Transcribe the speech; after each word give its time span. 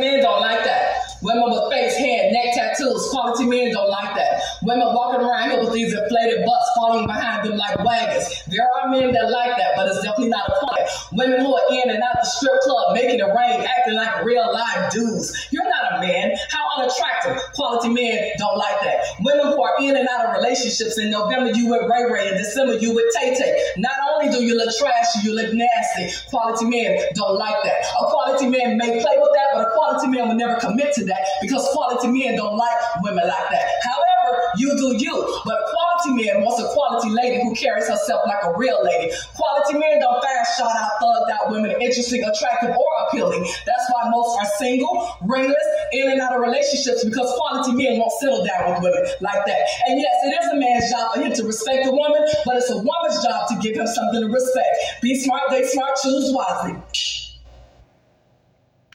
Men 0.00 0.22
don't 0.22 0.40
like 0.40 0.64
that. 0.64 0.96
Women 1.22 1.50
with 1.52 1.70
face, 1.70 1.94
hair, 1.96 2.32
neck 2.32 2.54
tattoos. 2.54 3.08
Quality 3.10 3.44
men 3.44 3.70
don't 3.72 3.90
like 3.90 4.14
that. 4.16 4.40
Women 4.62 4.88
walking 4.94 5.20
around 5.20 5.50
here 5.50 5.60
with 5.60 5.74
these 5.74 5.92
inflated 5.92 6.46
butts 6.46 6.70
falling 6.74 7.06
behind 7.06 7.46
them 7.46 7.58
like 7.58 7.84
wagons. 7.84 8.24
There 8.48 8.64
are 8.64 8.88
men 8.88 9.12
that 9.12 9.30
like 9.30 9.56
that, 9.58 9.76
but 9.76 9.88
it's 9.88 10.00
definitely 10.00 10.30
not 10.30 10.48
a 10.48 10.54
quality. 10.58 10.84
Women 11.12 11.40
who 11.40 11.54
are 11.54 11.66
in 11.72 11.90
and 11.90 12.02
out 12.02 12.16
the 12.16 12.26
strip 12.26 12.58
club, 12.60 12.94
making 12.94 13.20
it 13.20 13.28
rain, 13.36 13.60
acting 13.60 13.96
like 13.96 14.24
real 14.24 14.50
live 14.50 14.90
dudes. 14.90 15.48
You're 15.50 15.68
man. 16.00 16.32
How 16.50 16.64
unattractive. 16.78 17.42
Quality 17.54 17.90
men 17.90 18.32
don't 18.38 18.56
like 18.56 18.80
that. 18.80 19.04
Women 19.20 19.46
who 19.46 19.62
are 19.62 19.76
in 19.80 19.96
and 19.96 20.08
out 20.08 20.26
of 20.26 20.36
relationships. 20.36 20.98
In 20.98 21.10
November, 21.10 21.50
you 21.50 21.68
with 21.68 21.82
Ray 21.88 22.10
Ray. 22.10 22.28
In 22.28 22.36
December, 22.38 22.78
you 22.78 22.94
with 22.94 23.06
Tay 23.14 23.34
Tay. 23.34 23.52
Not 23.76 23.94
only 24.10 24.32
do 24.32 24.42
you 24.44 24.56
look 24.56 24.74
trashy, 24.76 25.20
you 25.22 25.34
look 25.34 25.52
nasty. 25.52 26.10
Quality 26.28 26.66
men 26.66 26.98
don't 27.14 27.36
like 27.36 27.56
that. 27.62 27.84
A 28.00 28.06
quality 28.10 28.48
man 28.48 28.76
may 28.76 29.00
play 29.00 29.16
with 29.16 29.32
that, 29.34 29.48
but 29.54 29.68
a 29.68 29.70
quality 29.74 30.08
man 30.08 30.28
will 30.28 30.36
never 30.36 30.58
commit 30.60 30.94
to 30.94 31.04
that 31.04 31.20
because 31.40 31.66
quality 31.72 32.08
men 32.08 32.36
don't 32.36 32.56
like 32.56 32.76
women 33.02 33.26
like 33.26 33.50
that. 33.50 33.64
However, 33.82 34.42
you 34.56 34.76
do 34.76 34.96
you. 34.96 35.42
But 35.44 35.58
quality 36.00 36.24
man 36.24 36.42
wants 36.42 36.62
a 36.62 36.66
quality 36.72 37.10
lady 37.10 37.42
who 37.42 37.54
carries 37.54 37.88
herself 37.88 38.22
like 38.26 38.42
a 38.44 38.56
real 38.56 38.82
lady. 38.84 39.12
Quality 39.34 39.78
men 39.78 40.00
don't 40.00 40.22
fast 40.22 40.58
shot 40.58 40.70
out, 40.76 40.90
thugged 41.00 41.30
out 41.30 41.50
women 41.50 41.70
interesting, 41.80 42.22
attractive, 42.24 42.70
or 42.70 42.90
appealing. 43.06 43.42
That's 43.66 43.86
why 43.92 44.10
most 44.10 44.38
are 44.38 44.46
single, 44.58 45.16
ringless, 45.22 45.56
in 45.92 46.10
and 46.10 46.20
out 46.20 46.34
of 46.34 46.40
relationships 46.40 47.04
because 47.04 47.32
quality 47.36 47.72
men 47.72 47.98
won't 47.98 48.12
settle 48.20 48.44
down 48.44 48.70
with 48.70 48.82
women 48.82 49.04
like 49.20 49.44
that. 49.46 49.60
And 49.88 50.00
yes, 50.00 50.14
it 50.24 50.42
is 50.42 50.52
a 50.52 50.56
man's 50.56 50.90
job 50.90 51.14
for 51.14 51.20
him 51.20 51.32
to 51.32 51.44
respect 51.44 51.86
a 51.86 51.92
woman, 51.92 52.26
but 52.44 52.56
it's 52.56 52.70
a 52.70 52.76
woman's 52.76 53.22
job 53.22 53.48
to 53.48 53.56
give 53.60 53.76
him 53.76 53.86
something 53.86 54.20
to 54.20 54.28
respect. 54.28 55.02
Be 55.02 55.18
smart, 55.18 55.50
they 55.50 55.64
smart, 55.66 55.96
choose 56.02 56.32
wisely. 56.32 56.76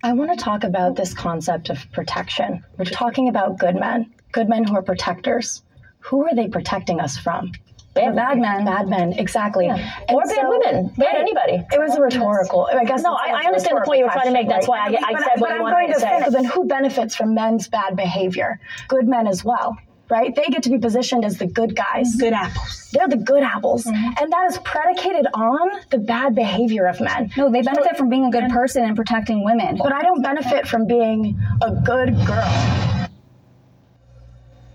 I 0.03 0.13
want 0.13 0.37
to 0.37 0.43
talk 0.43 0.63
about 0.63 0.95
this 0.95 1.13
concept 1.15 1.69
of 1.69 1.79
protection. 1.91 2.63
We're 2.77 2.85
talking 2.85 3.27
about 3.27 3.57
good 3.57 3.75
men, 3.75 4.13
good 4.31 4.47
men 4.47 4.63
who 4.63 4.75
are 4.75 4.83
protectors. 4.83 5.63
Who 6.05 6.25
are 6.25 6.35
they 6.35 6.47
protecting 6.47 6.99
us 6.99 7.17
from? 7.17 7.51
Bad, 7.93 8.15
bad 8.15 8.37
men. 8.37 8.65
Bad 8.65 8.89
men, 8.89 9.13
exactly. 9.13 9.67
Yeah. 9.67 10.01
Or 10.09 10.21
bad 10.23 10.35
so, 10.35 10.49
women, 10.49 10.87
bad 10.97 11.05
right. 11.05 11.15
anybody. 11.15 11.65
It 11.71 11.79
was 11.79 11.95
a 11.95 12.01
rhetorical. 12.01 12.67
I 12.71 12.83
guess. 12.83 13.03
No, 13.03 13.13
I, 13.13 13.43
I 13.43 13.45
understand 13.45 13.77
the 13.77 13.81
point 13.85 13.99
you 13.99 14.05
were 14.05 14.11
trying 14.11 14.27
to 14.27 14.33
make. 14.33 14.49
That's 14.49 14.67
why 14.67 14.79
I, 14.79 14.87
I 14.87 15.23
said 15.23 15.39
what 15.39 15.51
I 15.51 15.61
wanted 15.61 15.93
to 15.93 15.99
say. 15.99 16.21
So 16.25 16.31
then, 16.31 16.43
who 16.43 16.65
benefits 16.65 17.15
from 17.15 17.33
men's 17.33 17.69
bad 17.69 17.95
behavior? 17.95 18.59
Good 18.89 19.07
men 19.07 19.27
as 19.27 19.45
well 19.45 19.77
right? 20.09 20.35
They 20.35 20.45
get 20.45 20.63
to 20.63 20.69
be 20.69 20.77
positioned 20.77 21.25
as 21.25 21.37
the 21.37 21.47
good 21.47 21.75
guys. 21.75 22.15
Good 22.15 22.33
apples. 22.33 22.89
They're 22.93 23.07
the 23.07 23.17
good 23.17 23.43
apples. 23.43 23.85
Mm-hmm. 23.85 24.23
And 24.23 24.31
that 24.31 24.45
is 24.49 24.59
predicated 24.59 25.27
on 25.33 25.81
the 25.89 25.97
bad 25.97 26.35
behavior 26.35 26.85
of 26.85 26.99
men. 27.01 27.31
No, 27.35 27.51
they 27.51 27.61
benefit 27.61 27.91
so, 27.91 27.97
from 27.97 28.09
being 28.09 28.25
a 28.25 28.31
good 28.31 28.49
person 28.49 28.83
and 28.83 28.95
protecting 28.95 29.43
women. 29.43 29.77
But 29.77 29.93
I 29.93 30.01
don't 30.01 30.21
benefit 30.21 30.67
from 30.67 30.85
being 30.85 31.39
a 31.61 31.71
good 31.71 32.15
girl. 32.25 33.04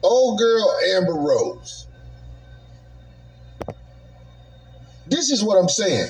Old 0.03 0.39
girl 0.39 0.75
Amber 0.95 1.15
Rose. 1.15 1.87
This 5.06 5.31
is 5.31 5.43
what 5.43 5.56
I'm 5.56 5.69
saying. 5.69 6.09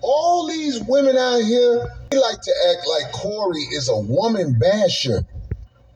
All 0.00 0.46
these 0.48 0.80
women 0.82 1.16
out 1.16 1.40
here, 1.40 1.88
they 2.10 2.18
like 2.18 2.40
to 2.42 2.52
act 2.70 2.86
like 2.86 3.12
Corey 3.12 3.62
is 3.62 3.88
a 3.88 3.98
woman 3.98 4.58
basher. 4.58 5.22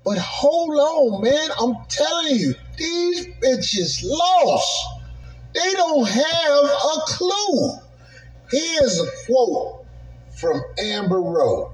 But 0.04 0.18
hold 0.18 0.70
on, 0.70 1.22
man. 1.22 1.50
I'm 1.60 1.74
telling 1.88 2.36
you, 2.36 2.54
these 2.78 3.26
bitches 3.42 4.02
lost. 4.02 4.86
They 5.54 5.72
don't 5.72 6.08
have 6.08 6.64
a 6.64 7.00
clue. 7.06 7.72
Here's 8.50 9.00
a 9.00 9.06
quote 9.26 9.84
from 10.40 10.62
Amber 10.78 11.20
Rose. 11.20 11.72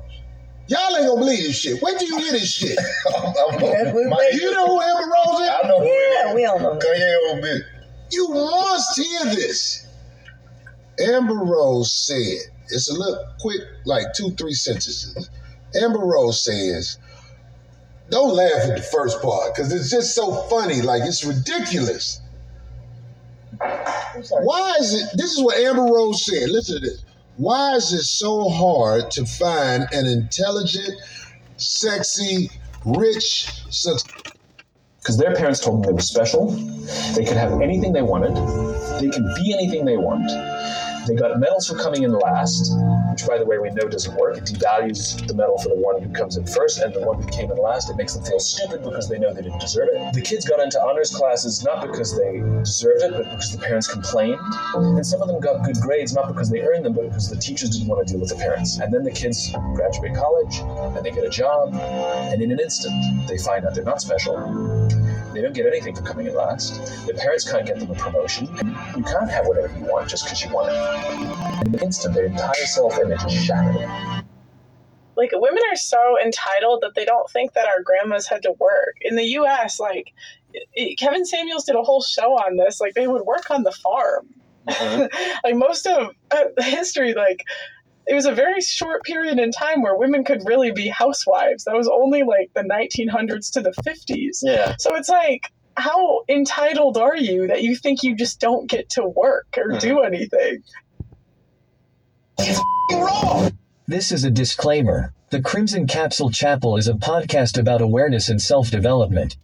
Y'all 0.66 0.96
ain't 0.96 1.06
gonna 1.06 1.20
believe 1.20 1.38
this 1.38 1.58
shit. 1.58 1.82
Wait 1.82 1.98
till 1.98 2.08
you 2.08 2.18
hear 2.18 2.32
this 2.32 2.52
shit. 2.52 2.78
you 2.78 4.52
know 4.52 4.66
who 4.66 4.80
Amber 4.80 5.12
Rose 5.12 5.40
is? 5.40 5.50
I 5.50 5.68
know 5.68 5.80
who 5.80 5.86
yeah, 5.86 6.34
we 6.34 6.46
all 6.46 6.58
know. 6.58 6.78
Kanye 6.78 7.42
bit. 7.42 7.62
You 8.10 8.28
must 8.28 8.98
hear 8.98 9.24
this. 9.26 9.86
Amber 10.98 11.34
Rose 11.34 11.92
said, 11.92 12.50
it's 12.68 12.88
a 12.88 12.94
little 12.94 13.22
quick, 13.40 13.60
like 13.84 14.14
two, 14.14 14.30
three 14.30 14.54
sentences. 14.54 15.28
Amber 15.74 15.98
Rose 15.98 16.42
says, 16.42 16.98
don't 18.10 18.34
laugh 18.34 18.70
at 18.70 18.76
the 18.76 18.82
first 18.82 19.20
part 19.20 19.54
because 19.54 19.72
it's 19.72 19.90
just 19.90 20.14
so 20.14 20.32
funny. 20.48 20.80
Like 20.82 21.02
it's 21.04 21.24
ridiculous. 21.24 22.20
Why 23.58 24.76
is 24.80 24.94
it? 24.94 25.10
This 25.16 25.32
is 25.32 25.42
what 25.42 25.58
Amber 25.58 25.82
Rose 25.82 26.24
said. 26.24 26.48
Listen 26.50 26.80
to 26.80 26.88
this. 26.88 27.04
Why 27.36 27.74
is 27.74 27.92
it 27.92 28.04
so 28.04 28.48
hard 28.48 29.10
to 29.12 29.26
find 29.26 29.88
an 29.92 30.06
intelligent, 30.06 31.00
sexy, 31.56 32.48
rich, 32.84 33.48
because 35.00 35.18
their 35.18 35.34
parents 35.34 35.58
told 35.58 35.82
them 35.82 35.88
they 35.88 35.92
were 35.94 36.00
special, 36.00 36.50
they 37.16 37.24
could 37.24 37.36
have 37.36 37.60
anything 37.60 37.92
they 37.92 38.02
wanted, 38.02 38.36
they 39.00 39.08
can 39.08 39.34
be 39.34 39.52
anything 39.52 39.84
they 39.84 39.96
want, 39.96 40.30
they 41.06 41.14
got 41.14 41.38
medals 41.38 41.68
for 41.68 41.76
coming 41.76 42.02
in 42.02 42.12
last, 42.12 42.72
which, 43.10 43.26
by 43.26 43.38
the 43.38 43.44
way, 43.44 43.58
we 43.58 43.70
know 43.70 43.88
doesn't 43.88 44.16
work. 44.16 44.36
It 44.36 44.44
devalues 44.44 45.26
the 45.26 45.34
medal 45.34 45.58
for 45.58 45.68
the 45.68 45.76
one 45.76 46.02
who 46.02 46.08
comes 46.10 46.36
in 46.36 46.46
first, 46.46 46.80
and 46.80 46.94
the 46.94 47.00
one 47.00 47.22
who 47.22 47.28
came 47.28 47.50
in 47.50 47.56
last, 47.58 47.90
it 47.90 47.96
makes 47.96 48.14
them 48.14 48.24
feel 48.24 48.40
stupid 48.40 48.82
because 48.82 49.08
they 49.08 49.18
know 49.18 49.32
they 49.32 49.42
didn't 49.42 49.60
deserve 49.60 49.88
it. 49.92 50.14
The 50.14 50.22
kids 50.22 50.44
got 50.48 50.60
into 50.60 50.80
honors 50.82 51.14
classes 51.14 51.62
not 51.64 51.82
because 51.82 52.16
they 52.16 52.40
deserved 52.60 53.02
it, 53.02 53.12
but 53.12 53.24
because 53.24 53.52
the 53.52 53.58
parents 53.58 53.88
complained. 53.88 54.40
And 54.74 55.06
some 55.06 55.22
of 55.22 55.28
them 55.28 55.40
got 55.40 55.64
good 55.64 55.76
grades 55.80 56.14
not 56.14 56.28
because 56.28 56.50
they 56.50 56.60
earned 56.60 56.84
them, 56.84 56.94
but 56.94 57.04
because 57.08 57.30
the 57.30 57.36
teachers 57.36 57.70
didn't 57.70 57.88
want 57.88 58.06
to 58.06 58.12
deal 58.12 58.20
with 58.20 58.30
the 58.30 58.36
parents. 58.36 58.78
And 58.78 58.92
then 58.92 59.02
the 59.02 59.12
kids 59.12 59.52
graduate 59.74 60.14
college, 60.14 60.58
and 60.96 61.04
they 61.04 61.10
get 61.10 61.24
a 61.24 61.30
job, 61.30 61.74
and 61.74 62.42
in 62.42 62.50
an 62.50 62.60
instant, 62.60 62.94
they 63.28 63.38
find 63.38 63.64
out 63.64 63.74
they're 63.74 63.84
not 63.84 64.00
special 64.00 64.34
they 65.34 65.42
don't 65.42 65.52
get 65.52 65.66
anything 65.66 65.94
for 65.94 66.02
coming 66.02 66.26
in 66.26 66.34
last. 66.34 67.06
Their 67.06 67.16
parents 67.16 67.50
can't 67.50 67.66
get 67.66 67.80
them 67.80 67.90
a 67.90 67.94
promotion. 67.94 68.46
You 68.96 69.02
can't 69.02 69.30
have 69.30 69.46
whatever 69.46 69.76
you 69.76 69.84
want 69.84 70.08
just 70.08 70.24
because 70.24 70.42
you 70.42 70.50
want 70.50 70.70
it. 70.70 71.66
In 71.66 71.74
an 71.74 71.80
instant, 71.80 72.14
their 72.14 72.26
entire 72.26 72.54
self-image 72.54 73.24
is 73.24 73.44
shattered. 73.44 74.24
Like 75.16 75.30
women 75.32 75.62
are 75.70 75.76
so 75.76 76.18
entitled 76.24 76.82
that 76.82 76.94
they 76.94 77.04
don't 77.04 77.28
think 77.30 77.52
that 77.54 77.66
our 77.66 77.82
grandmas 77.82 78.26
had 78.26 78.42
to 78.42 78.52
work. 78.52 78.96
In 79.00 79.16
the 79.16 79.24
U.S., 79.24 79.78
like 79.80 80.12
Kevin 80.98 81.24
Samuels 81.24 81.64
did 81.64 81.76
a 81.76 81.82
whole 81.82 82.02
show 82.02 82.32
on 82.32 82.56
this. 82.56 82.80
Like 82.80 82.94
they 82.94 83.06
would 83.06 83.22
work 83.22 83.50
on 83.50 83.62
the 83.62 83.72
farm. 83.72 84.28
Uh-huh. 84.66 85.08
like 85.44 85.56
most 85.56 85.86
of 85.86 86.10
uh, 86.30 86.44
history, 86.58 87.14
like 87.14 87.44
it 88.06 88.14
was 88.14 88.26
a 88.26 88.34
very 88.34 88.60
short 88.60 89.02
period 89.04 89.38
in 89.38 89.50
time 89.50 89.82
where 89.82 89.96
women 89.96 90.24
could 90.24 90.42
really 90.44 90.72
be 90.72 90.88
housewives. 90.88 91.64
That 91.64 91.74
was 91.74 91.88
only 91.88 92.22
like 92.22 92.50
the 92.54 92.62
1900s 92.62 93.52
to 93.52 93.60
the 93.60 93.72
50s. 93.72 94.38
Yeah. 94.42 94.74
So 94.78 94.94
it's 94.94 95.08
like, 95.08 95.50
how 95.76 96.22
entitled 96.28 96.98
are 96.98 97.16
you 97.16 97.48
that 97.48 97.62
you 97.62 97.76
think 97.76 98.02
you 98.02 98.14
just 98.14 98.40
don't 98.40 98.68
get 98.68 98.90
to 98.90 99.06
work 99.06 99.46
or 99.56 99.70
mm-hmm. 99.70 99.78
do 99.78 100.00
anything? 100.00 100.62
It's 102.38 102.60
wrong. 102.92 103.58
This 103.86 104.12
is 104.12 104.24
a 104.24 104.30
disclaimer. 104.30 105.12
The 105.30 105.42
Crimson 105.42 105.86
Capsule 105.86 106.30
Chapel 106.30 106.76
is 106.76 106.88
a 106.88 106.94
podcast 106.94 107.58
about 107.58 107.80
awareness 107.80 108.28
and 108.28 108.40
self 108.40 108.70
development. 108.70 109.36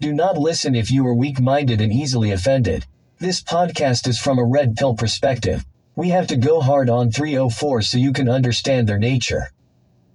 Do 0.00 0.12
not 0.12 0.38
listen 0.38 0.74
if 0.74 0.90
you 0.90 1.06
are 1.06 1.14
weak 1.14 1.40
minded 1.40 1.80
and 1.80 1.92
easily 1.92 2.30
offended. 2.30 2.86
This 3.18 3.42
podcast 3.42 4.06
is 4.06 4.18
from 4.18 4.38
a 4.38 4.44
red 4.44 4.76
pill 4.76 4.94
perspective. 4.94 5.64
We 5.98 6.10
have 6.10 6.28
to 6.28 6.36
go 6.36 6.60
hard 6.60 6.88
on 6.90 7.10
304 7.10 7.82
so 7.82 7.98
you 7.98 8.12
can 8.12 8.28
understand 8.28 8.88
their 8.88 9.00
nature. 9.00 9.50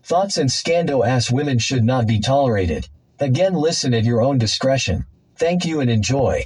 Thoughts 0.03 0.37
and 0.37 0.49
scando 0.49 1.05
ass 1.05 1.29
women 1.29 1.59
should 1.59 1.83
not 1.83 2.07
be 2.07 2.21
tolerated. 2.21 2.87
Again, 3.19 3.53
listen 3.53 3.93
at 3.93 4.05
your 4.05 4.21
own 4.21 4.37
discretion. 4.37 5.05
Thank 5.35 5.65
you 5.65 5.81
and 5.81 5.89
enjoy. 5.89 6.45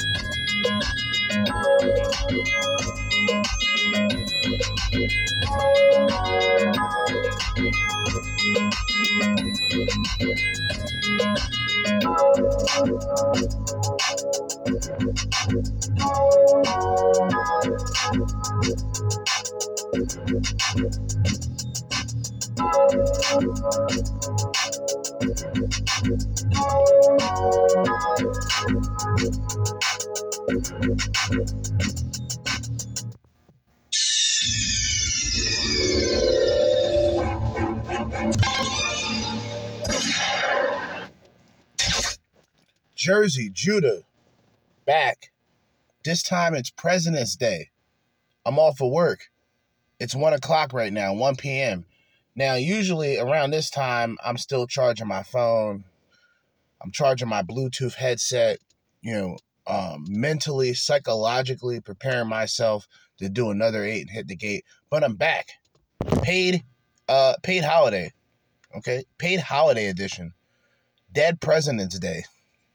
Jerzee, 43.31 43.53
Judah, 43.53 44.03
back. 44.85 45.31
This 46.03 46.21
time 46.23 46.53
it's 46.53 46.69
President's 46.69 47.35
Day. 47.35 47.69
I'm 48.45 48.59
off 48.59 48.81
of 48.81 48.91
work. 48.91 49.29
It's 49.99 50.15
1 50.15 50.33
o'clock 50.33 50.73
right 50.73 50.91
now, 50.91 51.13
1 51.13 51.35
p.m. 51.37 51.85
Now, 52.35 52.55
usually 52.55 53.17
around 53.17 53.51
this 53.51 53.69
time, 53.69 54.17
I'm 54.23 54.37
still 54.37 54.67
charging 54.67 55.07
my 55.07 55.23
phone. 55.23 55.85
I'm 56.81 56.91
charging 56.91 57.29
my 57.29 57.43
Bluetooth 57.43 57.93
headset, 57.93 58.57
you 59.01 59.13
know, 59.13 59.37
um, 59.67 60.05
mentally, 60.09 60.73
psychologically 60.73 61.79
preparing 61.79 62.27
myself 62.27 62.87
to 63.19 63.29
do 63.29 63.51
another 63.51 63.85
eight 63.85 64.01
and 64.01 64.09
hit 64.09 64.27
the 64.27 64.35
gate. 64.35 64.65
But 64.89 65.03
I'm 65.03 65.15
back. 65.15 65.49
Paid, 66.23 66.63
uh, 67.07 67.35
paid 67.43 67.63
holiday. 67.63 68.11
Okay, 68.75 69.05
paid 69.19 69.39
holiday 69.39 69.87
edition. 69.87 70.33
Dead 71.13 71.39
President's 71.39 71.99
Day 71.99 72.23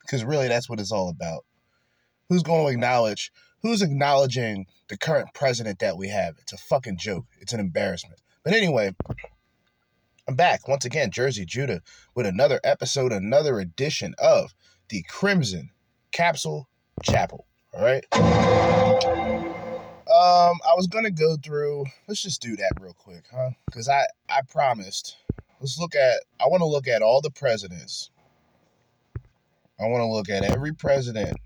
because 0.06 0.24
really 0.24 0.48
that's 0.48 0.68
what 0.68 0.80
it's 0.80 0.92
all 0.92 1.08
about. 1.08 1.44
Who's 2.28 2.42
going 2.42 2.66
to 2.66 2.72
acknowledge? 2.72 3.32
Who's 3.62 3.82
acknowledging 3.82 4.66
the 4.88 4.96
current 4.96 5.28
president 5.34 5.80
that 5.80 5.96
we 5.96 6.08
have? 6.08 6.36
It's 6.40 6.52
a 6.52 6.56
fucking 6.58 6.98
joke. 6.98 7.26
It's 7.40 7.52
an 7.52 7.60
embarrassment. 7.60 8.20
But 8.44 8.54
anyway, 8.54 8.94
I'm 10.28 10.36
back 10.36 10.68
once 10.68 10.84
again, 10.84 11.10
Jerzee 11.10 11.46
Judah, 11.46 11.82
with 12.14 12.26
another 12.26 12.60
episode, 12.64 13.12
another 13.12 13.58
edition 13.58 14.14
of 14.18 14.54
the 14.88 15.04
Crimson 15.08 15.70
Capsule 16.12 16.68
Chapel. 17.02 17.46
All 17.72 17.82
right. 17.84 18.04
Um, 20.08 20.58
I 20.64 20.74
was 20.76 20.86
gonna 20.86 21.10
go 21.10 21.36
through. 21.36 21.84
Let's 22.08 22.22
just 22.22 22.40
do 22.40 22.56
that 22.56 22.72
real 22.80 22.94
quick, 22.94 23.24
huh? 23.30 23.50
Because 23.66 23.88
I 23.88 24.04
I 24.28 24.40
promised. 24.48 25.16
Let's 25.60 25.78
look 25.78 25.94
at. 25.94 26.20
I 26.40 26.46
want 26.46 26.60
to 26.60 26.66
look 26.66 26.88
at 26.88 27.02
all 27.02 27.20
the 27.20 27.30
presidents 27.30 28.10
I 29.78 29.86
want 29.86 30.00
to 30.02 30.06
look 30.06 30.30
at 30.30 30.44
every 30.44 30.72
president 30.72 31.36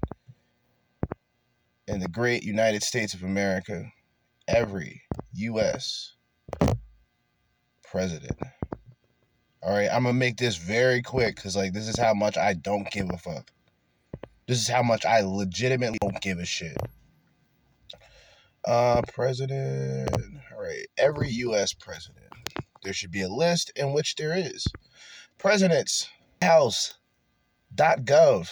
in 1.88 1.98
the 1.98 2.08
great 2.08 2.44
United 2.44 2.82
States 2.82 3.14
of 3.14 3.24
America, 3.24 3.90
every 4.46 5.02
U.S. 5.34 6.14
president. 7.82 8.38
All 9.62 9.74
right, 9.74 9.88
I'm 9.92 10.04
gonna 10.04 10.14
make 10.14 10.36
this 10.36 10.56
very 10.56 11.02
quick 11.02 11.34
because, 11.34 11.56
like, 11.56 11.72
this 11.72 11.88
is 11.88 11.98
how 11.98 12.14
much 12.14 12.38
I 12.38 12.54
don't 12.54 12.88
give 12.90 13.10
a 13.10 13.18
fuck. 13.18 13.50
This 14.46 14.58
is 14.58 14.68
how 14.68 14.82
much 14.82 15.04
I 15.04 15.20
legitimately 15.20 15.98
don't 16.00 16.20
give 16.20 16.38
a 16.38 16.46
shit. 16.46 16.76
Uh, 18.64 19.02
president. 19.12 20.08
All 20.52 20.62
right, 20.62 20.86
every 20.96 21.30
U.S. 21.30 21.72
president. 21.72 22.26
There 22.82 22.92
should 22.92 23.10
be 23.10 23.22
a 23.22 23.28
list 23.28 23.72
in 23.76 23.92
which 23.92 24.14
there 24.14 24.36
is 24.36 24.66
presidents, 25.36 26.08
House, 26.40 26.94
.gov. 27.74 28.48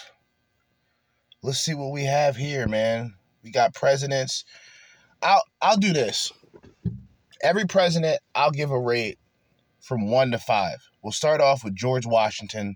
Let's 1.41 1.59
see 1.59 1.73
what 1.73 1.91
we 1.91 2.03
have 2.05 2.35
here, 2.35 2.67
man. 2.67 3.15
We 3.43 3.51
got 3.51 3.73
presidents. 3.73 4.43
I'll 5.21 5.43
I'll 5.61 5.77
do 5.77 5.93
this. 5.93 6.31
Every 7.41 7.65
president, 7.65 8.19
I'll 8.35 8.51
give 8.51 8.71
a 8.71 8.79
rate 8.79 9.17
from 9.81 10.09
one 10.09 10.31
to 10.31 10.37
five. 10.37 10.77
We'll 11.01 11.13
start 11.13 11.39
off 11.39 11.63
with 11.63 11.75
George 11.75 12.05
Washington, 12.05 12.75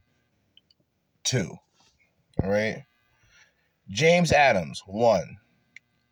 two. 1.23 1.57
All 2.41 2.49
right. 2.49 2.83
James 3.89 4.31
Adams, 4.31 4.81
one. 4.85 5.37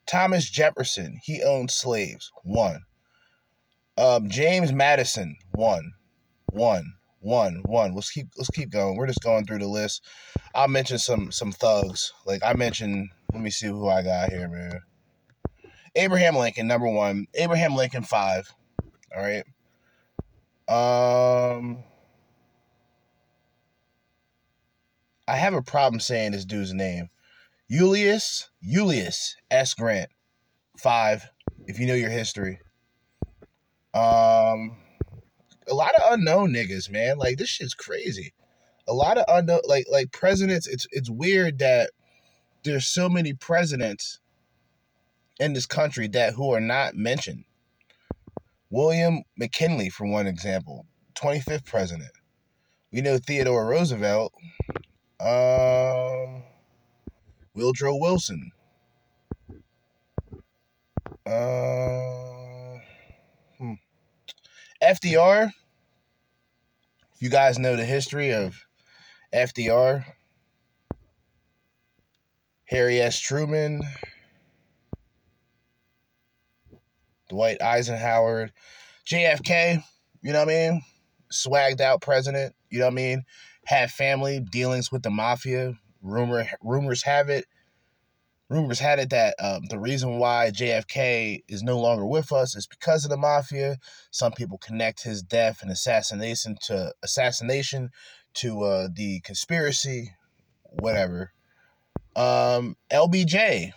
Thomas 0.05 0.49
Jefferson, 0.49 1.19
he 1.23 1.41
owned 1.41 1.71
slaves, 1.71 2.31
one. 2.43 2.81
Um, 3.97 4.29
James 4.29 4.73
Madison, 4.73 5.37
one. 5.53 5.93
One 6.47 6.95
one, 7.21 7.61
one. 7.65 7.93
Let's 7.93 8.11
keep 8.11 8.27
let's 8.37 8.49
keep 8.49 8.71
going. 8.71 8.97
We're 8.97 9.07
just 9.07 9.21
going 9.21 9.45
through 9.45 9.59
the 9.59 9.67
list. 9.67 10.03
I'll 10.53 10.67
mention 10.67 10.97
some 10.97 11.31
some 11.31 11.51
thugs. 11.51 12.11
Like 12.25 12.41
I 12.43 12.53
mentioned, 12.53 13.09
let 13.31 13.41
me 13.41 13.51
see 13.51 13.67
who 13.67 13.87
I 13.87 14.01
got 14.01 14.29
here, 14.29 14.49
man. 14.49 14.81
Abraham 15.95 16.35
Lincoln, 16.35 16.67
number 16.67 16.87
one. 16.87 17.27
Abraham 17.35 17.75
Lincoln, 17.75 18.03
five. 18.03 18.53
All 19.15 19.21
right. 19.21 19.45
Um. 20.67 21.83
I 25.27 25.37
have 25.37 25.53
a 25.53 25.61
problem 25.61 25.99
saying 25.99 26.31
this 26.31 26.43
dude's 26.43 26.73
name. 26.73 27.09
Julius 27.69 28.49
Julius 28.63 29.35
S. 29.49 29.73
Grant. 29.75 30.09
Five. 30.77 31.29
If 31.67 31.79
you 31.79 31.85
know 31.85 31.93
your 31.93 32.09
history. 32.09 32.59
Um 33.93 34.80
a 35.71 35.73
lot 35.73 35.95
of 35.95 36.13
unknown 36.13 36.53
niggas, 36.53 36.91
man. 36.91 37.17
Like 37.17 37.37
this 37.37 37.49
shit's 37.49 37.73
crazy. 37.73 38.33
A 38.87 38.93
lot 38.93 39.17
of 39.17 39.25
unknown 39.27 39.61
like 39.67 39.85
like 39.89 40.11
presidents, 40.11 40.67
it's 40.67 40.85
it's 40.91 41.09
weird 41.09 41.59
that 41.59 41.91
there's 42.63 42.85
so 42.85 43.09
many 43.09 43.33
presidents 43.33 44.19
in 45.39 45.53
this 45.53 45.65
country 45.65 46.07
that 46.09 46.33
who 46.33 46.53
are 46.53 46.61
not 46.61 46.95
mentioned. 46.95 47.45
William 48.69 49.23
McKinley, 49.37 49.89
for 49.89 50.05
one 50.05 50.27
example, 50.27 50.85
25th 51.15 51.65
president. 51.65 52.11
We 52.91 53.01
know 53.01 53.17
Theodore 53.17 53.65
Roosevelt, 53.65 54.33
um, 55.19 56.43
Woodrow 57.53 57.95
Wilson, 57.95 58.51
uh, 61.25 62.79
hmm. 63.57 63.73
FDR. 64.83 65.51
You 67.21 67.29
guys 67.29 67.59
know 67.59 67.75
the 67.75 67.85
history 67.85 68.33
of 68.33 68.65
FDR, 69.31 70.05
Harry 72.65 72.99
S. 72.99 73.19
Truman, 73.19 73.83
Dwight 77.29 77.61
Eisenhower, 77.61 78.49
JFK, 79.05 79.83
you 80.23 80.33
know 80.33 80.39
what 80.39 80.49
I 80.49 80.69
mean? 80.71 80.81
Swagged 81.31 81.79
out 81.79 82.01
president, 82.01 82.55
you 82.71 82.79
know 82.79 82.85
what 82.85 82.93
I 82.93 82.95
mean? 82.95 83.23
Had 83.65 83.91
family 83.91 84.39
dealings 84.39 84.91
with 84.91 85.03
the 85.03 85.11
mafia. 85.11 85.75
Rumor 86.01 86.47
rumors 86.63 87.03
have 87.03 87.29
it. 87.29 87.45
Rumors 88.51 88.79
had 88.79 88.99
it 88.99 89.11
that 89.11 89.35
um, 89.39 89.61
the 89.69 89.79
reason 89.79 90.19
why 90.19 90.51
JFK 90.53 91.41
is 91.47 91.63
no 91.63 91.79
longer 91.79 92.05
with 92.05 92.33
us 92.33 92.53
is 92.53 92.67
because 92.67 93.05
of 93.05 93.09
the 93.09 93.15
mafia. 93.15 93.77
Some 94.11 94.33
people 94.33 94.57
connect 94.57 95.03
his 95.03 95.23
death 95.23 95.61
and 95.61 95.71
assassination 95.71 96.57
to 96.63 96.93
assassination 97.01 97.91
to 98.33 98.63
uh, 98.63 98.87
the 98.93 99.21
conspiracy, 99.21 100.11
whatever. 100.63 101.31
Um, 102.17 102.75
LBJ, 102.91 103.71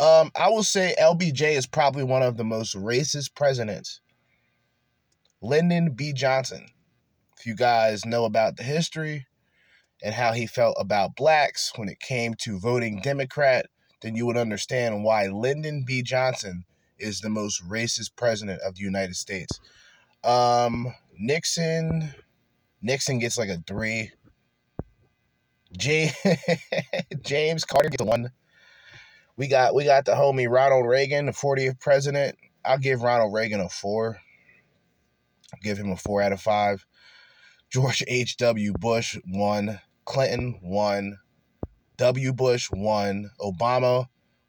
um, 0.00 0.30
I 0.34 0.48
will 0.48 0.62
say 0.62 0.94
LBJ 0.98 1.58
is 1.58 1.66
probably 1.66 2.04
one 2.04 2.22
of 2.22 2.38
the 2.38 2.44
most 2.44 2.74
racist 2.74 3.34
presidents. 3.34 4.00
Lyndon 5.42 5.92
B. 5.92 6.14
Johnson. 6.14 6.68
If 7.38 7.44
you 7.44 7.54
guys 7.54 8.06
know 8.06 8.24
about 8.24 8.56
the 8.56 8.62
history 8.62 9.26
and 10.02 10.14
how 10.14 10.32
he 10.32 10.46
felt 10.46 10.76
about 10.78 11.16
blacks 11.16 11.72
when 11.76 11.88
it 11.88 12.00
came 12.00 12.34
to 12.34 12.58
voting 12.58 13.00
Democrat, 13.00 13.66
then 14.00 14.14
you 14.14 14.26
would 14.26 14.36
understand 14.36 15.04
why 15.04 15.26
Lyndon 15.26 15.84
B. 15.86 16.02
Johnson 16.02 16.64
is 16.98 17.20
the 17.20 17.30
most 17.30 17.62
racist 17.68 18.16
president 18.16 18.60
of 18.62 18.76
the 18.76 18.82
United 18.82 19.16
States. 19.16 19.60
Um, 20.24 20.94
Nixon, 21.18 22.14
Nixon 22.82 23.18
gets 23.18 23.38
like 23.38 23.48
a 23.48 23.62
three. 23.66 24.12
J- 25.76 26.12
James 27.22 27.64
Carter 27.64 27.88
gets 27.88 28.02
a 28.02 28.06
one. 28.06 28.30
We 29.36 29.46
got 29.46 29.74
we 29.74 29.84
got 29.84 30.04
the 30.04 30.12
homie 30.12 30.50
Ronald 30.50 30.86
Reagan, 30.86 31.26
the 31.26 31.32
40th 31.32 31.78
president. 31.78 32.36
I'll 32.64 32.78
give 32.78 33.02
Ronald 33.02 33.32
Reagan 33.32 33.60
a 33.60 33.68
four. 33.68 34.18
I'll 35.52 35.60
give 35.62 35.78
him 35.78 35.90
a 35.90 35.96
four 35.96 36.22
out 36.22 36.32
of 36.32 36.40
five. 36.40 36.84
George 37.70 38.02
H.W. 38.06 38.72
Bush, 38.72 39.18
one. 39.26 39.80
Clinton, 40.08 40.58
one. 40.62 41.18
W. 41.98 42.32
Bush, 42.32 42.70
one. 42.70 43.30
Obama, 43.42 44.06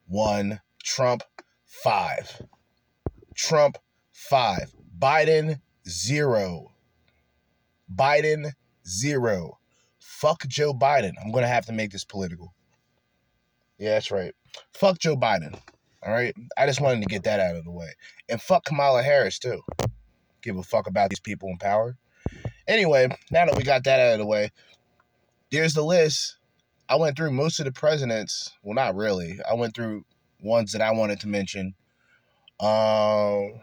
one. 0.08 0.62
Trump, 0.82 1.22
five. 1.66 2.42
Trump, 3.36 3.78
five. 4.14 4.72
Biden, 4.98 5.60
zero. 5.86 6.72
Biden, 7.94 8.54
zero. 8.88 9.60
Fuck 10.00 10.48
Joe 10.48 10.74
Biden. 10.74 11.12
I'm 11.22 11.34
to 11.34 11.46
have 11.46 11.66
to 11.66 11.74
make 11.74 11.92
this 11.92 12.06
political. 12.06 12.54
Yeah, 13.78 13.96
that's 13.96 14.12
right. 14.12 14.34
Fuck 14.74 15.00
Joe 15.00 15.18
Biden. 15.18 15.60
All 16.02 16.14
right. 16.14 16.34
I 16.58 16.68
just 16.68 16.80
wanted 16.80 17.02
to 17.02 17.08
get 17.08 17.24
that 17.24 17.42
out 17.42 17.58
of 17.58 17.66
the 17.66 17.72
way. 17.72 17.90
And 18.30 18.42
fuck 18.42 18.64
Kamala 18.64 19.04
Harris, 19.04 19.38
too. 19.38 19.62
Give 20.42 20.56
a 20.56 20.64
fuck 20.64 20.88
about 20.88 21.10
these 21.10 21.20
people 21.20 21.50
in 21.50 21.58
power. 21.58 21.98
Anyway, 22.66 23.10
now 23.30 23.46
that 23.46 23.58
we 23.58 23.64
got 23.64 23.84
that 23.84 24.00
out 24.00 24.14
of 24.14 24.20
the 24.20 24.26
way, 24.26 24.52
there's 25.52 25.74
the 25.74 25.84
list. 25.84 26.38
I 26.88 26.96
went 26.96 27.18
through 27.18 27.32
most 27.32 27.60
of 27.60 27.66
the 27.66 27.72
presidents. 27.72 28.52
Well, 28.64 28.76
not 28.76 28.96
really. 28.96 29.40
I 29.50 29.54
went 29.54 29.76
through 29.76 30.06
ones 30.42 30.72
that 30.72 30.82
I 30.82 30.92
wanted 30.92 31.20
to 31.22 31.28
mention. 31.28 31.76
Um, 32.60 33.54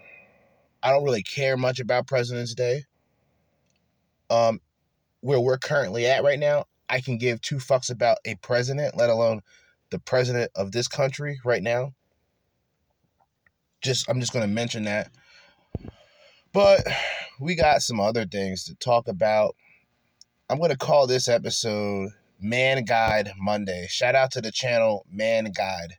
I 0.82 0.90
don't 0.90 1.04
really 1.04 1.22
care 1.22 1.56
much 1.56 1.80
about 1.80 2.06
President's 2.06 2.54
Day. 2.54 2.84
Um, 4.30 4.60
where 5.20 5.40
we're 5.40 5.58
currently 5.58 6.06
at 6.06 6.22
right 6.22 6.38
now, 6.38 6.66
I 6.88 7.00
can 7.00 7.18
give 7.18 7.40
two 7.40 7.56
fucks 7.56 7.90
about 7.90 8.18
a 8.24 8.36
president, 8.36 8.96
let 8.96 9.10
alone 9.10 9.40
the 9.90 9.98
president 9.98 10.50
of 10.54 10.72
this 10.72 10.88
country 10.88 11.40
right 11.44 11.62
now. 11.62 11.92
Just 13.82 14.08
I'm 14.08 14.20
just 14.20 14.32
going 14.32 14.48
to 14.48 14.52
mention 14.52 14.84
that. 14.84 15.10
But 16.52 16.86
we 17.40 17.54
got 17.54 17.82
some 17.82 18.00
other 18.00 18.24
things 18.24 18.64
to 18.64 18.74
talk 18.76 19.08
about. 19.08 19.56
I'm 20.48 20.58
going 20.58 20.70
to 20.70 20.76
call 20.76 21.08
this 21.08 21.26
episode 21.26 22.10
Man 22.40 22.84
Guide 22.84 23.32
Monday. 23.36 23.88
Shout 23.90 24.14
out 24.14 24.30
to 24.32 24.40
the 24.40 24.52
channel 24.52 25.04
Man 25.10 25.50
Guide. 25.50 25.94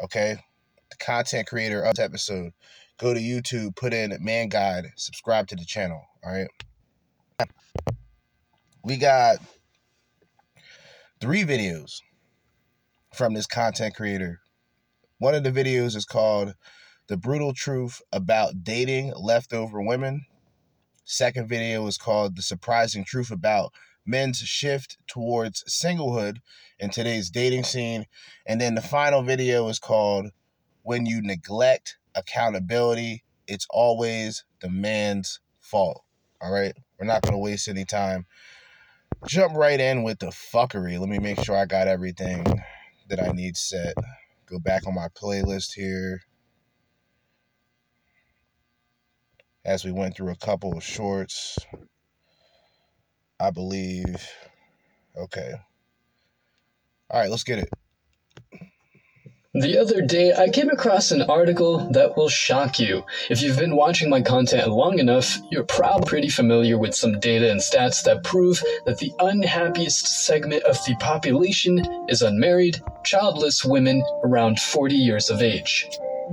Okay? 0.00 0.36
The 0.90 0.96
content 1.04 1.48
creator 1.48 1.82
of 1.82 1.96
this 1.96 2.04
episode. 2.04 2.52
Go 2.96 3.12
to 3.12 3.18
YouTube, 3.18 3.74
put 3.74 3.92
in 3.92 4.16
Man 4.20 4.48
Guide, 4.48 4.84
subscribe 4.94 5.48
to 5.48 5.56
the 5.56 5.64
channel. 5.64 6.00
All 6.24 6.32
right? 6.32 7.48
We 8.84 8.98
got 8.98 9.38
three 11.20 11.42
videos 11.42 12.02
from 13.12 13.34
this 13.34 13.48
content 13.48 13.96
creator. 13.96 14.42
One 15.18 15.34
of 15.34 15.42
the 15.42 15.50
videos 15.50 15.96
is 15.96 16.04
called 16.04 16.54
The 17.08 17.16
Brutal 17.16 17.52
Truth 17.52 18.00
About 18.12 18.62
Dating 18.62 19.12
Leftover 19.16 19.82
Women. 19.82 20.24
Second 21.06 21.48
video 21.48 21.86
is 21.86 21.98
called 21.98 22.34
The 22.34 22.42
Surprising 22.42 23.04
Truth 23.04 23.30
About 23.30 23.74
Men's 24.06 24.38
Shift 24.38 24.96
Towards 25.06 25.62
Singlehood 25.64 26.38
in 26.78 26.88
Today's 26.88 27.28
Dating 27.28 27.62
Scene. 27.62 28.06
And 28.46 28.58
then 28.58 28.74
the 28.74 28.80
final 28.80 29.22
video 29.22 29.68
is 29.68 29.78
called 29.78 30.30
When 30.82 31.04
You 31.04 31.20
Neglect 31.20 31.98
Accountability, 32.14 33.22
It's 33.46 33.66
Always 33.68 34.44
the 34.60 34.70
Man's 34.70 35.40
Fault. 35.60 36.02
All 36.40 36.50
right? 36.50 36.74
We're 36.98 37.06
not 37.06 37.20
going 37.20 37.34
to 37.34 37.38
waste 37.38 37.68
any 37.68 37.84
time. 37.84 38.24
Jump 39.26 39.54
right 39.56 39.80
in 39.80 40.04
with 40.04 40.20
the 40.20 40.28
fuckery. 40.28 40.98
Let 40.98 41.10
me 41.10 41.18
make 41.18 41.38
sure 41.44 41.56
I 41.56 41.66
got 41.66 41.86
everything 41.86 42.46
that 43.10 43.22
I 43.22 43.32
need 43.32 43.58
set. 43.58 43.94
Go 44.46 44.58
back 44.58 44.86
on 44.86 44.94
my 44.94 45.08
playlist 45.08 45.74
here. 45.74 46.22
As 49.64 49.84
we 49.84 49.92
went 49.92 50.16
through 50.16 50.30
a 50.30 50.36
couple 50.36 50.76
of 50.76 50.84
shorts, 50.84 51.58
I 53.40 53.50
believe. 53.50 54.28
Okay. 55.16 55.54
All 57.10 57.20
right, 57.20 57.30
let's 57.30 57.44
get 57.44 57.58
it. 57.58 57.70
The 59.56 59.78
other 59.78 60.00
day, 60.00 60.32
I 60.32 60.48
came 60.48 60.68
across 60.68 61.12
an 61.12 61.22
article 61.22 61.78
that 61.92 62.16
will 62.16 62.28
shock 62.28 62.80
you. 62.80 63.04
If 63.30 63.40
you've 63.40 63.56
been 63.56 63.76
watching 63.76 64.10
my 64.10 64.20
content 64.20 64.68
long 64.68 64.98
enough, 64.98 65.38
you're 65.48 65.62
probably 65.62 66.08
pretty 66.08 66.28
familiar 66.28 66.76
with 66.76 66.92
some 66.92 67.20
data 67.20 67.52
and 67.52 67.60
stats 67.60 68.02
that 68.02 68.24
prove 68.24 68.60
that 68.84 68.98
the 68.98 69.12
unhappiest 69.20 70.08
segment 70.26 70.64
of 70.64 70.76
the 70.84 70.96
population 70.96 71.78
is 72.08 72.20
unmarried, 72.20 72.82
childless 73.04 73.64
women 73.64 74.02
around 74.24 74.58
40 74.58 74.96
years 74.96 75.30
of 75.30 75.40
age. 75.40 75.86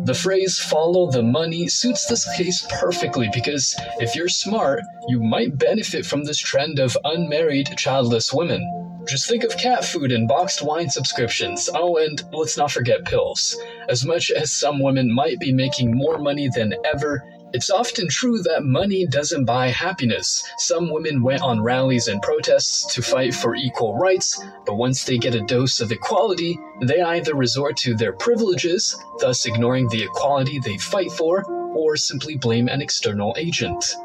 The 0.04 0.16
phrase 0.16 0.58
follow 0.58 1.12
the 1.12 1.22
money 1.22 1.68
suits 1.68 2.08
this 2.08 2.26
case 2.36 2.66
perfectly 2.72 3.30
because 3.32 3.76
if 4.00 4.16
you're 4.16 4.30
smart, 4.30 4.82
you 5.08 5.22
might 5.22 5.60
benefit 5.60 6.08
from 6.08 6.24
this 6.24 6.40
trend 6.40 6.80
of 6.80 6.98
unmarried, 7.04 7.78
childless 7.78 8.34
women. 8.34 8.81
Just 9.08 9.28
think 9.28 9.44
of 9.44 9.58
cat 9.58 9.84
food 9.84 10.12
and 10.12 10.28
boxed 10.28 10.62
wine 10.62 10.90
subscriptions. 10.90 11.70
Oh, 11.74 11.98
and 11.98 12.22
let's 12.32 12.58
not 12.58 12.72
forget 12.72 13.06
pills. 13.06 13.58
As 13.90 14.06
much 14.06 14.32
as 14.32 14.52
some 14.52 14.80
women 14.80 15.14
might 15.14 15.40
be 15.40 15.52
making 15.52 15.96
more 15.96 16.18
money 16.18 16.50
than 16.56 16.74
ever, 16.86 17.24
it's 17.54 17.70
often 17.70 18.08
true 18.08 18.42
that 18.44 18.64
money 18.64 19.06
doesn't 19.06 19.44
buy 19.44 19.68
happiness. 19.68 20.44
Some 20.58 20.90
women 20.90 21.22
went 21.22 21.42
on 21.42 21.62
rallies 21.62 22.08
and 22.08 22.22
protests 22.22 22.94
to 22.94 23.02
fight 23.02 23.34
for 23.34 23.56
equal 23.56 23.98
rights, 23.98 24.42
but 24.66 24.76
once 24.76 25.04
they 25.04 25.18
get 25.18 25.36
a 25.36 25.42
dose 25.42 25.82
of 25.82 25.92
equality, 25.92 26.58
they 26.82 27.02
either 27.02 27.36
resort 27.36 27.76
to 27.78 27.94
their 27.94 28.14
privileges, 28.14 28.96
thus 29.20 29.46
ignoring 29.46 29.90
the 29.90 30.04
equality 30.04 30.60
they 30.60 30.78
fight 30.78 31.12
for, 31.12 31.44
or 31.76 31.98
simply 31.98 32.38
blame 32.38 32.70
an 32.70 32.82
external 32.82 33.36
agent. 33.38 33.96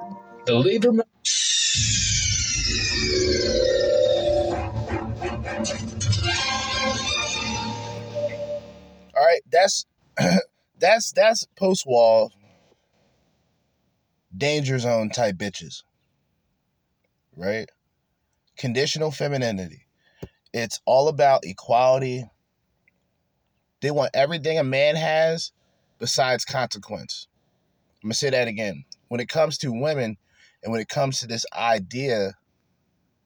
The 0.46 0.54
labor 0.54 0.92
All 9.16 9.24
right, 9.24 9.40
that's 9.50 9.86
that's 10.78 11.12
that's 11.12 11.46
post 11.56 11.86
wall 11.86 12.32
danger 14.36 14.78
zone 14.78 15.08
type 15.08 15.36
bitches. 15.36 15.82
Right? 17.34 17.70
Conditional 18.58 19.10
femininity. 19.10 19.86
It's 20.52 20.80
all 20.84 21.08
about 21.08 21.44
equality. 21.44 22.24
They 23.80 23.90
want 23.90 24.10
everything 24.14 24.58
a 24.58 24.64
man 24.64 24.96
has 24.96 25.52
besides 25.98 26.44
consequence. 26.44 27.28
I'm 28.02 28.10
to 28.10 28.16
say 28.16 28.30
that 28.30 28.48
again. 28.48 28.84
When 29.08 29.20
it 29.20 29.28
comes 29.28 29.58
to 29.58 29.72
women 29.72 30.16
and 30.62 30.72
when 30.72 30.80
it 30.80 30.88
comes 30.88 31.20
to 31.20 31.26
this 31.26 31.46
idea 31.54 32.34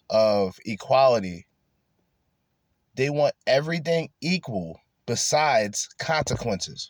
of 0.09 0.57
equality, 0.65 1.47
they 2.95 3.11
want 3.11 3.35
everything 3.47 4.11
equal 4.21 4.81
besides 5.11 5.89
consequences. 5.99 6.89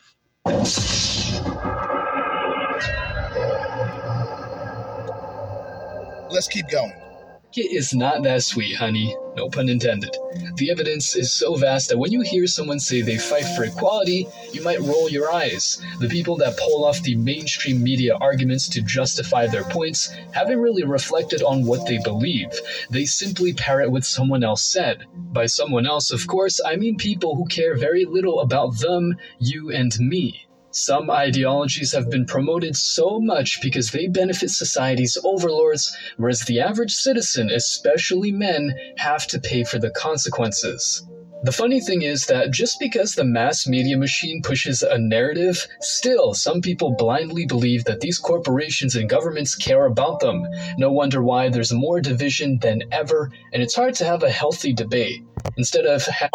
Let's 6.31 6.47
keep 6.49 6.69
going. 6.71 7.10
It 7.57 7.73
is 7.73 7.93
not 7.93 8.23
that 8.23 8.45
sweet, 8.45 8.77
honey. 8.77 9.17
No 9.37 9.49
pun 9.49 9.69
intended. 9.69 10.17
The 10.55 10.71
evidence 10.71 11.17
is 11.17 11.33
so 11.33 11.57
vast 11.57 11.89
that 11.89 11.99
when 11.99 12.13
you 12.13 12.21
hear 12.21 12.47
someone 12.47 12.79
say 12.79 13.03
they 13.03 13.19
fight 13.19 13.45
for 13.57 13.65
equality, 13.65 14.29
you 14.53 14.63
might 14.63 14.79
roll 14.79 15.09
your 15.09 15.33
eyes. 15.33 15.83
The 15.99 16.09
people 16.09 16.37
that 16.37 16.57
pull 16.57 16.85
off 16.85 17.03
the 17.03 17.17
mainstream 17.17 17.83
media 17.83 18.15
arguments 18.21 18.69
to 18.69 18.83
justify 18.83 19.49
their 19.49 19.65
points 19.65 20.15
haven't 20.33 20.61
really 20.61 20.85
reflected 20.85 21.43
on 21.43 21.65
what 21.65 21.89
they 21.89 21.99
believe. 21.99 22.53
They 22.89 23.05
simply 23.05 23.53
parrot 23.53 23.91
what 23.91 24.05
someone 24.05 24.45
else 24.45 24.63
said. 24.63 25.07
By 25.17 25.47
someone 25.47 25.87
else, 25.87 26.13
of 26.13 26.29
course, 26.29 26.61
I 26.65 26.77
mean 26.77 26.97
people 26.97 27.35
who 27.35 27.47
care 27.47 27.77
very 27.77 28.05
little 28.05 28.39
about 28.39 28.79
them, 28.79 29.17
you, 29.41 29.73
and 29.73 29.91
me. 29.99 30.47
Some 30.73 31.11
ideologies 31.11 31.93
have 31.93 32.11
been 32.11 32.27
promoted 32.27 32.77
so 32.77 33.19
much 33.19 33.61
because 33.61 33.91
they 33.91 34.07
benefit 34.07 34.51
society's 34.51 35.19
overlords, 35.25 35.97
whereas 36.17 36.43
the 36.43 36.61
average 36.61 36.95
citizen, 36.95 37.51
especially 37.51 38.31
men, 38.31 38.75
have 38.97 39.27
to 39.29 39.41
pay 39.41 39.65
for 39.65 39.81
the 39.81 39.91
consequences. 39.91 41.03
The 41.43 41.53
funny 41.53 41.81
thing 41.81 42.03
is 42.03 42.27
that 42.27 42.53
just 42.53 42.79
because 42.79 43.15
the 43.15 43.25
mass 43.25 43.67
media 43.67 43.97
machine 43.97 44.43
pushes 44.43 44.83
a 44.83 44.99
narrative, 44.99 45.67
still 45.81 46.35
some 46.35 46.61
people 46.61 46.95
blindly 46.95 47.47
believe 47.47 47.85
that 47.85 48.01
these 48.01 48.19
corporations 48.19 48.95
and 48.95 49.09
governments 49.09 49.55
care 49.55 49.87
about 49.87 50.21
them. 50.21 50.47
No 50.77 50.93
wonder 50.93 51.23
why 51.23 51.49
there's 51.49 51.73
more 51.73 52.01
division 52.01 52.59
than 52.59 52.83
ever, 52.93 53.33
and 53.55 53.63
it's 53.63 53.75
hard 53.75 53.95
to 53.95 54.05
have 54.05 54.23
a 54.23 54.31
healthy 54.31 54.75
debate. 54.75 55.25
Instead 55.57 55.87
of 55.87 56.07
ha- 56.07 56.29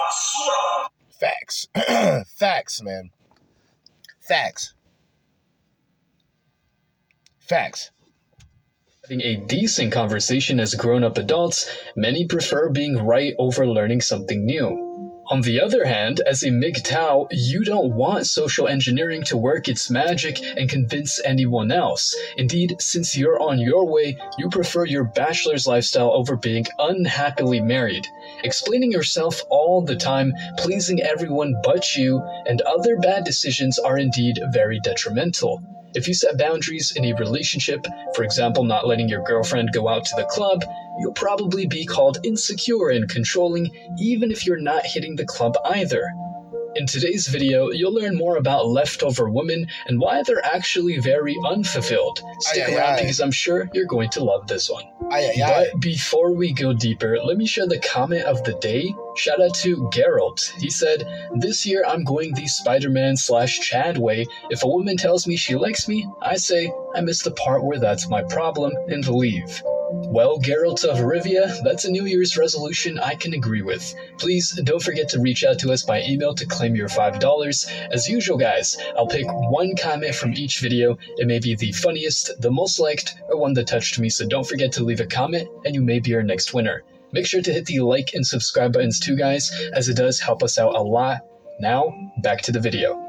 facts, 1.19 1.67
facts, 2.35 2.81
man. 2.81 3.11
Facts. 4.27 4.73
Facts. 7.39 7.91
Having 9.03 9.21
a 9.21 9.35
decent 9.45 9.91
conversation 9.91 10.59
as 10.59 10.73
grown 10.73 11.03
up 11.03 11.19
adults, 11.19 11.69
many 11.95 12.25
prefer 12.25 12.69
being 12.69 12.97
right 12.97 13.35
over 13.37 13.67
learning 13.67 14.01
something 14.01 14.43
new. 14.43 14.84
On 15.27 15.41
the 15.41 15.59
other 15.59 15.85
hand, 15.85 16.21
as 16.27 16.43
a 16.43 16.49
MGTOW, 16.49 17.29
you 17.31 17.63
don't 17.63 17.95
want 17.95 18.27
social 18.27 18.67
engineering 18.67 19.23
to 19.23 19.35
work 19.35 19.67
its 19.67 19.89
magic 19.89 20.39
and 20.55 20.69
convince 20.69 21.19
anyone 21.25 21.71
else. 21.71 22.15
Indeed, 22.37 22.75
since 22.79 23.17
you're 23.17 23.41
on 23.41 23.57
your 23.57 23.87
way, 23.87 24.17
you 24.37 24.49
prefer 24.49 24.85
your 24.85 25.03
bachelor's 25.03 25.65
lifestyle 25.65 26.11
over 26.11 26.35
being 26.35 26.67
unhappily 26.77 27.59
married. 27.59 28.07
Explaining 28.43 28.91
yourself 28.91 29.41
all 29.49 29.81
the 29.81 29.95
time, 29.95 30.31
pleasing 30.57 31.01
everyone 31.01 31.55
but 31.63 31.95
you, 31.95 32.21
and 32.45 32.61
other 32.61 32.95
bad 32.97 33.23
decisions 33.23 33.79
are 33.79 33.97
indeed 33.97 34.39
very 34.53 34.79
detrimental. 34.81 35.59
If 35.95 36.09
you 36.09 36.13
set 36.13 36.37
boundaries 36.37 36.91
in 36.95 37.05
a 37.05 37.15
relationship, 37.15 37.87
for 38.15 38.23
example, 38.23 38.65
not 38.65 38.85
letting 38.85 39.07
your 39.07 39.23
girlfriend 39.23 39.71
go 39.71 39.87
out 39.87 40.03
to 40.05 40.15
the 40.17 40.25
club, 40.25 40.63
you'll 40.99 41.13
probably 41.13 41.67
be 41.67 41.85
called 41.85 42.17
insecure 42.23 42.89
and 42.89 43.09
controlling, 43.09 43.71
even 43.97 44.29
if 44.29 44.45
you're 44.45 44.59
not 44.59 44.85
hitting 44.85 45.15
the 45.15 45.25
club 45.25 45.55
either. 45.65 46.11
In 46.75 46.85
today's 46.85 47.27
video, 47.29 47.69
you'll 47.71 47.93
learn 47.93 48.17
more 48.17 48.35
about 48.35 48.67
leftover 48.67 49.29
women 49.29 49.67
and 49.87 49.97
why 50.01 50.21
they're 50.23 50.45
actually 50.45 50.99
very 50.99 51.37
unfulfilled. 51.45 52.19
Stick 52.39 52.67
Aye, 52.67 52.75
around 52.75 52.93
aye. 52.95 53.01
because 53.03 53.21
I'm 53.21 53.31
sure 53.31 53.69
you're 53.73 53.85
going 53.85 54.09
to 54.09 54.23
love 54.25 54.47
this 54.47 54.69
one. 54.69 54.83
Aye. 55.09 55.31
But 55.37 55.79
before 55.79 56.33
we 56.33 56.51
go 56.51 56.73
deeper, 56.73 57.17
let 57.23 57.37
me 57.37 57.47
share 57.47 57.67
the 57.67 57.79
comment 57.79 58.23
of 58.23 58.43
the 58.43 58.55
day. 58.55 58.93
Shout 59.15 59.41
out 59.41 59.53
to 59.55 59.77
Geralt. 59.93 60.51
He 60.59 60.69
said, 60.69 61.07
This 61.35 61.65
year 61.65 61.85
I'm 61.87 62.03
going 62.03 62.33
the 62.33 62.47
Spider 62.47 62.89
Man 62.89 63.15
slash 63.15 63.61
Chad 63.61 63.97
way. 63.97 64.25
If 64.49 64.63
a 64.63 64.67
woman 64.67 64.97
tells 64.97 65.25
me 65.25 65.37
she 65.37 65.55
likes 65.55 65.87
me, 65.87 66.05
I 66.21 66.35
say, 66.35 66.69
I 66.93 66.99
miss 66.99 67.21
the 67.21 67.31
part 67.31 67.63
where 67.63 67.79
that's 67.79 68.09
my 68.09 68.23
problem, 68.23 68.73
and 68.89 69.07
leave. 69.07 69.61
Well, 69.91 70.37
Geralt 70.39 70.83
of 70.83 70.97
Rivia, 70.97 71.63
that's 71.63 71.85
a 71.85 71.91
New 71.91 72.05
Year's 72.05 72.35
resolution 72.35 72.99
I 72.99 73.15
can 73.15 73.33
agree 73.33 73.61
with. 73.61 73.95
Please 74.17 74.51
don't 74.63 74.83
forget 74.83 75.07
to 75.09 75.21
reach 75.21 75.45
out 75.45 75.59
to 75.59 75.71
us 75.71 75.83
by 75.83 76.01
email 76.01 76.35
to 76.35 76.45
claim 76.45 76.75
your 76.75 76.89
$5. 76.89 77.71
As 77.91 78.09
usual, 78.09 78.37
guys, 78.37 78.77
I'll 78.97 79.07
pick 79.07 79.25
one 79.27 79.77
comment 79.77 80.13
from 80.13 80.33
each 80.33 80.59
video. 80.59 80.97
It 81.17 81.27
may 81.27 81.39
be 81.39 81.55
the 81.55 81.71
funniest, 81.71 82.41
the 82.41 82.51
most 82.51 82.79
liked, 82.79 83.15
or 83.29 83.37
one 83.37 83.53
that 83.53 83.67
touched 83.67 83.97
me, 83.97 84.09
so 84.09 84.27
don't 84.27 84.47
forget 84.47 84.73
to 84.73 84.83
leave 84.83 84.99
a 84.99 85.05
comment, 85.05 85.47
and 85.63 85.73
you 85.73 85.81
may 85.81 85.99
be 85.99 86.13
our 86.15 86.23
next 86.23 86.53
winner. 86.53 86.83
Make 87.15 87.25
sure 87.25 87.41
to 87.41 87.53
hit 87.53 87.65
the 87.65 87.79
like 87.79 88.13
and 88.13 88.27
subscribe 88.27 88.73
buttons 88.73 88.99
too, 88.99 89.15
guys, 89.15 89.49
as 89.71 89.87
it 89.87 89.95
does 89.95 90.19
help 90.19 90.43
us 90.43 90.59
out 90.59 90.75
a 90.75 90.81
lot. 90.81 91.21
Now, 91.61 92.11
back 92.21 92.41
to 92.41 92.51
the 92.51 92.59
video. 92.59 92.99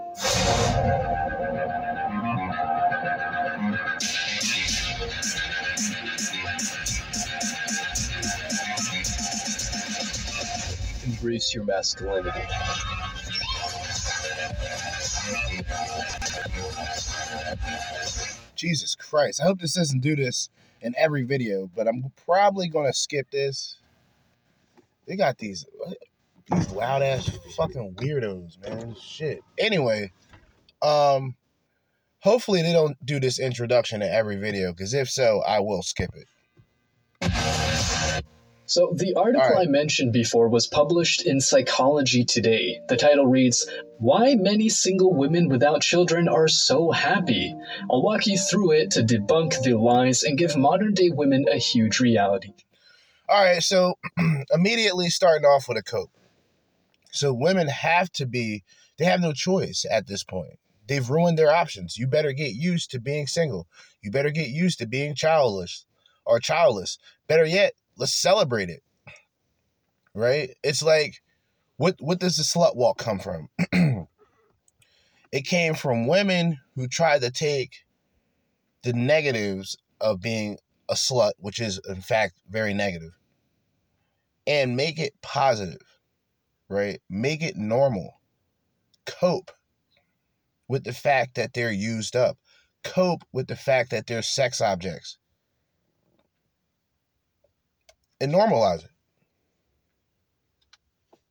Embrace 11.05 11.53
your 11.53 11.65
masculinity. 11.65 12.47
Jesus 18.55 18.95
Christ. 18.95 19.41
I 19.41 19.47
hope 19.47 19.59
this 19.59 19.75
doesn't 19.75 19.99
do 19.99 20.15
this 20.15 20.49
in 20.81 20.95
every 20.97 21.25
video, 21.25 21.69
but 21.75 21.89
I'm 21.89 22.13
probably 22.25 22.69
gonna 22.69 22.93
skip 22.93 23.33
this. 23.33 23.79
They 25.07 25.17
got 25.17 25.39
these 25.39 25.67
these 26.51 26.71
loud 26.71 27.03
ass 27.03 27.31
fucking 27.57 27.95
weirdos, 27.95 28.59
man. 28.63 28.95
Shit. 29.01 29.41
Anyway, 29.59 30.13
um 30.83 31.37
hopefully 32.21 32.63
they 32.63 32.73
don't 32.73 32.97
do 33.05 33.21
this 33.21 33.39
introduction 33.39 34.03
in 34.03 34.11
every 34.11 34.37
video, 34.37 34.73
because 34.73 34.95
if 34.95 35.09
so, 35.09 35.43
I 35.47 35.61
will 35.61 35.83
skip 35.83 36.11
it. 36.15 36.27
So, 38.69 38.93
the 38.97 39.15
article 39.15 39.49
right. 39.49 39.69
I 39.69 39.71
mentioned 39.71 40.13
before 40.13 40.49
was 40.49 40.67
published 40.67 41.25
in 41.25 41.41
Psychology 41.41 42.25
Today. 42.25 42.81
The 42.89 42.97
title 42.97 43.27
reads, 43.27 43.65
Why 43.99 44.35
Many 44.35 44.69
Single 44.71 45.15
Women 45.15 45.49
Without 45.49 45.83
Children 45.83 46.27
Are 46.27 46.49
So 46.49 46.91
Happy. 46.91 47.55
I'll 47.89 48.03
walk 48.03 48.27
you 48.27 48.37
through 48.37 48.73
it 48.73 48.91
to 48.93 49.05
debunk 49.05 49.63
the 49.63 49.75
lies 49.75 50.25
and 50.25 50.37
give 50.37 50.57
modern 50.57 50.95
day 50.95 51.11
women 51.11 51.45
a 51.49 51.59
huge 51.59 52.01
reality. 52.01 52.55
All 53.29 53.43
right, 53.43 53.63
so 53.63 53.95
immediately 54.53 55.09
starting 55.09 55.45
off 55.45 55.69
with 55.69 55.79
a 55.79 55.83
cope. 55.83 56.11
So 57.11 57.33
women 57.33 57.69
have 57.69 58.11
to 58.13 58.27
be, 58.27 58.63
they 58.99 59.05
have 59.05 59.21
no 59.21 59.33
choice 59.33 59.85
at 59.91 60.07
this 60.07 60.23
point. 60.23 60.59
They've 60.87 61.09
ruined 61.09 61.39
their 61.39 61.53
options. 61.53 61.99
You 61.99 62.07
better 62.07 62.33
get 62.33 62.53
used 62.53 62.91
to 62.93 63.01
being 63.01 63.27
single. 63.27 63.67
You 64.01 64.11
better 64.11 64.31
get 64.31 64.49
used 64.49 64.79
to 64.79 64.87
being 64.87 65.15
childless 65.15 65.87
or 66.25 66.39
childless. 66.39 66.99
Better 67.27 67.45
yet, 67.45 67.73
let's 67.97 68.15
celebrate 68.15 68.69
it. 68.69 68.83
Right? 70.15 70.51
It's 70.63 70.83
like, 70.83 71.23
what 71.77 71.97
what 71.99 72.21
does 72.21 72.37
the 72.37 72.43
slut 72.43 72.77
walk 72.77 72.99
come 72.99 73.19
from? 73.19 73.49
it 75.33 75.45
came 75.45 75.75
from 75.75 76.07
women 76.07 76.59
who 76.75 76.89
tried 76.89 77.23
to 77.23 77.31
take 77.31 77.85
the 78.83 78.93
negatives 78.93 79.77
of 80.01 80.21
being 80.21 80.59
a 80.89 80.95
slut, 80.95 81.33
which 81.39 81.61
is 81.61 81.81
in 81.89 82.01
fact 82.01 82.35
very 82.49 82.73
negative, 82.73 83.13
and 84.47 84.77
make 84.77 84.99
it 84.99 85.15
positive, 85.23 85.83
right? 86.69 87.01
Make 87.09 87.43
it 87.43 87.57
normal. 87.57 88.21
Cope 89.05 89.51
with 90.69 90.85
the 90.85 90.93
fact 90.93 91.35
that 91.37 91.53
they're 91.53 91.73
used 91.73 92.17
up. 92.17 92.39
Cope 92.85 93.25
with 93.33 93.47
the 93.47 93.57
fact 93.57 93.91
that 93.91 94.07
they're 94.07 94.23
sex 94.23 94.61
objects. 94.61 95.19
And 98.21 98.33
normalize 98.33 98.85
it. 98.85 98.91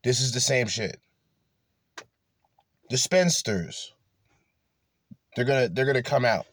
This 0.04 0.20
is 0.20 0.32
the 0.32 0.40
same 0.40 0.68
shit. 0.68 1.00
The 2.90 2.96
spinsters. 2.96 3.92
They're 5.34 5.44
gonna 5.44 5.68
they're 5.68 5.84
gonna 5.84 6.02
come 6.02 6.24
out. 6.24 6.46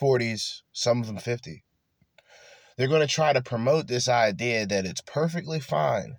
40s, 0.00 0.62
some 0.72 1.00
of 1.00 1.06
them 1.06 1.18
50. 1.18 1.64
They're 2.80 2.88
going 2.88 3.06
to 3.06 3.14
try 3.14 3.34
to 3.34 3.42
promote 3.42 3.88
this 3.88 4.08
idea 4.08 4.64
that 4.64 4.86
it's 4.86 5.02
perfectly 5.02 5.60
fine 5.60 6.16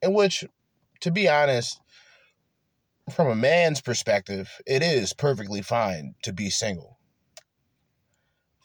In 0.00 0.14
which, 0.14 0.46
to 1.02 1.10
be 1.10 1.28
honest, 1.28 1.78
from 3.10 3.28
a 3.28 3.34
man's 3.34 3.82
perspective, 3.82 4.50
it 4.66 4.82
is 4.82 5.12
perfectly 5.12 5.60
fine 5.60 6.14
to 6.22 6.32
be 6.32 6.48
single. 6.48 6.96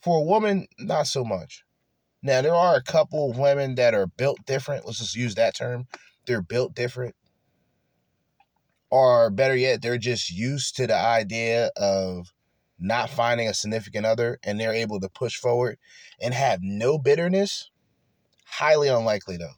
For 0.02 0.20
a 0.20 0.24
woman, 0.24 0.68
not 0.80 1.08
so 1.08 1.26
much. 1.26 1.66
Now, 2.24 2.42
there 2.42 2.56
are 2.56 2.78
a 2.78 2.82
couple 2.82 3.30
of 3.30 3.38
women 3.38 3.76
that 3.76 3.94
are 3.94 4.08
built 4.08 4.46
different. 4.46 4.86
Let's 4.86 5.00
just 5.00 5.18
use 5.18 5.36
that 5.36 5.58
term. 5.58 5.88
They're 6.26 6.42
built 6.42 6.74
different. 6.74 7.18
Or 8.90 9.30
better 9.30 9.58
yet, 9.58 9.82
they're 9.82 9.98
just 9.98 10.32
used 10.32 10.78
to 10.78 10.88
the 10.88 10.96
idea 10.96 11.70
of 11.76 12.32
not 12.80 13.10
finding 13.10 13.48
a 13.48 13.54
significant 13.54 14.06
other 14.06 14.40
and 14.44 14.60
they're 14.60 14.74
able 14.74 15.00
to 15.00 15.10
push 15.10 15.38
forward 15.38 15.78
and 16.22 16.34
have 16.34 16.60
no 16.62 16.98
bitterness. 16.98 17.70
Highly 18.46 18.88
unlikely, 18.88 19.38
though. 19.38 19.56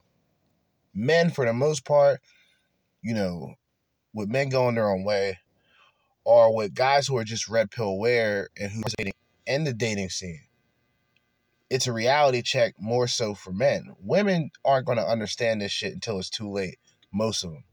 Men, 0.93 1.29
for 1.29 1.45
the 1.45 1.53
most 1.53 1.85
part, 1.85 2.21
you 3.01 3.13
know, 3.13 3.53
with 4.13 4.29
men 4.29 4.49
going 4.49 4.75
their 4.75 4.89
own 4.89 5.03
way, 5.03 5.39
or 6.23 6.55
with 6.55 6.73
guys 6.73 7.07
who 7.07 7.17
are 7.17 7.23
just 7.23 7.47
red 7.47 7.71
pill 7.71 7.87
aware 7.87 8.49
and 8.59 8.71
who's 8.71 8.93
dating 8.97 9.13
in 9.45 9.63
the 9.63 9.73
dating 9.73 10.09
scene. 10.09 10.41
It's 11.69 11.87
a 11.87 11.93
reality 11.93 12.41
check 12.41 12.73
more 12.79 13.07
so 13.07 13.33
for 13.33 13.51
men. 13.51 13.95
Women 13.99 14.51
aren't 14.63 14.85
going 14.85 14.97
to 14.97 15.07
understand 15.07 15.61
this 15.61 15.71
shit 15.71 15.93
until 15.93 16.19
it's 16.19 16.29
too 16.29 16.49
late. 16.49 16.79
Most 17.13 17.43
of 17.43 17.51
them. 17.51 17.63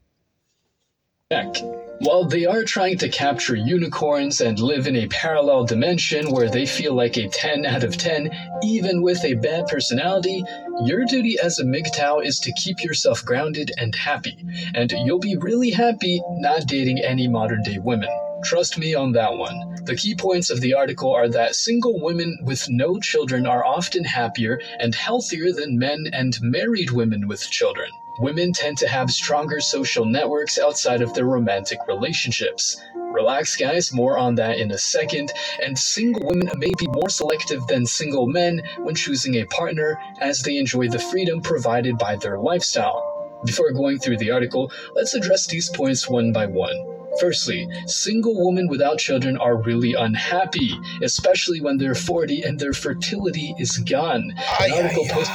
Heck, 1.31 1.57
while 2.01 2.25
they 2.25 2.45
are 2.45 2.65
trying 2.65 2.99
to 2.99 3.09
capture 3.09 3.55
unicorns 3.55 4.41
and 4.41 4.59
live 4.59 4.87
in 4.87 4.97
a 4.97 5.09
parallel 5.09 5.65
dimension 5.65 6.31
where 6.31 6.51
they 6.51 6.67
feel 6.67 6.95
like 6.95 7.17
a 7.17 7.29
10 7.29 7.65
out 7.65 7.85
of 7.85 7.97
10, 7.97 8.31
even 8.63 9.03
with 9.03 9.25
a 9.25 9.35
bad 9.35 9.67
personality, 9.67 10.43
your 10.85 11.05
duty 11.05 11.37
as 11.43 11.59
a 11.59 11.65
MGTOW 11.65 12.25
is 12.25 12.39
to 12.41 12.53
keep 12.55 12.83
yourself 12.83 13.25
grounded 13.25 13.71
and 13.79 13.95
happy. 13.95 14.37
And 14.75 14.93
you'll 15.05 15.19
be 15.19 15.37
really 15.37 15.71
happy 15.71 16.21
not 16.31 16.67
dating 16.67 17.01
any 17.01 17.29
modern 17.29 17.63
day 17.63 17.79
women. 17.79 18.11
Trust 18.45 18.77
me 18.77 18.95
on 18.95 19.13
that 19.13 19.37
one. 19.37 19.77
The 19.85 19.97
key 19.97 20.15
points 20.15 20.51
of 20.51 20.61
the 20.61 20.75
article 20.75 21.13
are 21.15 21.29
that 21.29 21.55
single 21.55 22.01
women 22.03 22.39
with 22.43 22.69
no 22.69 22.99
children 22.99 23.47
are 23.47 23.65
often 23.65 24.05
happier 24.05 24.61
and 24.81 24.95
healthier 24.95 25.53
than 25.53 25.79
men 25.79 26.07
and 26.13 26.37
married 26.43 26.91
women 26.91 27.29
with 27.29 27.49
children. 27.51 27.91
Women 28.19 28.53
tend 28.53 28.79
to 28.79 28.89
have 28.89 29.11
stronger 29.11 29.61
social 29.61 30.05
networks 30.05 30.57
outside 30.57 31.03
of 31.03 31.15
their 31.15 31.25
romantic 31.25 31.81
relationships. 31.89 32.81
Relax, 32.95 33.57
guys, 33.57 33.93
more 33.93 34.17
on 34.17 34.37
that 34.37 34.59
in 34.59 34.71
a 34.71 34.79
second. 34.79 35.33
And 35.61 35.77
single 35.77 36.25
women 36.25 36.49
may 36.57 36.71
be 36.79 36.87
more 36.89 37.09
selective 37.09 37.67
than 37.67 37.87
single 37.87 38.29
men 38.29 38.63
when 38.79 38.95
choosing 38.95 39.35
a 39.35 39.47
partner 39.47 39.99
as 40.21 40.43
they 40.43 40.59
enjoy 40.59 40.89
the 40.89 40.99
freedom 41.01 41.41
provided 41.41 41.99
by 41.99 42.15
their 42.15 42.39
lifestyle. 42.39 43.41
Before 43.45 43.73
going 43.73 43.99
through 43.99 44.19
the 44.19 44.31
article, 44.31 44.71
let's 44.95 45.15
address 45.15 45.47
these 45.49 45.69
points 45.69 46.09
one 46.09 46.33
by 46.33 46.47
one. 46.47 47.04
Firstly, 47.21 47.69
single 47.87 48.45
women 48.45 48.69
without 48.69 48.99
children 48.99 49.37
are 49.39 49.57
really 49.57 49.95
unhappy, 49.95 50.77
especially 51.03 51.61
when 51.61 51.79
they're 51.79 51.95
40 51.95 52.43
and 52.43 52.59
their 52.59 52.73
fertility 52.73 53.55
is 53.59 53.79
gone. 53.79 54.33
An 54.61 54.73
article 54.73 55.07
posted. 55.09 55.31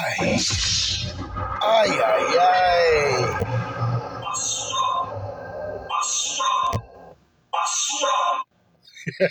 Ay, 1.62 1.88
ay, 1.89 2.38
ay. 2.39 3.56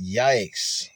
Yikes. 0.00 0.88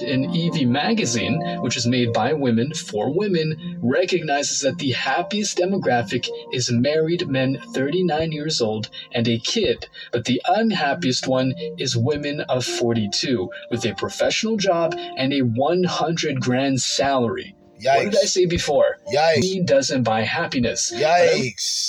In 0.00 0.30
EV 0.34 0.68
Magazine, 0.68 1.40
which 1.60 1.76
is 1.76 1.86
made 1.86 2.12
by 2.12 2.32
women 2.32 2.72
for 2.72 3.12
women, 3.12 3.78
recognizes 3.82 4.60
that 4.60 4.78
the 4.78 4.92
happiest 4.92 5.58
demographic 5.58 6.28
is 6.52 6.70
married 6.70 7.28
men 7.28 7.60
39 7.72 8.32
years 8.32 8.60
old 8.60 8.90
and 9.12 9.26
a 9.26 9.38
kid, 9.38 9.88
but 10.12 10.24
the 10.24 10.40
unhappiest 10.46 11.26
one 11.26 11.52
is 11.78 11.96
women 11.96 12.40
of 12.42 12.64
42 12.64 13.50
with 13.70 13.84
a 13.84 13.94
professional 13.94 14.56
job 14.56 14.94
and 14.96 15.32
a 15.32 15.42
100 15.42 16.40
grand 16.40 16.80
salary. 16.80 17.54
Yikes. 17.80 17.96
What 17.96 18.12
did 18.12 18.20
I 18.22 18.26
say 18.26 18.46
before? 18.46 18.98
Yikes. 19.12 19.36
Money 19.36 19.62
doesn't 19.64 20.02
buy 20.02 20.22
happiness. 20.22 20.92
Yikes. 20.94 21.86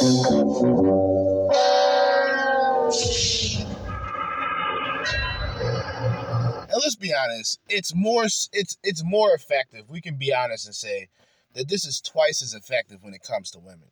Honest, 7.20 7.60
it's 7.68 7.94
more 7.94 8.24
it's 8.26 8.78
it's 8.84 9.04
more 9.04 9.34
effective. 9.34 9.90
We 9.90 10.02
can 10.02 10.16
be 10.16 10.34
honest 10.34 10.66
and 10.66 10.76
say 10.76 11.08
that 11.54 11.68
this 11.68 11.86
is 11.86 12.02
twice 12.02 12.42
as 12.42 12.54
effective 12.54 13.04
when 13.04 13.14
it 13.14 13.24
comes 13.24 13.52
to 13.52 13.60
women. 13.60 13.90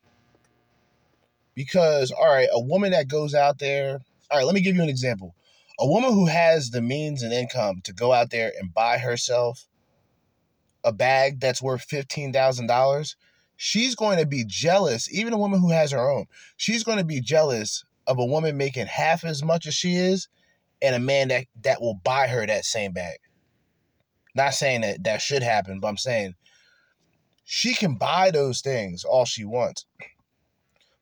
Because 1.56 2.12
all 2.12 2.34
right, 2.34 2.50
a 2.52 2.62
woman 2.62 2.92
that 2.92 3.08
goes 3.08 3.34
out 3.34 3.60
there, 3.60 4.00
all 4.32 4.38
right, 4.38 4.46
let 4.46 4.56
me 4.56 4.62
give 4.62 4.76
you 4.76 4.84
an 4.84 4.90
example. 4.90 5.36
A 5.80 5.88
woman 5.88 6.14
who 6.14 6.26
has 6.26 6.72
the 6.72 6.82
means 6.82 7.22
and 7.22 7.34
income 7.34 7.82
to 7.84 7.94
go 7.94 8.12
out 8.14 8.32
there 8.32 8.52
and 8.60 8.74
buy 8.74 8.98
herself 8.98 9.68
a 10.84 10.92
bag 10.92 11.40
that's 11.40 11.62
worth 11.62 11.88
$15,000, 11.88 13.16
she's 13.58 13.94
going 13.94 14.18
to 14.18 14.26
be 14.26 14.44
jealous, 14.48 15.12
even 15.14 15.34
a 15.34 15.38
woman 15.38 15.60
who 15.60 15.70
has 15.70 15.92
her 15.92 16.10
own. 16.10 16.26
She's 16.56 16.84
going 16.84 16.98
to 16.98 17.04
be 17.04 17.22
jealous 17.22 17.84
of 18.08 18.18
a 18.18 18.26
woman 18.26 18.58
making 18.58 18.88
half 18.88 19.24
as 19.24 19.44
much 19.44 19.68
as 19.68 19.76
she 19.76 19.96
is 19.96 20.28
and 20.82 20.96
a 20.96 21.00
man 21.00 21.30
that 21.30 21.46
that 21.64 21.82
will 21.82 21.96
buy 22.04 22.28
her 22.28 22.46
that 22.46 22.66
same 22.66 22.94
bag. 22.94 23.18
Not 24.36 24.54
saying 24.54 24.82
that 24.82 25.04
that 25.04 25.22
should 25.22 25.44
happen, 25.44 25.80
but 25.80 25.88
I'm 25.88 25.98
saying 25.98 26.36
she 27.44 27.74
can 27.74 27.96
buy 27.96 28.32
those 28.32 28.62
things 28.62 29.04
all 29.04 29.26
she 29.26 29.46
wants. 29.46 29.86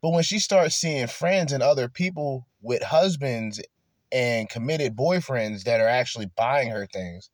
But 0.01 0.11
when 0.11 0.23
she 0.23 0.39
starts 0.39 0.75
seeing 0.75 1.07
friends 1.07 1.51
and 1.51 1.63
other 1.63 1.89
people 1.89 2.47
with 2.61 2.83
husbands 2.83 3.59
and 4.11 4.49
committed 4.49 4.95
boyfriends 4.95 5.63
that 5.63 5.81
are 5.81 5.87
actually 5.87 6.27
buying 6.37 6.69
her 6.69 6.85
things, 6.85 7.29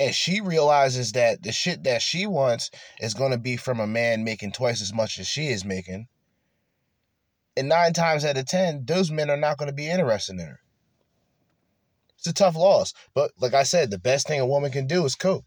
and 0.00 0.14
she 0.14 0.40
realizes 0.40 1.12
that 1.12 1.42
the 1.42 1.52
shit 1.52 1.84
that 1.84 2.02
she 2.02 2.26
wants 2.26 2.70
is 3.00 3.14
going 3.14 3.30
to 3.30 3.38
be 3.38 3.56
from 3.56 3.80
a 3.80 3.86
man 3.86 4.24
making 4.24 4.50
twice 4.50 4.82
as 4.82 4.92
much 4.92 5.18
as 5.18 5.28
she 5.28 5.48
is 5.48 5.64
making, 5.64 6.08
and 7.56 7.68
nine 7.68 7.92
times 7.92 8.24
out 8.24 8.36
of 8.36 8.46
ten, 8.46 8.84
those 8.84 9.10
men 9.10 9.30
are 9.30 9.36
not 9.36 9.58
going 9.58 9.68
to 9.70 9.74
be 9.74 9.88
interested 9.88 10.34
in 10.34 10.46
her. 10.46 10.60
It's 12.18 12.26
a 12.26 12.34
tough 12.34 12.56
loss. 12.56 12.92
But 13.14 13.32
like 13.40 13.54
I 13.54 13.62
said, 13.62 13.90
the 13.90 13.98
best 13.98 14.26
thing 14.26 14.40
a 14.40 14.46
woman 14.46 14.70
can 14.70 14.86
do 14.86 15.04
is 15.04 15.14
cope. 15.14 15.46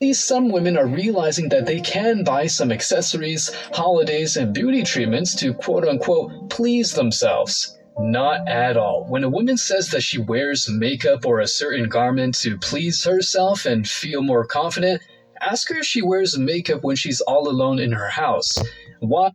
At 0.00 0.06
least 0.06 0.26
some 0.26 0.50
women 0.50 0.78
are 0.78 0.86
realizing 0.86 1.48
that 1.48 1.66
they 1.66 1.80
can 1.80 2.22
buy 2.22 2.46
some 2.46 2.70
accessories, 2.70 3.52
holidays, 3.72 4.36
and 4.36 4.54
beauty 4.54 4.84
treatments 4.84 5.34
to 5.36 5.52
quote 5.52 5.84
unquote 5.84 6.50
please 6.50 6.92
themselves. 6.92 7.76
Not 7.98 8.46
at 8.46 8.76
all. 8.76 9.06
When 9.08 9.24
a 9.24 9.28
woman 9.28 9.56
says 9.56 9.88
that 9.88 10.02
she 10.02 10.18
wears 10.18 10.68
makeup 10.68 11.26
or 11.26 11.40
a 11.40 11.48
certain 11.48 11.88
garment 11.88 12.36
to 12.42 12.56
please 12.56 13.02
herself 13.02 13.66
and 13.66 13.88
feel 13.88 14.22
more 14.22 14.46
confident, 14.46 15.02
ask 15.40 15.68
her 15.70 15.78
if 15.78 15.86
she 15.86 16.02
wears 16.02 16.38
makeup 16.38 16.84
when 16.84 16.94
she's 16.94 17.20
all 17.22 17.48
alone 17.48 17.80
in 17.80 17.90
her 17.90 18.08
house. 18.08 18.56
Why 19.00 19.32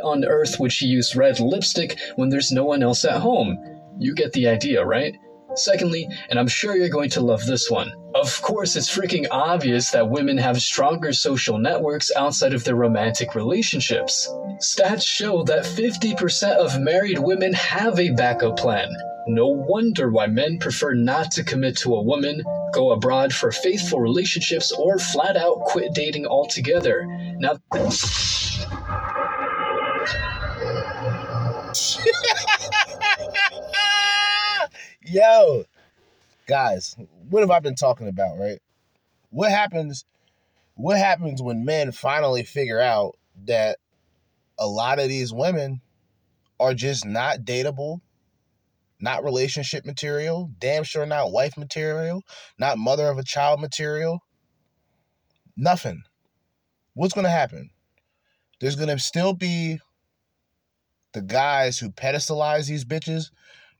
on 0.00 0.24
earth 0.24 0.58
would 0.58 0.72
she 0.72 0.86
use 0.86 1.16
red 1.16 1.40
lipstick 1.40 1.98
when 2.16 2.28
there's 2.28 2.52
no 2.52 2.64
one 2.64 2.82
else 2.82 3.04
at 3.04 3.20
home? 3.20 3.58
You 3.98 4.14
get 4.14 4.32
the 4.32 4.48
idea, 4.48 4.84
right? 4.84 5.16
Secondly, 5.54 6.08
and 6.30 6.38
I'm 6.38 6.46
sure 6.46 6.76
you're 6.76 6.88
going 6.88 7.10
to 7.10 7.20
love 7.20 7.44
this 7.46 7.70
one. 7.70 7.90
Of 8.14 8.40
course, 8.42 8.76
it's 8.76 8.94
freaking 8.94 9.26
obvious 9.30 9.90
that 9.90 10.10
women 10.10 10.36
have 10.38 10.60
stronger 10.60 11.12
social 11.12 11.58
networks 11.58 12.10
outside 12.16 12.52
of 12.52 12.64
their 12.64 12.74
romantic 12.74 13.34
relationships. 13.34 14.28
Stats 14.58 15.06
show 15.06 15.42
that 15.44 15.64
50% 15.64 16.56
of 16.56 16.80
married 16.80 17.18
women 17.18 17.52
have 17.54 17.98
a 17.98 18.10
backup 18.10 18.56
plan. 18.56 18.88
No 19.26 19.48
wonder 19.48 20.10
why 20.10 20.26
men 20.26 20.58
prefer 20.58 20.94
not 20.94 21.30
to 21.32 21.44
commit 21.44 21.76
to 21.78 21.94
a 21.94 22.02
woman, 22.02 22.42
go 22.72 22.92
abroad 22.92 23.32
for 23.32 23.52
faithful 23.52 24.00
relationships, 24.00 24.72
or 24.72 24.98
flat 24.98 25.36
out 25.36 25.60
quit 25.64 25.92
dating 25.92 26.26
altogether. 26.26 27.06
Now, 27.38 27.58
Yo, 35.10 35.64
guys, 36.46 36.94
what 37.30 37.40
have 37.40 37.50
I 37.50 37.60
been 37.60 37.74
talking 37.74 38.08
about, 38.08 38.38
right? 38.38 38.58
What 39.30 39.50
happens 39.50 40.04
what 40.74 40.98
happens 40.98 41.42
when 41.42 41.64
men 41.64 41.92
finally 41.92 42.44
figure 42.44 42.80
out 42.80 43.16
that 43.46 43.78
a 44.58 44.66
lot 44.66 44.98
of 44.98 45.08
these 45.08 45.32
women 45.32 45.80
are 46.60 46.74
just 46.74 47.04
not 47.04 47.38
dateable, 47.38 48.00
not 49.00 49.24
relationship 49.24 49.86
material, 49.86 50.50
damn 50.58 50.84
sure 50.84 51.06
not 51.06 51.32
wife 51.32 51.56
material, 51.56 52.22
not 52.58 52.78
mother 52.78 53.08
of 53.08 53.18
a 53.18 53.24
child 53.24 53.60
material? 53.60 54.20
Nothing. 55.56 56.02
What's 56.94 57.14
going 57.14 57.24
to 57.24 57.30
happen? 57.30 57.70
There's 58.60 58.76
going 58.76 58.88
to 58.88 58.98
still 58.98 59.32
be 59.32 59.80
the 61.12 61.22
guys 61.22 61.78
who 61.78 61.90
pedestalize 61.90 62.68
these 62.68 62.84
bitches, 62.84 63.30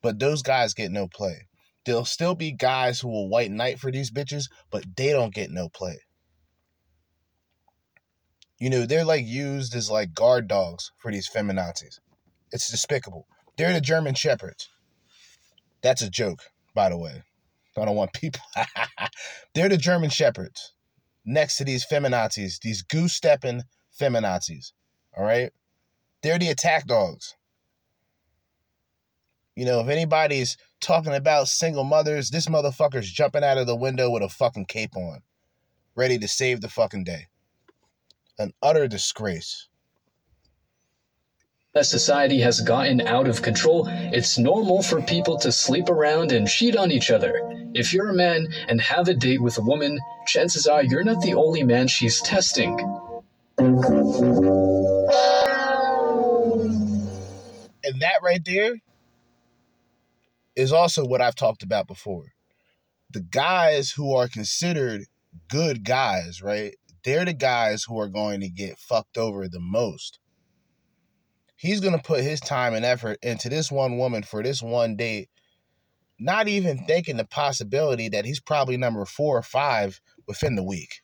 but 0.09 0.18
those 0.18 0.40
guys 0.40 0.73
get 0.73 0.90
no 0.90 1.07
play. 1.07 1.47
there'll 1.85 2.03
still 2.03 2.35
be 2.35 2.51
guys 2.51 2.99
who 2.99 3.09
will 3.09 3.29
white 3.29 3.51
knight 3.51 3.79
for 3.79 3.92
these 3.92 4.11
bitches, 4.11 4.44
but 4.71 4.83
they 4.97 5.12
don't 5.12 5.35
get 5.35 5.51
no 5.51 5.68
play. 5.68 5.99
You 8.59 8.71
know, 8.71 8.87
they're 8.87 9.05
like 9.05 9.27
used 9.27 9.75
as 9.75 9.90
like 9.90 10.14
guard 10.14 10.49
dogs 10.49 10.92
for 10.97 11.12
these 11.12 11.29
feminazis. 11.29 11.99
It's 12.53 12.71
despicable. 12.71 13.27
They're 13.59 13.75
the 13.75 13.83
German 13.83 14.14
shepherds. 14.14 14.71
That's 15.83 16.01
a 16.01 16.09
joke, 16.09 16.40
by 16.75 16.88
the 16.88 16.97
way. 16.97 17.23
I 17.77 17.85
don't 17.85 17.94
want 17.94 18.14
people. 18.14 18.40
they're 19.55 19.68
the 19.68 19.77
German 19.77 20.09
shepherds 20.09 20.73
next 21.27 21.59
to 21.59 21.64
these 21.66 21.85
feminazis, 21.85 22.61
these 22.62 22.81
goose 22.81 23.12
stepping 23.12 23.64
feminazis. 24.01 24.73
All 25.14 25.25
right? 25.25 25.53
They're 26.23 26.38
the 26.38 26.49
attack 26.49 26.87
dogs. 26.87 27.35
You 29.59 29.64
know, 29.64 29.81
if 29.81 29.88
anybody's 29.88 30.57
talking 30.81 31.12
about 31.12 31.49
single 31.49 31.83
mothers, 31.83 32.31
this 32.31 32.47
motherfucker's 32.47 33.11
jumping 33.11 33.42
out 33.42 33.59
of 33.59 33.66
the 33.66 33.75
window 33.75 34.09
with 34.09 34.23
a 34.23 34.29
fucking 34.29 34.66
cape 34.66 34.97
on, 34.97 35.23
ready 35.97 36.16
to 36.16 36.29
save 36.29 36.61
the 36.61 36.68
fucking 36.68 37.03
day. 37.03 37.27
An 38.38 38.53
utter 38.62 38.87
disgrace. 38.87 39.66
As 41.75 41.90
society 41.90 42.38
has 42.42 42.61
gotten 42.61 43.01
out 43.01 43.27
of 43.27 43.42
control, 43.42 43.88
it's 43.90 44.38
normal 44.38 44.81
for 44.81 45.03
people 45.03 45.37
to 45.38 45.51
sleep 45.51 45.88
around 45.88 46.31
and 46.31 46.47
cheat 46.47 46.77
on 46.77 46.92
each 46.92 47.11
other. 47.11 47.40
If 47.75 47.92
you're 47.92 48.11
a 48.11 48.14
man 48.14 48.47
and 48.68 48.81
have 48.81 49.09
a 49.09 49.14
date 49.14 49.42
with 49.42 49.59
a 49.59 49.62
woman, 49.62 49.99
chances 50.29 50.68
are 50.68 50.85
you're 50.85 51.03
not 51.03 51.21
the 51.21 51.35
only 51.35 51.64
man 51.64 51.88
she's 51.88 52.21
testing. 52.21 52.79
And 53.59 53.75
that 58.01 58.21
right 58.23 58.44
there 58.44 58.77
is 60.59 60.73
also 60.73 61.07
what 61.07 61.23
I've 61.23 61.37
talked 61.37 61.62
about 61.62 61.87
before. 61.87 62.33
The 63.11 63.21
guys 63.21 63.92
who 63.92 64.12
are 64.14 64.27
considered 64.27 65.05
good 65.49 65.85
guys, 65.85 66.42
right? 66.42 66.75
They're 67.05 67.25
the 67.25 67.33
guys 67.33 67.85
who 67.85 67.99
are 68.01 68.09
going 68.09 68.40
to 68.40 68.49
get 68.49 68.77
fucked 68.77 69.16
over 69.16 69.49
the 69.49 69.61
most. 69.61 70.18
He's 71.55 71.81
going 71.81 71.97
to 71.97 72.03
put 72.03 72.25
his 72.25 72.40
time 72.40 72.75
and 72.75 72.85
effort 72.85 73.18
into 73.23 73.49
this 73.49 73.71
one 73.71 73.99
woman 73.99 74.25
for 74.25 74.42
this 74.42 74.61
one 74.61 74.97
date, 74.97 75.29
not 76.18 76.49
even 76.49 76.85
thinking 76.87 77.16
the 77.16 77.25
possibility 77.25 78.09
that 78.09 78.25
he's 78.25 78.40
probably 78.40 78.77
number 78.77 79.05
four 79.05 79.38
or 79.38 79.42
five 79.42 80.01
within 80.27 80.57
the 80.57 80.64
week. 80.64 81.03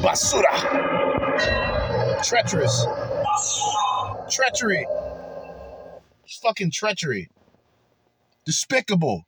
Basura! 0.00 0.54
Treacherous. 2.22 2.86
Treachery. 4.30 4.86
Fucking 6.42 6.70
treachery. 6.70 7.28
Despicable. 8.46 9.24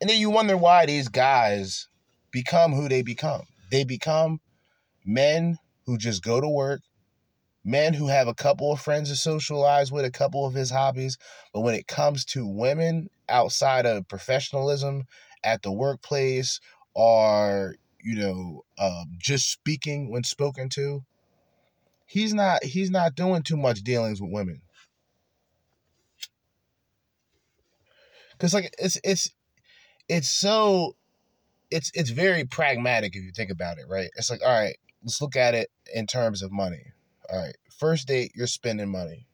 And 0.00 0.10
then 0.10 0.18
you 0.20 0.30
wonder 0.30 0.56
why 0.56 0.86
these 0.86 1.08
guys 1.08 1.88
become 2.32 2.72
who 2.72 2.88
they 2.88 3.02
become. 3.02 3.42
They 3.70 3.84
become 3.84 4.40
men 5.04 5.58
who 5.86 5.96
just 5.96 6.24
go 6.24 6.40
to 6.40 6.48
work, 6.48 6.80
men 7.64 7.94
who 7.94 8.08
have 8.08 8.26
a 8.26 8.34
couple 8.34 8.72
of 8.72 8.80
friends 8.80 9.10
to 9.10 9.16
socialize 9.16 9.92
with, 9.92 10.04
a 10.04 10.10
couple 10.10 10.44
of 10.44 10.54
his 10.54 10.70
hobbies. 10.70 11.18
But 11.54 11.60
when 11.60 11.74
it 11.76 11.86
comes 11.86 12.24
to 12.26 12.46
women 12.46 13.10
outside 13.28 13.86
of 13.86 14.08
professionalism 14.08 15.04
at 15.44 15.62
the 15.62 15.72
workplace 15.72 16.60
or, 16.94 17.76
you 18.02 18.16
know, 18.16 18.64
um, 18.78 19.16
just 19.18 19.52
speaking 19.52 20.10
when 20.10 20.24
spoken 20.24 20.68
to, 20.70 21.04
he's 22.06 22.34
not 22.34 22.64
he's 22.64 22.90
not 22.90 23.14
doing 23.14 23.42
too 23.42 23.56
much 23.56 23.82
dealings 23.82 24.20
with 24.20 24.32
women. 24.32 24.62
Cause 28.40 28.54
like 28.54 28.74
it's 28.78 28.98
it's 29.04 29.30
it's 30.08 30.28
so 30.28 30.96
it's 31.70 31.90
it's 31.94 32.10
very 32.10 32.44
pragmatic 32.44 33.14
if 33.14 33.22
you 33.22 33.32
think 33.32 33.50
about 33.50 33.78
it, 33.78 33.84
right? 33.88 34.10
It's 34.16 34.30
like, 34.30 34.40
all 34.44 34.58
right, 34.58 34.76
let's 35.02 35.20
look 35.20 35.36
at 35.36 35.54
it 35.54 35.70
in 35.94 36.06
terms 36.06 36.42
of 36.42 36.50
money. 36.50 36.92
All 37.30 37.38
right, 37.38 37.56
first 37.78 38.08
date, 38.08 38.32
you're 38.34 38.46
spending 38.46 38.90
money. 38.90 39.26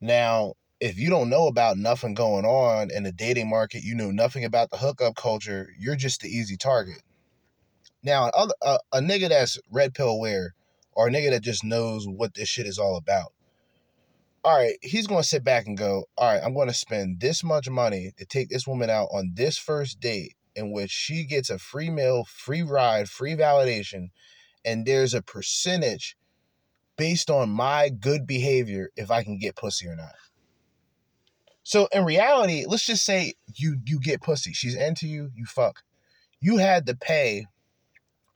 Now, 0.00 0.54
if 0.80 0.98
you 0.98 1.10
don't 1.10 1.30
know 1.30 1.46
about 1.46 1.76
nothing 1.78 2.14
going 2.14 2.44
on 2.44 2.90
in 2.90 3.04
the 3.04 3.12
dating 3.12 3.48
market, 3.48 3.84
you 3.84 3.94
know 3.94 4.10
nothing 4.10 4.44
about 4.44 4.70
the 4.70 4.78
hookup 4.78 5.14
culture, 5.14 5.68
you're 5.78 5.94
just 5.94 6.22
the 6.22 6.28
easy 6.28 6.56
target. 6.56 7.02
Now, 8.02 8.30
a, 8.34 8.48
a, 8.62 8.66
uh, 8.66 8.78
a 8.94 9.00
nigga 9.00 9.28
that's 9.28 9.60
red 9.70 9.94
pill 9.94 10.08
aware 10.08 10.54
or 10.92 11.06
a 11.06 11.10
nigga 11.10 11.30
that 11.30 11.42
just 11.42 11.62
knows 11.62 12.06
what 12.08 12.34
this 12.34 12.48
shit 12.48 12.66
is 12.66 12.78
all 12.78 12.96
about, 12.96 13.32
all 14.44 14.56
right, 14.56 14.76
he's 14.82 15.06
going 15.06 15.22
to 15.22 15.28
sit 15.28 15.44
back 15.44 15.66
and 15.66 15.78
go, 15.78 16.04
all 16.16 16.32
right, 16.32 16.42
I'm 16.42 16.54
going 16.54 16.68
to 16.68 16.74
spend 16.74 17.20
this 17.20 17.44
much 17.44 17.70
money 17.70 18.12
to 18.18 18.24
take 18.24 18.48
this 18.48 18.66
woman 18.66 18.90
out 18.90 19.08
on 19.12 19.32
this 19.34 19.56
first 19.56 20.00
date 20.00 20.34
in 20.56 20.72
which 20.72 20.90
she 20.90 21.24
gets 21.24 21.48
a 21.48 21.58
free 21.58 21.90
meal, 21.90 22.24
free 22.24 22.62
ride, 22.62 23.08
free 23.08 23.34
validation, 23.34 24.10
and 24.64 24.84
there's 24.84 25.14
a 25.14 25.22
percentage 25.22 26.16
based 26.96 27.30
on 27.30 27.50
my 27.50 27.88
good 27.88 28.26
behavior 28.26 28.90
if 28.96 29.10
I 29.10 29.22
can 29.22 29.38
get 29.38 29.56
pussy 29.56 29.86
or 29.86 29.96
not. 29.96 30.14
So 31.62 31.88
in 31.92 32.04
reality, 32.04 32.64
let's 32.66 32.86
just 32.86 33.04
say 33.04 33.34
you 33.54 33.78
you 33.84 34.00
get 34.00 34.20
pussy. 34.20 34.52
She's 34.52 34.74
into 34.74 35.06
you, 35.06 35.30
you 35.34 35.46
fuck. 35.46 35.84
You 36.40 36.58
had 36.58 36.86
to 36.86 36.96
pay 36.96 37.46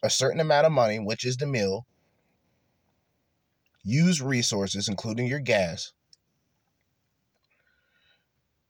a 0.03 0.11
certain 0.11 0.41
amount 0.41 0.67
of 0.67 0.73
money, 0.73 0.99
which 0.99 1.25
is 1.25 1.37
the 1.37 1.47
meal, 1.47 1.87
use 3.87 4.21
resources, 4.21 4.89
including 4.89 5.27
your 5.27 5.41
gas, 5.41 5.93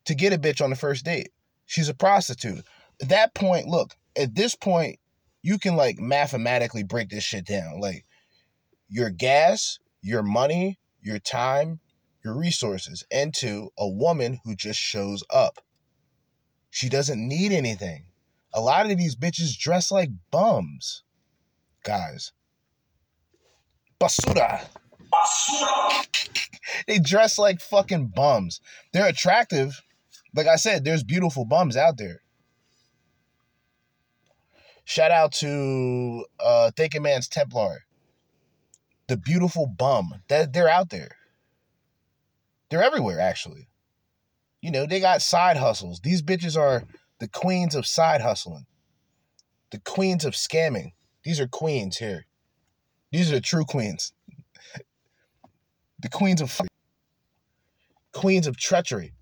to 0.05 0.15
get 0.15 0.33
a 0.33 0.39
bitch 0.39 0.63
on 0.63 0.71
the 0.71 0.77
first 0.77 1.05
date. 1.05 1.31
She's 1.65 1.89
a 1.89 1.95
prostitute. 1.95 2.65
At 3.03 3.09
that 3.09 3.35
point, 3.35 3.67
look, 3.67 3.95
at 4.17 4.35
this 4.35 4.55
point, 4.55 4.99
you 5.43 5.59
can 5.59 5.75
like 5.75 5.99
mathematically 5.99 6.83
break 6.83 7.09
this 7.09 7.25
shit 7.25 7.47
down. 7.47 7.81
Like 7.81 8.05
your 8.89 9.11
gas, 9.11 9.79
your 10.03 10.23
money, 10.23 10.79
your 11.01 11.19
time, 11.19 11.81
your 12.25 12.37
resources 12.37 13.05
into 13.11 13.71
a 13.79 13.89
woman 13.89 14.41
who 14.45 14.55
just 14.55 14.79
shows 14.79 15.25
up. 15.33 15.59
She 16.71 16.89
doesn't 16.89 17.27
need 17.27 17.53
anything. 17.53 18.07
A 18.53 18.61
lot 18.61 18.91
of 18.91 18.97
these 18.99 19.17
bitches 19.17 19.57
dress 19.59 19.91
like 19.91 20.11
bums, 20.31 21.03
guys. 21.85 22.33
Basura. 24.01 24.67
They 26.87 26.99
dress 26.99 27.39
like 27.39 27.61
fucking 27.61 28.09
bums. 28.09 28.61
They're 28.93 29.09
attractive. 29.09 29.83
Like 30.35 30.47
I 30.47 30.57
said, 30.57 30.85
there's 30.85 31.03
beautiful 31.03 31.45
bums 31.45 31.77
out 31.77 31.97
there. 31.99 32.23
Shout 34.85 35.11
out 35.11 35.33
to 35.33 36.25
uh 36.39 36.71
Thinking 36.77 37.03
Man's 37.03 37.29
Templar. 37.29 37.85
The 39.09 39.17
beautiful 39.17 39.67
bum. 39.67 40.23
That 40.29 40.53
they're 40.53 40.69
out 40.69 40.91
there. 40.91 41.17
They're 42.71 42.83
everywhere, 42.83 43.21
actually. 43.21 43.69
You 44.61 44.71
know, 44.71 44.87
they 44.87 45.01
got 45.01 45.23
side 45.23 45.57
hustles. 45.57 46.01
These 46.01 46.23
bitches 46.23 46.57
are 46.57 46.85
the 47.21 47.29
queens 47.29 47.75
of 47.75 47.87
side 47.87 48.21
hustling. 48.21 48.67
The 49.71 49.79
queens 49.79 50.25
of 50.25 50.35
scamming. 50.35 50.93
These 51.25 51.41
are 51.41 51.49
queens 51.49 51.99
here. 51.99 52.27
These 53.13 53.31
are 53.31 53.37
the 53.37 53.41
true 53.41 53.65
queens. 53.65 54.13
The 56.01 56.09
queens 56.09 56.41
of 56.41 56.61
queens 58.13 58.47
of 58.47 58.57
treachery. 58.57 59.13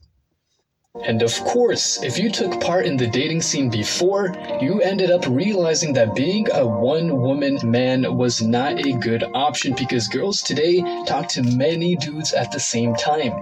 And 1.02 1.22
of 1.22 1.34
course, 1.40 2.00
if 2.04 2.18
you 2.18 2.30
took 2.30 2.60
part 2.60 2.86
in 2.86 2.96
the 2.96 3.08
dating 3.08 3.42
scene 3.42 3.68
before, 3.68 4.32
you 4.60 4.80
ended 4.80 5.10
up 5.10 5.26
realizing 5.26 5.92
that 5.94 6.14
being 6.14 6.46
a 6.52 6.64
one 6.64 7.20
woman 7.20 7.58
man 7.64 8.16
was 8.16 8.40
not 8.40 8.86
a 8.86 8.92
good 8.92 9.24
option 9.34 9.74
because 9.74 10.06
girls 10.06 10.40
today 10.40 10.80
talk 11.04 11.26
to 11.30 11.42
many 11.42 11.96
dudes 11.96 12.32
at 12.32 12.52
the 12.52 12.60
same 12.60 12.94
time. 12.94 13.32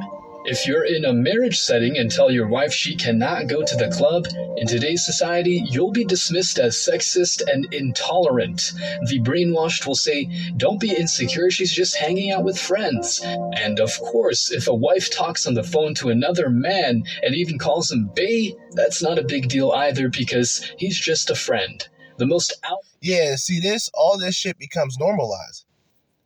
If 0.44 0.66
you're 0.66 0.84
in 0.84 1.04
a 1.04 1.12
marriage 1.12 1.60
setting 1.60 1.96
and 1.96 2.10
tell 2.10 2.28
your 2.28 2.48
wife 2.48 2.72
she 2.72 2.96
cannot 2.96 3.46
go 3.46 3.62
to 3.62 3.76
the 3.76 3.88
club, 3.90 4.26
in 4.56 4.66
today's 4.66 5.06
society, 5.06 5.62
you'll 5.70 5.92
be 5.92 6.04
dismissed 6.04 6.58
as 6.58 6.74
sexist 6.74 7.42
and 7.46 7.72
intolerant. 7.72 8.72
The 9.06 9.20
brainwashed 9.20 9.86
will 9.86 9.94
say, 9.94 10.28
Don't 10.56 10.80
be 10.80 10.96
insecure, 10.96 11.48
she's 11.48 11.72
just 11.72 11.96
hanging 11.96 12.32
out 12.32 12.42
with 12.42 12.58
friends. 12.58 13.20
And 13.22 13.78
of 13.78 13.96
course, 14.00 14.50
if 14.50 14.66
a 14.66 14.74
wife 14.74 15.12
talks 15.12 15.46
on 15.46 15.54
the 15.54 15.62
phone 15.62 15.94
to 15.96 16.10
another 16.10 16.50
man 16.50 17.04
and 17.22 17.36
even 17.36 17.56
calls 17.56 17.92
him 17.92 18.10
Bay, 18.12 18.56
that's 18.72 19.00
not 19.00 19.20
a 19.20 19.24
big 19.24 19.48
deal 19.48 19.70
either 19.70 20.08
because 20.08 20.68
he's 20.76 20.98
just 20.98 21.30
a 21.30 21.36
friend. 21.36 21.88
The 22.18 22.26
most 22.26 22.52
out. 22.64 22.84
Yeah, 23.00 23.36
see 23.36 23.60
this? 23.60 23.88
All 23.94 24.18
this 24.18 24.34
shit 24.34 24.58
becomes 24.58 24.98
normalized. 24.98 25.66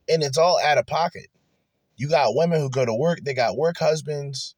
And 0.09 0.23
it's 0.23 0.39
all 0.39 0.59
out 0.65 0.79
of 0.79 0.87
pocket. 0.87 1.27
You 1.97 2.09
got 2.09 2.35
women 2.35 2.61
who 2.61 2.71
go 2.71 2.85
to 2.85 2.95
work, 2.95 3.21
they 3.23 3.35
got 3.35 3.57
work 3.57 3.79
husbands. 3.79 4.55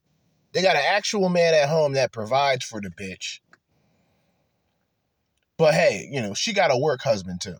They 0.52 0.62
got 0.62 0.76
an 0.76 0.82
actual 0.90 1.28
man 1.28 1.54
at 1.54 1.68
home 1.68 1.92
that 1.92 2.12
provides 2.12 2.64
for 2.64 2.80
the 2.80 2.90
bitch. 2.90 3.40
But 5.56 5.74
hey, 5.74 6.08
you 6.10 6.22
know, 6.22 6.34
she 6.34 6.52
got 6.52 6.70
a 6.70 6.78
work 6.78 7.02
husband 7.02 7.40
too. 7.40 7.56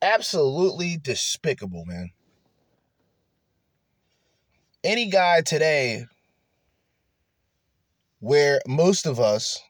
Absolutely 0.00 0.96
despicable, 0.96 1.84
man. 1.84 2.10
any 4.84 5.06
guy 5.06 5.40
today 5.42 6.06
where 8.18 8.60
most 8.66 9.06
of 9.06 9.20
us, 9.20 9.60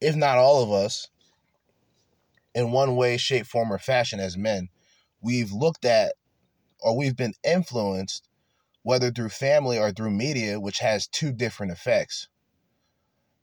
if 0.00 0.16
not 0.16 0.38
all 0.38 0.62
of 0.62 0.72
us, 0.72 1.08
in 2.54 2.72
one 2.72 2.96
way, 2.96 3.16
shape, 3.16 3.46
form, 3.46 3.72
or 3.72 3.78
fashion 3.78 4.20
as 4.20 4.36
men, 4.36 4.68
we've 5.28 5.52
looked 5.52 5.84
at 5.84 6.14
or 6.80 6.96
we've 6.96 7.16
been 7.16 7.34
influenced, 7.44 8.26
whether 8.82 9.10
through 9.10 9.28
family 9.28 9.78
or 9.78 9.92
through 9.92 10.10
media, 10.10 10.58
which 10.58 10.78
has 10.78 11.06
two 11.06 11.32
different 11.32 11.70
effects. 11.70 12.28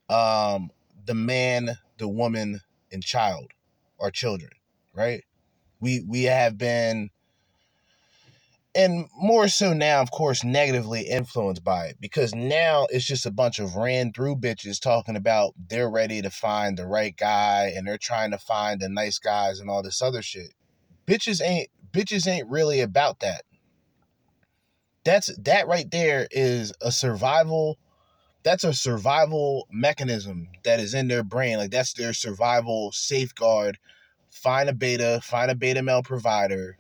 Um, 0.10 0.72
the 1.06 1.14
man, 1.14 1.78
the 2.00 2.08
woman, 2.08 2.62
and 2.92 3.04
child 3.04 3.52
or 4.00 4.10
children, 4.10 4.50
right? 4.94 5.24
We 5.80 6.04
we 6.08 6.24
have 6.24 6.58
been 6.58 7.12
and 8.74 9.06
more 9.16 9.48
so 9.48 9.74
now, 9.74 10.02
of 10.02 10.10
course, 10.12 10.44
negatively 10.44 11.02
influenced 11.02 11.64
by 11.64 11.86
it 11.86 11.98
because 12.02 12.34
now 12.34 12.88
it's 12.90 13.06
just 13.06 13.28
a 13.28 13.32
bunch 13.32 13.60
of 13.60 13.76
ran 13.76 14.12
through 14.12 14.38
bitches 14.38 14.82
talking 14.82 15.16
about 15.16 15.54
they're 15.70 15.90
ready 15.90 16.22
to 16.22 16.30
find 16.32 16.78
the 16.78 16.88
right 16.88 17.16
guy 17.16 17.72
and 17.76 17.88
they're 17.88 17.98
trying 17.98 18.32
to 18.32 18.38
find 18.38 18.82
the 18.82 18.90
nice 18.90 19.20
guys 19.20 19.60
and 19.60 19.70
all 19.70 19.84
this 19.84 20.02
other 20.02 20.22
shit. 20.22 20.54
Bitches 21.08 21.42
ain't 21.46 21.70
bitches 21.96 22.28
ain't 22.28 22.50
really 22.50 22.82
about 22.82 23.22
that. 23.22 23.44
That's 25.06 25.36
that 25.38 25.68
right 25.68 25.90
there 25.92 26.28
is 26.32 26.74
a 26.82 26.92
survival 26.92 27.78
that's 28.44 28.64
a 28.64 28.74
survival 28.74 29.68
mechanism 29.72 30.50
that 30.66 30.80
is 30.80 30.94
in 30.94 31.08
their 31.08 31.24
brain. 31.24 31.58
Like 31.58 31.72
that's 31.72 31.94
their 31.94 32.14
survival 32.14 32.92
safeguard. 32.94 33.78
Find 34.32 34.70
a 34.70 34.74
beta, 34.74 35.22
find 35.24 35.52
a 35.52 35.56
beta 35.56 35.84
male 35.84 36.04
provider, 36.04 36.78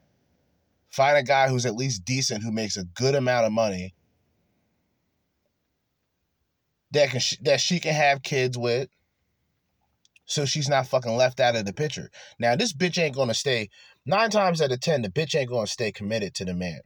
Find 0.96 1.18
a 1.18 1.24
guy 1.24 1.50
who's 1.50 1.66
at 1.66 1.76
least 1.76 2.06
decent, 2.06 2.44
who 2.44 2.54
makes 2.54 2.78
a 2.78 2.86
good 2.86 3.16
amount 3.16 3.46
of 3.46 3.52
money 3.52 3.94
that 6.92 7.10
can 7.10 7.20
that 7.44 7.60
she 7.60 7.82
can 7.82 7.94
have 7.94 8.24
kids 8.24 8.58
with, 8.58 8.88
so 10.26 10.46
she's 10.46 10.70
not 10.70 10.88
fucking 10.88 11.16
left 11.16 11.40
out 11.40 11.56
of 11.56 11.66
the 11.66 11.74
picture. 11.74 12.10
Now 12.40 12.56
this 12.56 12.74
bitch 12.74 13.02
ain't 13.02 13.16
gonna 13.16 13.34
stay 13.34 13.70
nine 14.06 14.30
times 14.30 14.62
out 14.62 14.72
of 14.72 14.80
ten. 14.80 15.02
The 15.02 15.10
bitch 15.10 15.36
ain't 15.36 15.50
gonna 15.50 15.68
stay 15.68 15.92
committed 15.92 16.34
to 16.36 16.46
the 16.46 16.54
man. 16.54 16.82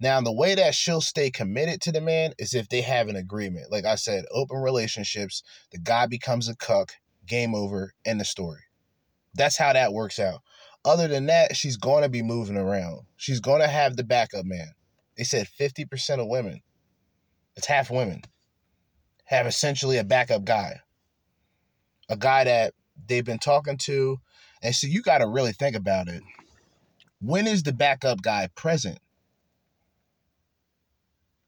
Now 0.00 0.20
the 0.20 0.32
way 0.32 0.54
that 0.54 0.74
she'll 0.74 1.00
stay 1.00 1.30
committed 1.30 1.80
to 1.82 1.92
the 1.92 2.00
man 2.00 2.32
is 2.38 2.54
if 2.54 2.68
they 2.68 2.80
have 2.80 3.08
an 3.08 3.16
agreement. 3.16 3.70
Like 3.70 3.84
I 3.84 3.96
said, 3.96 4.24
open 4.32 4.58
relationships. 4.58 5.42
The 5.72 5.78
guy 5.78 6.06
becomes 6.06 6.48
a 6.48 6.56
cuck. 6.56 6.92
Game 7.26 7.54
over. 7.54 7.92
End 8.04 8.20
the 8.20 8.24
story. 8.24 8.60
That's 9.34 9.58
how 9.58 9.72
that 9.72 9.92
works 9.92 10.18
out. 10.18 10.40
Other 10.84 11.08
than 11.08 11.26
that, 11.26 11.56
she's 11.56 11.76
to 12.02 12.08
be 12.08 12.22
moving 12.22 12.56
around. 12.56 13.02
She's 13.16 13.40
to 13.60 13.68
have 13.68 13.96
the 13.96 14.04
backup 14.04 14.46
man. 14.46 14.72
They 15.16 15.24
said 15.24 15.48
50% 15.60 16.18
of 16.18 16.28
women, 16.28 16.62
it's 17.54 17.66
half 17.66 17.90
women, 17.90 18.22
have 19.24 19.46
essentially 19.46 19.98
a 19.98 20.04
backup 20.04 20.44
guy. 20.44 20.80
A 22.10 22.16
guy 22.16 22.44
that 22.44 22.74
they've 23.06 23.24
been 23.24 23.38
talking 23.38 23.78
to. 23.78 24.18
And 24.62 24.74
so 24.74 24.86
you 24.86 25.00
got 25.00 25.18
to 25.18 25.26
really 25.26 25.52
think 25.52 25.74
about 25.74 26.08
it. 26.08 26.22
When 27.22 27.46
is 27.46 27.62
the 27.62 27.72
backup 27.72 28.20
guy 28.20 28.48
present? 28.54 28.98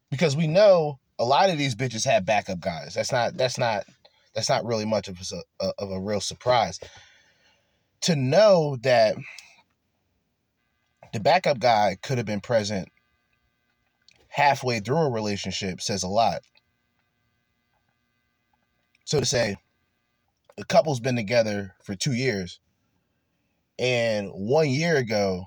Because 0.09 0.35
we 0.35 0.47
know 0.47 0.99
a 1.19 1.25
lot 1.25 1.49
of 1.49 1.57
these 1.57 1.75
bitches 1.75 2.05
have 2.05 2.25
backup 2.25 2.59
guys. 2.59 2.93
That's 2.93 3.11
not 3.11 3.35
that's 3.35 3.57
not 3.57 3.85
that's 4.33 4.49
not 4.49 4.65
really 4.65 4.85
much 4.85 5.07
of 5.07 5.19
a, 5.19 5.63
uh, 5.63 5.71
of 5.77 5.91
a 5.91 5.99
real 5.99 6.21
surprise 6.21 6.79
to 8.01 8.15
know 8.15 8.77
that 8.81 9.15
the 11.13 11.19
backup 11.19 11.59
guy 11.59 11.97
could 12.01 12.17
have 12.17 12.27
been 12.27 12.41
present 12.41 12.89
halfway 14.27 14.79
through 14.79 14.97
a 14.97 15.11
relationship 15.11 15.79
says 15.79 16.03
a 16.03 16.07
lot. 16.07 16.41
So 19.05 19.19
to 19.19 19.25
say, 19.25 19.57
a 20.57 20.63
couple's 20.65 20.99
been 20.99 21.15
together 21.15 21.75
for 21.83 21.95
two 21.95 22.13
years, 22.13 22.59
and 23.79 24.29
one 24.29 24.69
year 24.69 24.97
ago, 24.97 25.45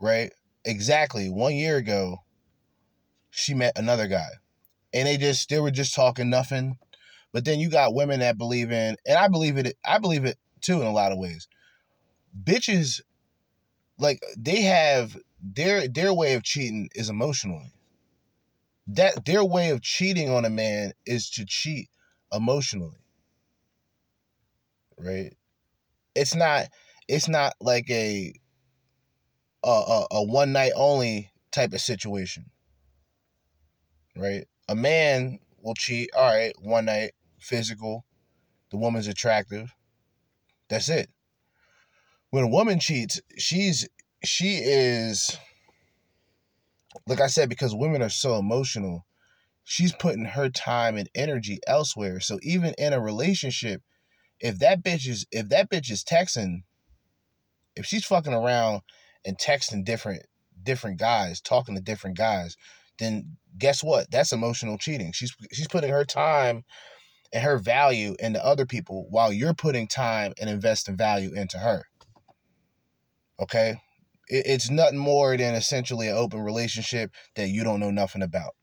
right? 0.00 0.32
Exactly 0.64 1.28
one 1.28 1.54
year 1.54 1.76
ago, 1.76 2.18
she 3.30 3.54
met 3.54 3.78
another 3.78 4.08
guy, 4.08 4.28
and 4.92 5.06
they 5.06 5.16
just 5.16 5.48
they 5.48 5.60
were 5.60 5.70
just 5.70 5.94
talking 5.94 6.30
nothing. 6.30 6.78
But 7.32 7.44
then 7.44 7.58
you 7.58 7.68
got 7.68 7.94
women 7.94 8.20
that 8.20 8.38
believe 8.38 8.72
in, 8.72 8.96
and 9.06 9.18
I 9.18 9.28
believe 9.28 9.56
it. 9.58 9.76
I 9.84 9.98
believe 9.98 10.24
it 10.24 10.38
too 10.60 10.80
in 10.80 10.86
a 10.86 10.92
lot 10.92 11.12
of 11.12 11.18
ways. 11.18 11.48
Bitches 12.42 13.00
like 13.98 14.20
they 14.36 14.62
have 14.62 15.16
their 15.40 15.88
their 15.88 16.12
way 16.12 16.34
of 16.34 16.42
cheating 16.42 16.88
is 16.94 17.08
emotionally. 17.08 17.72
That 18.88 19.24
their 19.24 19.44
way 19.44 19.70
of 19.70 19.82
cheating 19.82 20.30
on 20.30 20.44
a 20.44 20.50
man 20.50 20.92
is 21.04 21.28
to 21.30 21.44
cheat 21.44 21.88
emotionally. 22.32 22.98
Right? 24.98 25.36
It's 26.14 26.34
not 26.34 26.68
it's 27.08 27.28
not 27.28 27.54
like 27.60 27.88
a 27.90 28.32
a, 29.62 29.68
a, 29.68 30.06
a 30.12 30.24
one 30.24 30.52
night 30.52 30.72
only 30.74 31.30
type 31.50 31.72
of 31.72 31.80
situation. 31.80 32.46
Right? 34.16 34.46
A 34.68 34.74
man 34.74 35.38
will 35.60 35.74
cheat, 35.74 36.10
all 36.16 36.32
right, 36.32 36.54
one 36.60 36.86
night, 36.86 37.12
physical, 37.38 38.04
the 38.70 38.78
woman's 38.78 39.08
attractive, 39.08 39.72
that's 40.68 40.88
it. 40.88 41.10
When 42.30 42.44
a 42.44 42.48
woman 42.48 42.80
cheats, 42.80 43.20
she's 43.36 43.88
she 44.24 44.56
is 44.56 45.38
like 47.06 47.20
I 47.20 47.26
said, 47.26 47.48
because 47.48 47.74
women 47.74 48.02
are 48.02 48.08
so 48.08 48.36
emotional, 48.36 49.06
she's 49.64 49.92
putting 49.92 50.24
her 50.24 50.48
time 50.48 50.96
and 50.96 51.08
energy 51.14 51.60
elsewhere. 51.66 52.20
So 52.20 52.38
even 52.42 52.74
in 52.78 52.92
a 52.92 53.00
relationship, 53.00 53.82
if 54.40 54.58
that 54.58 54.82
bitch 54.82 55.08
is 55.08 55.26
if 55.30 55.48
that 55.48 55.70
bitch 55.70 55.90
is 55.90 56.04
texting, 56.04 56.62
if 57.74 57.86
she's 57.86 58.04
fucking 58.04 58.34
around 58.34 58.82
and 59.24 59.38
texting 59.38 59.84
different 59.84 60.22
different 60.62 60.98
guys, 60.98 61.40
talking 61.40 61.74
to 61.74 61.80
different 61.80 62.16
guys, 62.16 62.56
then 62.98 63.36
guess 63.58 63.82
what? 63.82 64.10
That's 64.10 64.32
emotional 64.32 64.78
cheating. 64.78 65.12
She's 65.12 65.34
she's 65.52 65.68
putting 65.68 65.90
her 65.90 66.04
time 66.04 66.64
and 67.32 67.42
her 67.42 67.58
value 67.58 68.14
into 68.18 68.44
other 68.44 68.66
people 68.66 69.06
while 69.10 69.32
you're 69.32 69.54
putting 69.54 69.88
time 69.88 70.32
and 70.40 70.48
investing 70.48 70.96
value 70.96 71.32
into 71.34 71.58
her. 71.58 71.84
Okay? 73.40 73.80
It's 74.28 74.70
nothing 74.70 74.98
more 74.98 75.36
than 75.36 75.54
essentially 75.54 76.08
an 76.08 76.16
open 76.16 76.40
relationship 76.40 77.12
that 77.36 77.48
you 77.48 77.62
don't 77.62 77.78
know 77.78 77.92
nothing 77.92 78.22
about. 78.22 78.54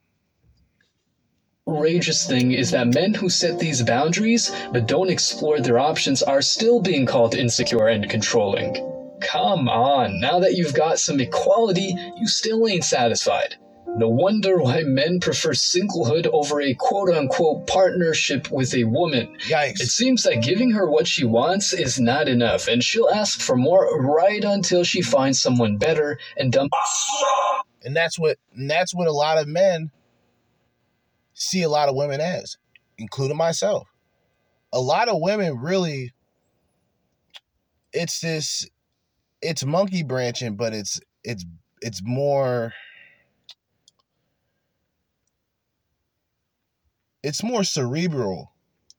Outrageous 1.65 2.27
thing 2.27 2.51
is 2.51 2.71
that 2.71 2.93
men 2.93 3.13
who 3.13 3.29
set 3.29 3.57
these 3.57 3.81
boundaries 3.81 4.51
but 4.73 4.85
don't 4.85 5.09
explore 5.09 5.61
their 5.61 5.79
options 5.79 6.21
are 6.21 6.41
still 6.41 6.81
being 6.81 7.05
called 7.05 7.35
insecure 7.35 7.87
and 7.87 8.09
controlling. 8.09 8.75
Come 9.21 9.69
on, 9.69 10.19
now 10.19 10.39
that 10.39 10.55
you've 10.55 10.73
got 10.73 10.99
some 10.99 11.21
equality, 11.21 11.95
you 12.17 12.27
still 12.27 12.67
ain't 12.67 12.83
satisfied. 12.83 13.55
No 13.95 14.09
wonder 14.09 14.57
why 14.61 14.83
men 14.83 15.19
prefer 15.19 15.51
singlehood 15.53 16.27
over 16.33 16.61
a 16.61 16.73
quote 16.73 17.09
unquote 17.09 17.65
partnership 17.67 18.51
with 18.51 18.73
a 18.73 18.83
woman. 18.83 19.37
Yikes. 19.47 19.79
It 19.81 19.89
seems 19.89 20.23
that 20.23 20.43
giving 20.43 20.71
her 20.71 20.89
what 20.89 21.07
she 21.07 21.25
wants 21.25 21.73
is 21.73 21.99
not 21.99 22.27
enough, 22.27 22.67
and 22.67 22.83
she'll 22.83 23.09
ask 23.09 23.39
for 23.39 23.55
more 23.55 24.01
right 24.01 24.43
until 24.43 24.83
she 24.83 25.01
finds 25.01 25.41
someone 25.41 25.77
better 25.77 26.19
and 26.37 26.51
dump. 26.51 26.73
And 27.83 27.95
that's 27.95 28.19
what 28.19 28.37
and 28.55 28.69
that's 28.69 28.93
what 28.93 29.07
a 29.07 29.13
lot 29.13 29.37
of 29.37 29.47
men 29.47 29.91
see 31.33 31.63
a 31.63 31.69
lot 31.69 31.89
of 31.89 31.95
women 31.95 32.21
as, 32.21 32.57
including 32.97 33.37
myself. 33.37 33.87
A 34.71 34.79
lot 34.79 35.07
of 35.07 35.19
women 35.21 35.59
really 35.59 36.13
it's 37.93 38.19
this 38.19 38.67
it's 39.41 39.63
monkey 39.63 40.03
branching, 40.03 40.55
but 40.55 40.73
it's 40.73 40.99
it's 41.23 41.45
it's 41.81 42.01
more 42.03 42.73
it's 47.21 47.43
more 47.43 47.63
cerebral. 47.63 48.51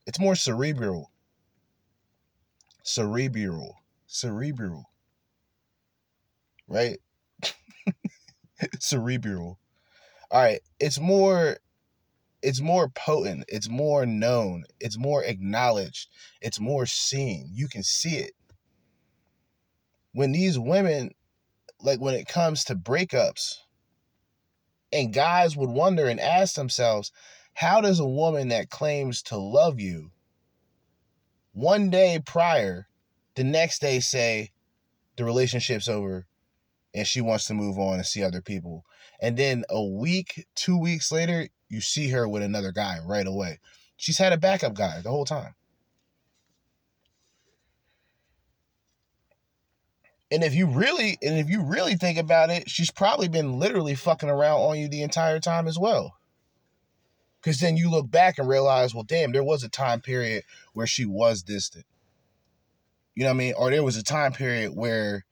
It's 0.07 0.20
more 0.20 0.35
cerebral. 0.35 1.11
Cerebral. 2.82 3.76
Cerebral. 4.07 4.91
Right? 6.68 6.99
cerebral. 8.78 9.59
All 10.30 10.43
right, 10.43 10.61
it's 10.80 10.99
more 10.99 11.59
it's 12.45 12.61
more 12.61 12.90
potent, 12.90 13.45
it's 13.49 13.70
more 13.70 14.05
known, 14.05 14.64
it's 14.78 14.99
more 14.99 15.24
acknowledged, 15.24 16.11
it's 16.42 16.61
more 16.61 16.84
seen. 16.84 17.51
You 17.53 17.68
can 17.68 17.82
see 17.82 18.16
it. 18.16 18.32
When 20.12 20.32
these 20.32 20.59
women 20.59 21.11
like 21.80 22.01
when 22.01 22.14
it 22.14 22.28
comes 22.28 22.64
to 22.64 22.74
breakups 22.74 23.57
and 24.92 25.12
guys 25.12 25.57
would 25.57 25.70
wonder 25.70 26.07
and 26.07 26.20
ask 26.20 26.55
themselves, 26.55 27.12
how 27.55 27.80
does 27.80 27.99
a 27.99 28.07
woman 28.07 28.49
that 28.49 28.70
claims 28.70 29.22
to 29.22 29.36
love 29.36 29.80
you 29.80 30.11
one 31.53 31.88
day 31.88 32.20
prior, 32.24 32.88
the 33.36 33.45
next 33.45 33.80
day 33.80 34.01
say 34.01 34.51
the 35.16 35.24
relationship's 35.24 35.88
over 35.88 36.26
and 36.95 37.07
she 37.07 37.20
wants 37.20 37.47
to 37.47 37.55
move 37.55 37.78
on 37.78 37.95
and 37.95 38.07
see 38.07 38.22
other 38.22 38.42
people? 38.42 38.84
And 39.20 39.36
then 39.36 39.64
a 39.70 39.82
week, 39.82 40.47
two 40.55 40.78
weeks 40.78 41.11
later, 41.11 41.49
you 41.68 41.80
see 41.80 42.08
her 42.10 42.28
with 42.28 42.42
another 42.42 42.72
guy 42.72 42.98
right 43.04 43.26
away. 43.26 43.58
She's 43.96 44.18
had 44.18 44.32
a 44.32 44.38
backup 44.38 44.74
guy 44.74 45.00
the 45.00 45.10
whole 45.10 45.24
time. 45.24 45.54
And 50.30 50.42
if 50.42 50.54
you 50.54 50.66
really 50.66 51.18
and 51.22 51.38
if 51.38 51.48
you 51.48 51.62
really 51.62 51.94
think 51.94 52.18
about 52.18 52.50
it, 52.50 52.68
she's 52.68 52.90
probably 52.90 53.28
been 53.28 53.58
literally 53.58 53.94
fucking 53.94 54.28
around 54.28 54.60
on 54.60 54.78
you 54.78 54.88
the 54.88 55.02
entire 55.02 55.38
time 55.38 55.68
as 55.68 55.78
well. 55.78 56.16
Cause 57.42 57.58
then 57.60 57.76
you 57.76 57.90
look 57.90 58.10
back 58.10 58.38
and 58.38 58.48
realize, 58.48 58.94
well, 58.94 59.04
damn, 59.04 59.32
there 59.32 59.44
was 59.44 59.62
a 59.62 59.68
time 59.68 60.00
period 60.00 60.44
where 60.72 60.86
she 60.86 61.04
was 61.04 61.42
distant. 61.42 61.84
You 63.14 63.22
know 63.22 63.28
what 63.28 63.34
I 63.34 63.38
mean? 63.38 63.54
Or 63.56 63.70
there 63.70 63.84
was 63.84 63.96
a 63.96 64.02
time 64.02 64.32
period 64.32 64.72
where 64.74 65.24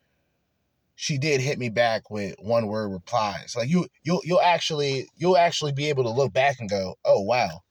she 0.95 1.19
did 1.19 1.41
hit 1.41 1.59
me 1.59 1.69
back 1.69 2.11
with 2.11 2.35
one 2.39 2.67
word 2.67 2.91
replies. 2.91 3.55
Like 3.57 3.69
you 3.69 3.87
you'll 4.03 4.21
you'll 4.25 4.41
actually 4.41 5.09
you'll 5.17 5.37
actually 5.37 5.73
be 5.73 5.89
able 5.89 6.05
to 6.05 6.11
look 6.11 6.33
back 6.33 6.57
and 6.61 6.69
go, 6.69 6.97
oh 7.05 7.23
wow. 7.23 7.63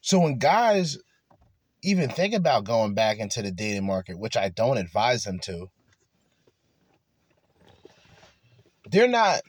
So 0.00 0.20
when 0.20 0.38
guys 0.38 0.98
even 1.82 2.08
think 2.08 2.34
about 2.34 2.64
going 2.64 2.94
back 2.94 3.18
into 3.18 3.42
the 3.42 3.50
dating 3.50 3.86
market, 3.86 4.18
which 4.18 4.36
I 4.36 4.48
don't 4.48 4.78
advise 4.78 5.24
them 5.24 5.38
to, 5.40 5.68
they're 8.90 9.08
not 9.08 9.42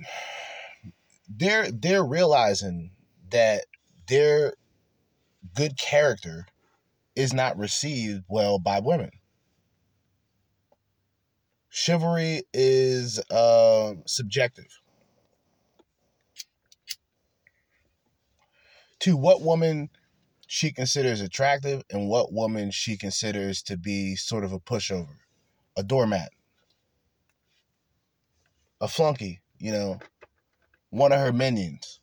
they're 1.30 1.72
they're 1.72 2.03
realizing 2.05 2.91
that 3.32 3.66
their 4.07 4.53
good 5.55 5.78
character 5.78 6.45
is 7.16 7.34
not 7.34 7.57
received 7.57 8.24
well 8.28 8.59
by 8.59 8.80
women. 8.80 9.11
Chivalry 11.76 12.43
is 12.53 13.19
uh, 13.32 13.95
subjective. 14.05 14.80
To 18.99 19.17
what 19.17 19.41
woman 19.41 19.89
she 20.45 20.71
considers 20.71 21.19
attractive 21.19 21.82
and 21.89 22.07
what 22.07 22.32
woman 22.32 22.69
she 22.69 22.95
considers 22.95 23.63
to 23.63 23.76
be 23.76 24.15
sort 24.15 24.43
of 24.43 24.53
a 24.53 24.59
pushover, 24.59 25.15
a 25.76 25.82
doormat, 25.82 26.30
a 28.80 28.88
flunky, 28.88 29.41
you 29.57 29.71
know, 29.71 29.97
one 30.91 31.11
of 31.11 31.19
her 31.19 31.34
minions. 31.34 32.01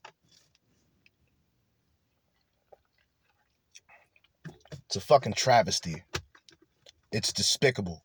It's 4.86 4.96
a 4.96 5.00
fucking 5.00 5.34
travesty. 5.34 6.02
It's 7.12 7.32
despicable. 7.32 8.02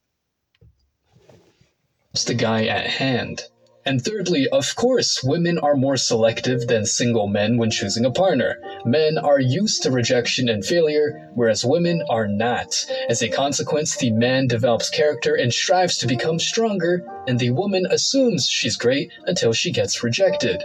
The 2.23 2.33
guy 2.33 2.65
at 2.65 2.87
hand. 2.87 3.43
And 3.85 4.03
thirdly, 4.03 4.47
of 4.51 4.75
course, 4.75 5.21
women 5.23 5.59
are 5.59 5.75
more 5.75 5.97
selective 5.97 6.65
than 6.65 6.85
single 6.85 7.27
men 7.27 7.57
when 7.57 7.69
choosing 7.69 8.03
a 8.03 8.09
partner. 8.09 8.57
Men 8.83 9.19
are 9.19 9.39
used 9.39 9.83
to 9.83 9.91
rejection 9.91 10.49
and 10.49 10.65
failure, 10.65 11.29
whereas 11.35 11.63
women 11.63 12.01
are 12.09 12.27
not. 12.27 12.83
As 13.09 13.21
a 13.21 13.29
consequence, 13.29 13.95
the 13.97 14.11
man 14.11 14.47
develops 14.47 14.89
character 14.89 15.35
and 15.35 15.53
strives 15.53 15.97
to 15.97 16.07
become 16.07 16.39
stronger, 16.39 17.05
and 17.27 17.37
the 17.37 17.51
woman 17.51 17.85
assumes 17.91 18.47
she's 18.47 18.75
great 18.75 19.11
until 19.27 19.53
she 19.53 19.71
gets 19.71 20.01
rejected. 20.01 20.63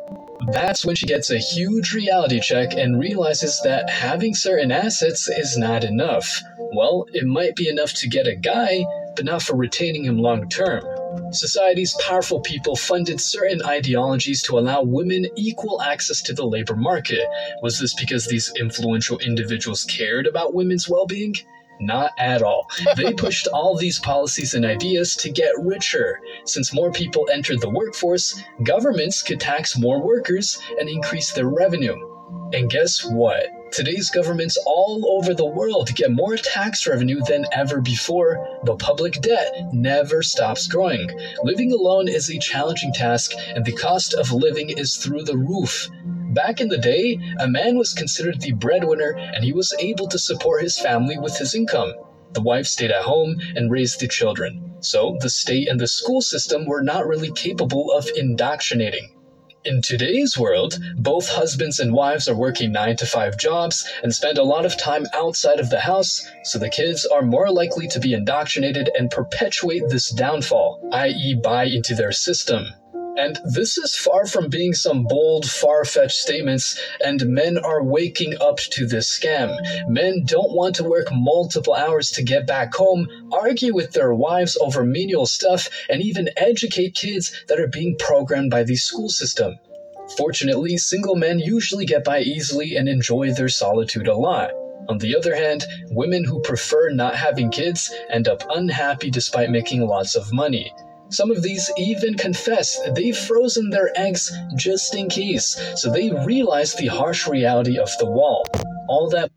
That's 0.52 0.86
when 0.86 0.96
she 0.96 1.06
gets 1.06 1.30
a 1.30 1.36
huge 1.36 1.92
reality 1.92 2.40
check 2.40 2.72
and 2.72 2.98
realizes 2.98 3.60
that 3.64 3.90
having 3.90 4.34
certain 4.34 4.72
assets 4.72 5.28
is 5.28 5.58
not 5.58 5.84
enough. 5.84 6.42
Well, 6.72 7.04
it 7.12 7.26
might 7.26 7.54
be 7.54 7.68
enough 7.68 7.92
to 7.94 8.08
get 8.08 8.26
a 8.26 8.36
guy, 8.36 8.82
but 9.14 9.26
not 9.26 9.42
for 9.42 9.56
retaining 9.56 10.04
him 10.04 10.16
long 10.16 10.48
term. 10.48 10.84
Society's 11.32 11.94
powerful 12.00 12.40
people 12.40 12.76
funded 12.76 13.20
certain 13.20 13.62
ideologies 13.62 14.42
to 14.42 14.58
allow 14.58 14.82
women 14.82 15.26
equal 15.36 15.80
access 15.82 16.22
to 16.22 16.32
the 16.32 16.44
labor 16.44 16.76
market. 16.76 17.26
Was 17.62 17.78
this 17.78 17.94
because 17.94 18.26
these 18.26 18.52
influential 18.58 19.18
individuals 19.18 19.84
cared 19.84 20.26
about 20.26 20.54
women's 20.54 20.88
well 20.88 21.06
being? 21.06 21.34
Not 21.80 22.12
at 22.18 22.42
all. 22.42 22.68
They 22.96 23.12
pushed 23.12 23.46
all 23.48 23.76
these 23.76 23.98
policies 23.98 24.54
and 24.54 24.64
ideas 24.64 25.16
to 25.16 25.30
get 25.30 25.52
richer. 25.58 26.20
Since 26.44 26.74
more 26.74 26.92
people 26.92 27.28
entered 27.32 27.60
the 27.60 27.70
workforce, 27.70 28.42
governments 28.64 29.22
could 29.22 29.40
tax 29.40 29.78
more 29.78 30.02
workers 30.02 30.60
and 30.78 30.88
increase 30.88 31.32
their 31.32 31.48
revenue. 31.48 31.96
And 32.52 32.70
guess 32.70 33.04
what? 33.04 33.46
Today's 33.72 34.10
governments 34.10 34.58
all 34.66 35.16
over 35.16 35.32
the 35.32 35.46
world 35.46 35.94
get 35.94 36.10
more 36.10 36.36
tax 36.36 36.88
revenue 36.88 37.20
than 37.28 37.46
ever 37.52 37.80
before, 37.80 38.60
but 38.64 38.80
public 38.80 39.20
debt 39.20 39.72
never 39.72 40.24
stops 40.24 40.66
growing. 40.66 41.08
Living 41.44 41.72
alone 41.72 42.08
is 42.08 42.28
a 42.28 42.38
challenging 42.40 42.92
task, 42.92 43.30
and 43.54 43.64
the 43.64 43.72
cost 43.72 44.12
of 44.14 44.32
living 44.32 44.70
is 44.70 44.96
through 44.96 45.22
the 45.22 45.36
roof. 45.36 45.88
Back 46.34 46.60
in 46.60 46.68
the 46.68 46.78
day, 46.78 47.16
a 47.38 47.46
man 47.46 47.78
was 47.78 47.92
considered 47.92 48.40
the 48.40 48.52
breadwinner 48.52 49.16
and 49.16 49.44
he 49.44 49.52
was 49.52 49.72
able 49.78 50.08
to 50.08 50.18
support 50.18 50.62
his 50.62 50.78
family 50.78 51.16
with 51.18 51.38
his 51.38 51.54
income. 51.54 51.92
The 52.32 52.42
wife 52.42 52.66
stayed 52.66 52.90
at 52.90 53.02
home 53.02 53.36
and 53.54 53.70
raised 53.70 54.00
the 54.00 54.08
children. 54.08 54.74
So 54.80 55.16
the 55.20 55.30
state 55.30 55.68
and 55.68 55.80
the 55.80 55.86
school 55.86 56.22
system 56.22 56.66
were 56.66 56.82
not 56.82 57.06
really 57.06 57.30
capable 57.32 57.92
of 57.92 58.08
indoctrinating. 58.16 59.10
In 59.62 59.82
today's 59.82 60.38
world, 60.38 60.78
both 60.96 61.28
husbands 61.28 61.80
and 61.80 61.92
wives 61.92 62.28
are 62.28 62.34
working 62.34 62.72
9 62.72 62.96
to 62.96 63.04
5 63.04 63.36
jobs 63.36 63.86
and 64.02 64.14
spend 64.14 64.38
a 64.38 64.42
lot 64.42 64.64
of 64.64 64.78
time 64.78 65.04
outside 65.12 65.60
of 65.60 65.68
the 65.68 65.80
house, 65.80 66.26
so 66.44 66.58
the 66.58 66.70
kids 66.70 67.04
are 67.04 67.20
more 67.20 67.50
likely 67.52 67.86
to 67.88 68.00
be 68.00 68.14
indoctrinated 68.14 68.90
and 68.98 69.10
perpetuate 69.10 69.82
this 69.90 70.08
downfall, 70.08 70.88
i.e., 70.92 71.34
buy 71.34 71.64
into 71.64 71.94
their 71.94 72.10
system. 72.10 72.68
And 73.20 73.38
this 73.44 73.76
is 73.76 73.94
far 73.94 74.24
from 74.24 74.48
being 74.48 74.72
some 74.72 75.04
bold, 75.04 75.44
far 75.44 75.84
fetched 75.84 76.16
statements, 76.16 76.80
and 77.04 77.26
men 77.26 77.58
are 77.58 77.84
waking 77.84 78.34
up 78.40 78.56
to 78.56 78.86
this 78.86 79.10
scam. 79.10 79.54
Men 79.90 80.24
don't 80.24 80.56
want 80.56 80.76
to 80.76 80.84
work 80.84 81.08
multiple 81.12 81.74
hours 81.74 82.10
to 82.12 82.22
get 82.22 82.46
back 82.46 82.72
home, 82.74 83.06
argue 83.30 83.74
with 83.74 83.92
their 83.92 84.14
wives 84.14 84.56
over 84.58 84.86
menial 84.86 85.26
stuff, 85.26 85.68
and 85.90 86.00
even 86.00 86.30
educate 86.38 86.94
kids 86.94 87.44
that 87.48 87.60
are 87.60 87.68
being 87.68 87.94
programmed 87.98 88.50
by 88.50 88.62
the 88.62 88.76
school 88.76 89.10
system. 89.10 89.58
Fortunately, 90.16 90.78
single 90.78 91.14
men 91.14 91.40
usually 91.40 91.84
get 91.84 92.02
by 92.02 92.20
easily 92.20 92.76
and 92.76 92.88
enjoy 92.88 93.34
their 93.34 93.50
solitude 93.50 94.08
a 94.08 94.16
lot. 94.16 94.50
On 94.88 94.96
the 94.96 95.14
other 95.14 95.36
hand, 95.36 95.66
women 95.90 96.24
who 96.24 96.40
prefer 96.40 96.88
not 96.88 97.16
having 97.16 97.50
kids 97.50 97.92
end 98.08 98.28
up 98.28 98.42
unhappy 98.48 99.10
despite 99.10 99.50
making 99.50 99.86
lots 99.86 100.16
of 100.16 100.32
money. 100.32 100.72
Some 101.10 101.30
of 101.32 101.42
these 101.42 101.70
even 101.76 102.14
confess 102.14 102.78
they've 102.94 103.16
frozen 103.16 103.70
their 103.70 103.90
eggs 103.96 104.30
just 104.56 104.94
in 104.94 105.08
case, 105.08 105.60
so 105.76 105.90
they 105.90 106.10
realize 106.24 106.74
the 106.74 106.86
harsh 106.86 107.26
reality 107.26 107.78
of 107.78 107.90
the 107.98 108.06
wall. 108.06 108.46
All 108.88 109.08
that. 109.10 109.30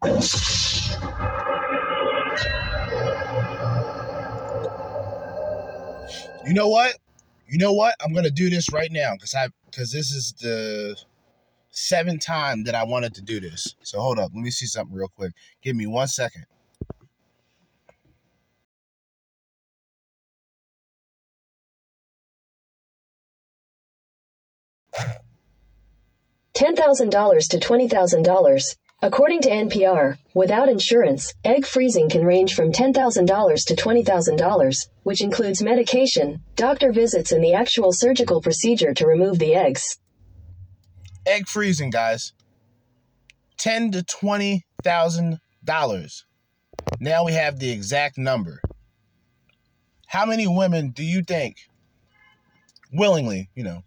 You 6.45 6.53
know 6.53 6.67
what? 6.67 6.97
You 7.47 7.57
know 7.57 7.73
what? 7.73 7.95
I'm 8.03 8.13
gonna 8.13 8.29
do 8.29 8.49
this 8.49 8.71
right 8.71 8.91
now 8.91 9.13
because 9.13 9.33
I 9.33 9.47
because 9.65 9.91
this 9.91 10.11
is 10.11 10.33
the 10.39 10.95
seventh 11.71 12.23
time 12.23 12.65
that 12.65 12.75
I 12.75 12.83
wanted 12.83 13.15
to 13.15 13.21
do 13.23 13.39
this. 13.39 13.75
So 13.81 13.99
hold 13.99 14.19
up, 14.19 14.31
let 14.33 14.43
me 14.43 14.51
see 14.51 14.67
something 14.67 14.95
real 14.95 15.07
quick. 15.07 15.33
Give 15.63 15.75
me 15.75 15.87
one 15.87 16.07
second. 16.07 16.45
$10,000 26.55 27.49
to 27.49 27.57
$20,000. 27.57 28.75
According 29.01 29.41
to 29.41 29.49
NPR, 29.49 30.17
without 30.33 30.69
insurance, 30.69 31.33
egg 31.43 31.65
freezing 31.65 32.09
can 32.09 32.23
range 32.23 32.53
from 32.53 32.71
$10,000 32.71 33.65
to 33.65 33.75
$20,000, 33.75 34.87
which 35.03 35.21
includes 35.21 35.61
medication, 35.61 36.41
doctor 36.55 36.91
visits, 36.93 37.31
and 37.31 37.43
the 37.43 37.53
actual 37.53 37.91
surgical 37.91 38.41
procedure 38.41 38.93
to 38.93 39.05
remove 39.05 39.39
the 39.39 39.55
eggs. 39.55 39.99
Egg 41.25 41.47
freezing, 41.47 41.89
guys. 41.89 42.33
Ten 43.57 43.91
to 43.91 44.03
twenty 44.03 44.65
thousand 44.83 45.39
dollars. 45.63 46.25
Now 46.99 47.23
we 47.23 47.33
have 47.33 47.59
the 47.59 47.71
exact 47.71 48.17
number. 48.17 48.61
How 50.07 50.25
many 50.25 50.47
women 50.47 50.89
do 50.89 51.03
you 51.03 51.23
think 51.23 51.57
willingly, 52.91 53.49
you 53.55 53.63
know, 53.63 53.83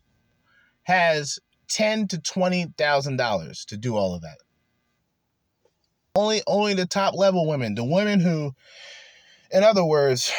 has 0.85 1.39
ten 1.69 2.09
to 2.09 2.19
twenty 2.19 2.67
thousand 2.77 3.17
dollars 3.17 3.64
to 3.67 3.77
do 3.77 3.97
all 3.97 4.14
of 4.14 4.23
that. 4.23 4.39
Only 6.14 6.43
only 6.47 6.75
the 6.75 6.87
top 6.87 7.14
level 7.14 7.47
women, 7.47 7.75
the 7.75 7.85
women 7.85 8.21
who, 8.21 8.55
in 9.51 9.62
other 9.62 9.85
words, 9.85 10.33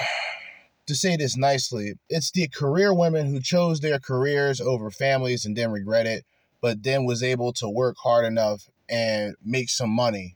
to 0.87 0.95
say 0.95 1.15
this 1.17 1.37
nicely, 1.37 1.93
it's 2.09 2.31
the 2.31 2.47
career 2.47 2.93
women 2.93 3.27
who 3.27 3.41
chose 3.41 3.79
their 3.79 3.99
careers 3.99 4.59
over 4.59 4.89
families 4.89 5.45
and 5.45 5.55
then 5.55 5.71
regret 5.71 6.07
it, 6.07 6.25
but 6.61 6.83
then 6.83 7.05
was 7.05 7.21
able 7.21 7.53
to 7.53 7.69
work 7.69 7.97
hard 8.01 8.25
enough 8.25 8.69
and 8.89 9.35
make 9.43 9.69
some 9.69 9.89
money 9.89 10.35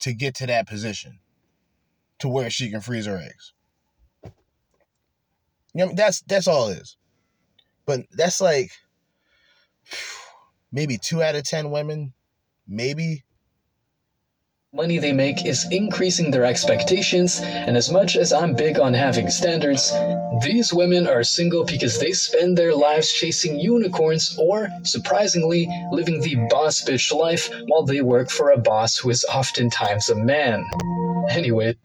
to 0.00 0.12
get 0.12 0.34
to 0.34 0.46
that 0.46 0.66
position 0.66 1.20
to 2.18 2.28
where 2.28 2.50
she 2.50 2.70
can 2.70 2.80
freeze 2.80 3.06
her 3.06 3.16
eggs. 3.16 3.52
You 5.72 5.86
know, 5.86 5.92
that's 5.94 6.20
that's 6.22 6.48
all 6.48 6.68
it 6.68 6.78
is. 6.78 6.96
But 7.86 8.00
that's 8.12 8.40
like 8.40 8.72
maybe 10.72 10.98
two 10.98 11.22
out 11.22 11.34
of 11.34 11.44
10 11.44 11.70
women, 11.70 12.12
maybe. 12.66 13.24
Money 14.72 14.98
they 14.98 15.12
make 15.12 15.44
is 15.44 15.66
increasing 15.72 16.30
their 16.30 16.44
expectations, 16.44 17.40
and 17.42 17.76
as 17.76 17.90
much 17.90 18.16
as 18.16 18.32
I'm 18.32 18.54
big 18.54 18.78
on 18.78 18.94
having 18.94 19.28
standards, 19.28 19.92
these 20.42 20.72
women 20.72 21.08
are 21.08 21.24
single 21.24 21.64
because 21.64 21.98
they 21.98 22.12
spend 22.12 22.56
their 22.56 22.72
lives 22.72 23.12
chasing 23.12 23.58
unicorns 23.58 24.36
or, 24.38 24.68
surprisingly, 24.84 25.68
living 25.90 26.20
the 26.20 26.36
boss 26.48 26.84
bitch 26.84 27.12
life 27.12 27.50
while 27.66 27.82
they 27.82 28.00
work 28.00 28.30
for 28.30 28.50
a 28.50 28.58
boss 28.58 28.96
who 28.96 29.10
is 29.10 29.24
oftentimes 29.24 30.08
a 30.08 30.14
man. 30.14 30.64
Anyway. 31.30 31.76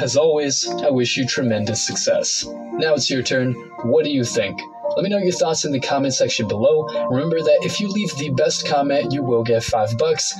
As 0.00 0.16
always, 0.16 0.68
I 0.68 0.90
wish 0.90 1.16
you 1.16 1.26
tremendous 1.26 1.84
success. 1.86 2.46
Now 2.46 2.94
it's 2.94 3.10
your 3.10 3.22
turn. 3.22 3.52
What 3.82 4.04
do 4.04 4.10
you 4.10 4.24
think? 4.24 4.60
Let 4.96 5.02
me 5.02 5.10
know 5.10 5.18
your 5.18 5.32
thoughts 5.32 5.64
in 5.64 5.72
the 5.72 5.80
comment 5.80 6.14
section 6.14 6.46
below. 6.46 6.86
Remember 7.10 7.40
that 7.40 7.58
if 7.62 7.80
you 7.80 7.88
leave 7.88 8.16
the 8.16 8.30
best 8.30 8.66
comment, 8.66 9.12
you 9.12 9.22
will 9.22 9.42
get 9.42 9.64
five 9.64 9.98
bucks. 9.98 10.34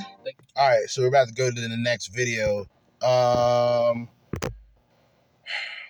All 0.55 0.69
right, 0.69 0.89
so 0.89 1.01
we're 1.01 1.09
about 1.09 1.27
to 1.27 1.33
go 1.33 1.51
to 1.51 1.61
the 1.61 1.77
next 1.77 2.07
video. 2.07 2.65
Um, 3.01 4.07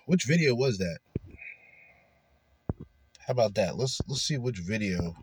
which 0.07 0.23
video 0.25 0.55
was 0.55 0.79
that? 0.79 0.97
How 3.19 3.31
about 3.31 3.55
that? 3.55 3.77
Let's 3.77 3.99
let's 4.07 4.23
see 4.23 4.37
which 4.37 4.59
video 4.59 5.15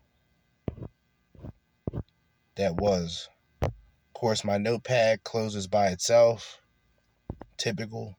that 2.57 2.77
was. 2.77 3.29
Of 3.63 3.73
course, 4.15 4.45
my 4.45 4.59
notepad 4.59 5.25
closes 5.25 5.67
by 5.67 5.89
itself. 5.89 6.62
Typical. 7.63 8.19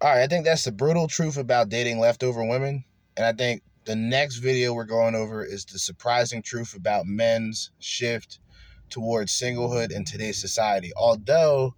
All 0.00 0.10
right, 0.10 0.22
I 0.22 0.26
think 0.26 0.44
that's 0.44 0.64
the 0.64 0.72
brutal 0.72 1.06
truth 1.06 1.36
about 1.36 1.68
dating 1.68 2.00
leftover 2.00 2.44
women. 2.44 2.84
And 3.16 3.24
I 3.24 3.32
think 3.32 3.62
the 3.84 3.94
next 3.94 4.38
video 4.38 4.74
we're 4.74 4.84
going 4.84 5.14
over 5.14 5.44
is 5.44 5.64
the 5.64 5.78
surprising 5.78 6.42
truth 6.42 6.74
about 6.74 7.06
men's 7.06 7.70
shift 7.78 8.40
towards 8.90 9.30
singlehood 9.30 9.92
in 9.92 10.04
today's 10.04 10.40
society. 10.40 10.90
Although 10.96 11.76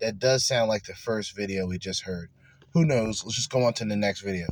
that 0.00 0.20
does 0.20 0.46
sound 0.46 0.68
like 0.68 0.84
the 0.84 0.94
first 0.94 1.34
video 1.34 1.66
we 1.66 1.78
just 1.78 2.02
heard. 2.02 2.30
Who 2.74 2.84
knows? 2.84 3.24
Let's 3.24 3.34
just 3.34 3.50
go 3.50 3.64
on 3.64 3.72
to 3.74 3.84
the 3.84 3.96
next 3.96 4.20
video. 4.20 4.46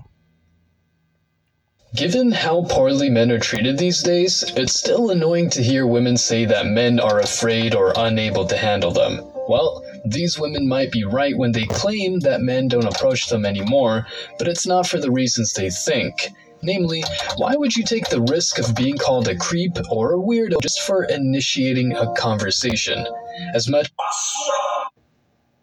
Given 1.94 2.32
how 2.32 2.62
poorly 2.62 3.08
men 3.08 3.30
are 3.30 3.38
treated 3.38 3.78
these 3.78 4.02
days, 4.02 4.42
it's 4.56 4.74
still 4.74 5.10
annoying 5.10 5.48
to 5.50 5.62
hear 5.62 5.86
women 5.86 6.16
say 6.16 6.44
that 6.44 6.66
men 6.66 6.98
are 6.98 7.20
afraid 7.20 7.72
or 7.72 7.92
unable 7.96 8.44
to 8.46 8.56
handle 8.56 8.90
them. 8.90 9.20
Well, 9.48 9.85
these 10.10 10.38
women 10.38 10.68
might 10.68 10.90
be 10.90 11.04
right 11.04 11.36
when 11.36 11.52
they 11.52 11.66
claim 11.66 12.20
that 12.20 12.40
men 12.40 12.68
don't 12.68 12.84
approach 12.84 13.28
them 13.28 13.44
anymore, 13.44 14.06
but 14.38 14.48
it's 14.48 14.66
not 14.66 14.86
for 14.86 14.98
the 14.98 15.10
reasons 15.10 15.52
they 15.52 15.70
think. 15.70 16.28
Namely, 16.62 17.04
why 17.36 17.54
would 17.54 17.76
you 17.76 17.84
take 17.84 18.08
the 18.08 18.22
risk 18.22 18.58
of 18.58 18.74
being 18.74 18.96
called 18.96 19.28
a 19.28 19.36
creep 19.36 19.76
or 19.90 20.14
a 20.14 20.18
weirdo 20.18 20.60
just 20.62 20.80
for 20.80 21.04
initiating 21.04 21.94
a 21.94 22.12
conversation? 22.14 23.06
As 23.54 23.68
much 23.68 23.90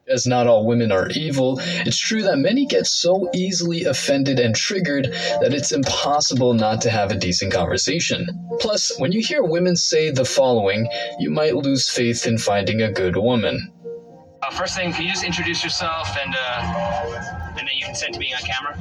as 0.08 0.28
not 0.28 0.48
all 0.48 0.66
women 0.66 0.92
are 0.92 1.10
evil, 1.10 1.60
it's 1.62 1.98
true 1.98 2.22
that 2.24 2.38
many 2.38 2.66
get 2.66 2.86
so 2.86 3.30
easily 3.34 3.86
offended 3.86 4.40
and 4.40 4.56
triggered 4.56 5.06
that 5.42 5.54
it's 5.54 5.72
impossible 5.72 6.54
not 6.54 6.82
to 6.82 6.90
have 6.90 7.12
a 7.12 7.18
decent 7.18 7.52
conversation. 7.52 8.28
Plus, 8.60 8.98
when 9.00 9.12
you 9.12 9.22
hear 9.22 9.44
women 9.44 9.76
say 9.76 10.12
the 10.12 10.26
following, 10.26 10.88
you 11.20 11.32
might 11.32 11.56
lose 11.56 11.90
faith 11.90 12.28
in 12.28 12.38
finding 12.38 12.82
a 12.82 12.92
good 12.92 13.18
woman. 13.18 13.73
Uh, 14.44 14.50
first 14.50 14.76
thing, 14.76 14.92
can 14.92 15.04
you 15.04 15.10
just 15.10 15.24
introduce 15.24 15.64
yourself 15.64 16.18
and 16.18 16.36
uh, 16.36 17.56
and 17.58 17.60
then 17.60 17.70
you 17.78 17.86
consent 17.86 18.14
to 18.14 18.20
being 18.20 18.34
on 18.34 18.42
camera? 18.42 18.76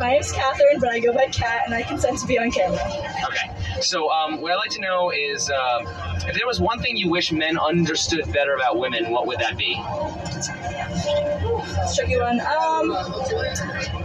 My 0.00 0.14
name's 0.14 0.32
Catherine, 0.32 0.80
but 0.80 0.88
I 0.88 0.98
go 0.98 1.12
by 1.12 1.26
Cat, 1.26 1.62
and 1.66 1.74
I 1.74 1.82
consent 1.82 2.18
to 2.18 2.26
be 2.26 2.36
on 2.36 2.50
camera. 2.50 2.80
Okay. 3.26 3.80
So 3.80 4.10
um, 4.10 4.40
what 4.40 4.50
I'd 4.50 4.56
like 4.56 4.70
to 4.70 4.80
know 4.80 5.12
is 5.12 5.50
um, 5.50 5.86
if 6.26 6.34
there 6.34 6.46
was 6.48 6.60
one 6.60 6.80
thing 6.80 6.96
you 6.96 7.08
wish 7.08 7.30
men 7.30 7.58
understood 7.58 8.24
better 8.32 8.54
about 8.54 8.76
women, 8.78 9.10
what 9.10 9.28
would 9.28 9.38
that 9.38 9.56
be? 9.56 9.80
That's 10.24 10.48
a 10.48 11.94
tricky 11.94 12.18
one. 12.18 12.40
Um, 12.40 12.86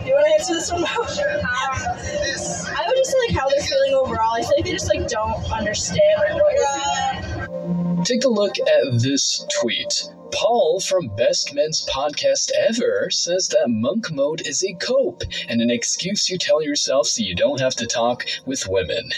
you 0.06 0.14
want 0.14 0.28
to 0.28 0.34
answer 0.38 0.54
this 0.54 0.72
one? 0.72 0.84
um, 0.84 0.90
I 0.92 2.84
would 2.88 2.98
just 2.98 3.12
say 3.12 3.18
like 3.28 3.36
how 3.36 3.50
they're 3.50 3.64
feeling 3.64 3.96
overall. 3.96 4.36
I 4.36 4.42
feel 4.42 4.52
like 4.58 4.66
they 4.66 4.74
just 4.74 4.90
like 4.94 5.08
don't 5.08 5.44
understand 5.52 6.02
like, 6.18 6.36
what 6.36 6.54
you're. 6.54 8.04
Take 8.04 8.26
a 8.26 8.30
look 8.30 8.60
at 8.60 9.02
this 9.02 9.44
tweet. 9.60 10.14
Paul 10.40 10.80
from 10.80 11.16
Best 11.16 11.56
Men's 11.56 11.84
Podcast 11.88 12.52
Ever 12.52 13.10
says 13.10 13.48
that 13.48 13.70
monk 13.70 14.12
mode 14.12 14.46
is 14.46 14.64
a 14.64 14.74
cope 14.74 15.24
and 15.50 15.62
an 15.62 15.72
excuse 15.72 16.30
you 16.30 16.38
tell 16.38 16.62
yourself 16.62 17.08
so 17.08 17.24
you 17.24 17.34
don't 17.34 17.60
have 17.60 17.74
to 17.74 17.88
talk 17.88 18.24
with 18.46 18.68
women. 18.68 19.10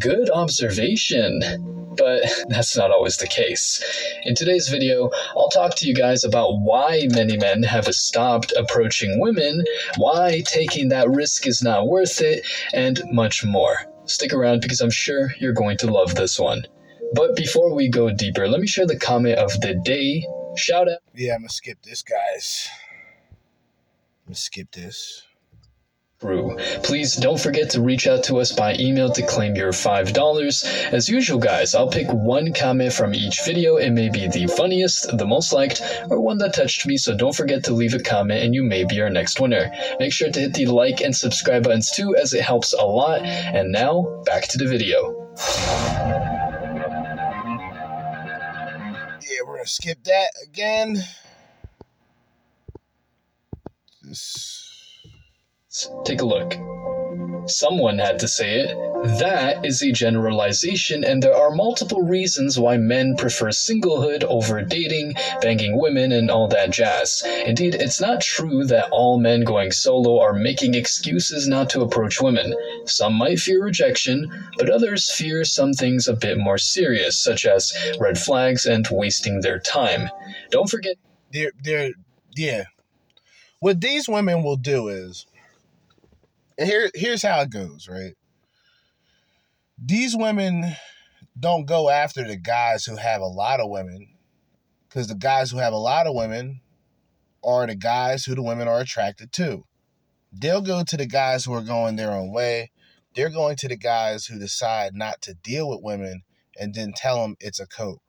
Good 0.00 0.30
observation, 0.30 1.94
but 1.96 2.24
that's 2.48 2.76
not 2.76 2.90
always 2.90 3.18
the 3.18 3.28
case. 3.28 3.84
In 4.24 4.34
today's 4.34 4.68
video, 4.68 5.10
I'll 5.36 5.48
talk 5.48 5.76
to 5.76 5.86
you 5.86 5.94
guys 5.94 6.24
about 6.24 6.58
why 6.58 7.06
many 7.12 7.36
men 7.36 7.62
have 7.62 7.86
stopped 7.94 8.52
approaching 8.56 9.20
women, 9.20 9.62
why 9.96 10.42
taking 10.44 10.88
that 10.88 11.08
risk 11.08 11.46
is 11.46 11.62
not 11.62 11.86
worth 11.86 12.20
it, 12.20 12.44
and 12.72 13.00
much 13.12 13.44
more. 13.44 13.76
Stick 14.06 14.32
around 14.32 14.62
because 14.62 14.80
I'm 14.80 14.90
sure 14.90 15.32
you're 15.38 15.52
going 15.52 15.76
to 15.78 15.86
love 15.92 16.16
this 16.16 16.40
one. 16.40 16.64
But 17.14 17.36
before 17.36 17.74
we 17.74 17.88
go 17.88 18.10
deeper, 18.10 18.48
let 18.48 18.60
me 18.60 18.66
share 18.66 18.86
the 18.86 18.98
comment 18.98 19.38
of 19.38 19.52
the 19.60 19.74
day. 19.74 20.26
Shout 20.56 20.88
out. 20.88 20.98
Yeah, 21.14 21.34
I'm 21.34 21.40
gonna 21.40 21.50
skip 21.50 21.78
this, 21.82 22.02
guys. 22.02 22.68
I'm 23.30 24.28
gonna 24.28 24.36
skip 24.36 24.70
this. 24.72 25.22
Through. 26.20 26.56
Please 26.84 27.16
don't 27.16 27.40
forget 27.40 27.70
to 27.70 27.80
reach 27.80 28.06
out 28.06 28.22
to 28.24 28.36
us 28.36 28.52
by 28.52 28.76
email 28.78 29.10
to 29.10 29.26
claim 29.26 29.56
your 29.56 29.72
$5. 29.72 30.92
As 30.92 31.08
usual, 31.08 31.40
guys, 31.40 31.74
I'll 31.74 31.90
pick 31.90 32.06
one 32.12 32.52
comment 32.52 32.92
from 32.92 33.12
each 33.12 33.40
video. 33.44 33.74
It 33.76 33.90
may 33.90 34.08
be 34.08 34.28
the 34.28 34.46
funniest, 34.46 35.18
the 35.18 35.26
most 35.26 35.52
liked, 35.52 35.82
or 36.08 36.20
one 36.20 36.38
that 36.38 36.54
touched 36.54 36.86
me, 36.86 36.96
so 36.96 37.16
don't 37.16 37.34
forget 37.34 37.64
to 37.64 37.74
leave 37.74 37.94
a 37.94 37.98
comment 37.98 38.44
and 38.44 38.54
you 38.54 38.62
may 38.62 38.84
be 38.84 39.00
our 39.00 39.10
next 39.10 39.40
winner. 39.40 39.72
Make 39.98 40.12
sure 40.12 40.30
to 40.30 40.40
hit 40.40 40.54
the 40.54 40.66
like 40.66 41.00
and 41.00 41.14
subscribe 41.14 41.64
buttons 41.64 41.90
too, 41.90 42.14
as 42.14 42.32
it 42.34 42.42
helps 42.42 42.72
a 42.72 42.84
lot. 42.84 43.22
And 43.22 43.72
now, 43.72 44.22
back 44.24 44.46
to 44.48 44.58
the 44.58 44.66
video. 44.68 46.41
Gonna 49.62 49.68
skip 49.68 50.02
that 50.02 50.30
again. 50.42 50.96
This 54.02 54.68
Take 56.04 56.20
a 56.20 56.24
look. 56.24 56.81
Someone 57.52 57.98
had 57.98 58.18
to 58.20 58.28
say 58.28 58.60
it. 58.60 58.76
That 59.18 59.64
is 59.64 59.82
a 59.82 59.92
generalization, 59.92 61.04
and 61.04 61.22
there 61.22 61.36
are 61.36 61.50
multiple 61.50 62.02
reasons 62.02 62.58
why 62.58 62.76
men 62.76 63.16
prefer 63.16 63.50
singlehood 63.50 64.24
over 64.24 64.62
dating, 64.62 65.14
banging 65.40 65.78
women, 65.78 66.12
and 66.12 66.30
all 66.30 66.48
that 66.48 66.70
jazz. 66.70 67.22
Indeed, 67.46 67.74
it's 67.74 68.00
not 68.00 68.20
true 68.20 68.64
that 68.64 68.88
all 68.90 69.18
men 69.18 69.42
going 69.44 69.72
solo 69.72 70.20
are 70.20 70.32
making 70.32 70.74
excuses 70.74 71.48
not 71.48 71.68
to 71.70 71.82
approach 71.82 72.20
women. 72.20 72.54
Some 72.86 73.14
might 73.14 73.38
fear 73.38 73.62
rejection, 73.62 74.30
but 74.58 74.70
others 74.70 75.10
fear 75.10 75.44
some 75.44 75.72
things 75.72 76.08
a 76.08 76.14
bit 76.14 76.38
more 76.38 76.58
serious, 76.58 77.18
such 77.18 77.44
as 77.44 77.72
red 77.98 78.18
flags 78.18 78.66
and 78.66 78.86
wasting 78.90 79.40
their 79.40 79.58
time. 79.58 80.08
Don't 80.50 80.70
forget. 80.70 80.96
they're 81.32 81.52
they're 81.62 81.90
yeah. 82.36 82.64
What 83.60 83.80
these 83.80 84.08
women 84.08 84.42
will 84.42 84.56
do 84.56 84.88
is, 84.88 85.26
here 86.58 86.90
here's 86.94 87.22
how 87.22 87.40
it 87.40 87.50
goes, 87.50 87.88
right? 87.88 88.14
These 89.78 90.16
women 90.16 90.76
don't 91.38 91.66
go 91.66 91.88
after 91.88 92.26
the 92.26 92.36
guys 92.36 92.84
who 92.84 92.96
have 92.96 93.20
a 93.20 93.26
lot 93.26 93.60
of 93.60 93.70
women, 93.70 94.08
because 94.88 95.08
the 95.08 95.14
guys 95.14 95.50
who 95.50 95.58
have 95.58 95.72
a 95.72 95.78
lot 95.78 96.06
of 96.06 96.14
women 96.14 96.60
are 97.44 97.66
the 97.66 97.74
guys 97.74 98.24
who 98.24 98.34
the 98.34 98.42
women 98.42 98.68
are 98.68 98.80
attracted 98.80 99.32
to. 99.32 99.64
They'll 100.32 100.62
go 100.62 100.84
to 100.84 100.96
the 100.96 101.06
guys 101.06 101.44
who 101.44 101.52
are 101.54 101.62
going 101.62 101.96
their 101.96 102.12
own 102.12 102.32
way. 102.32 102.70
They're 103.14 103.30
going 103.30 103.56
to 103.56 103.68
the 103.68 103.76
guys 103.76 104.26
who 104.26 104.38
decide 104.38 104.94
not 104.94 105.20
to 105.22 105.34
deal 105.34 105.68
with 105.68 105.82
women 105.82 106.22
and 106.58 106.74
then 106.74 106.92
tell 106.94 107.20
them 107.22 107.36
it's 107.40 107.60
a 107.60 107.66
cope. 107.66 108.00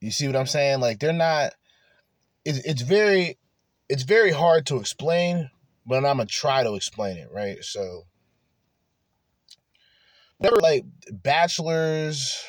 You 0.00 0.10
see 0.10 0.26
what 0.26 0.36
I'm 0.36 0.46
saying? 0.46 0.80
Like 0.80 0.98
they're 0.98 1.12
not. 1.12 1.54
It's 2.44 2.58
it's 2.58 2.82
very, 2.82 3.38
it's 3.88 4.02
very 4.02 4.30
hard 4.30 4.66
to 4.66 4.76
explain, 4.76 5.50
but 5.86 5.98
I'm 5.98 6.18
gonna 6.18 6.26
try 6.26 6.62
to 6.62 6.74
explain 6.74 7.16
it. 7.16 7.28
Right. 7.32 7.62
So, 7.62 8.04
never 10.40 10.56
like 10.56 10.84
bachelors, 11.10 12.42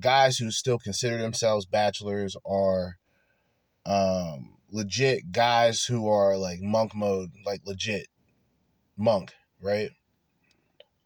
guys 0.00 0.38
who 0.38 0.50
still 0.50 0.78
consider 0.78 1.18
themselves 1.18 1.66
bachelors 1.66 2.36
are, 2.44 2.98
um, 3.84 4.56
legit 4.70 5.32
guys 5.32 5.84
who 5.84 6.08
are 6.08 6.36
like 6.36 6.60
monk 6.60 6.94
mode, 6.94 7.30
like 7.44 7.62
legit 7.64 8.08
monk, 8.96 9.32
right? 9.60 9.90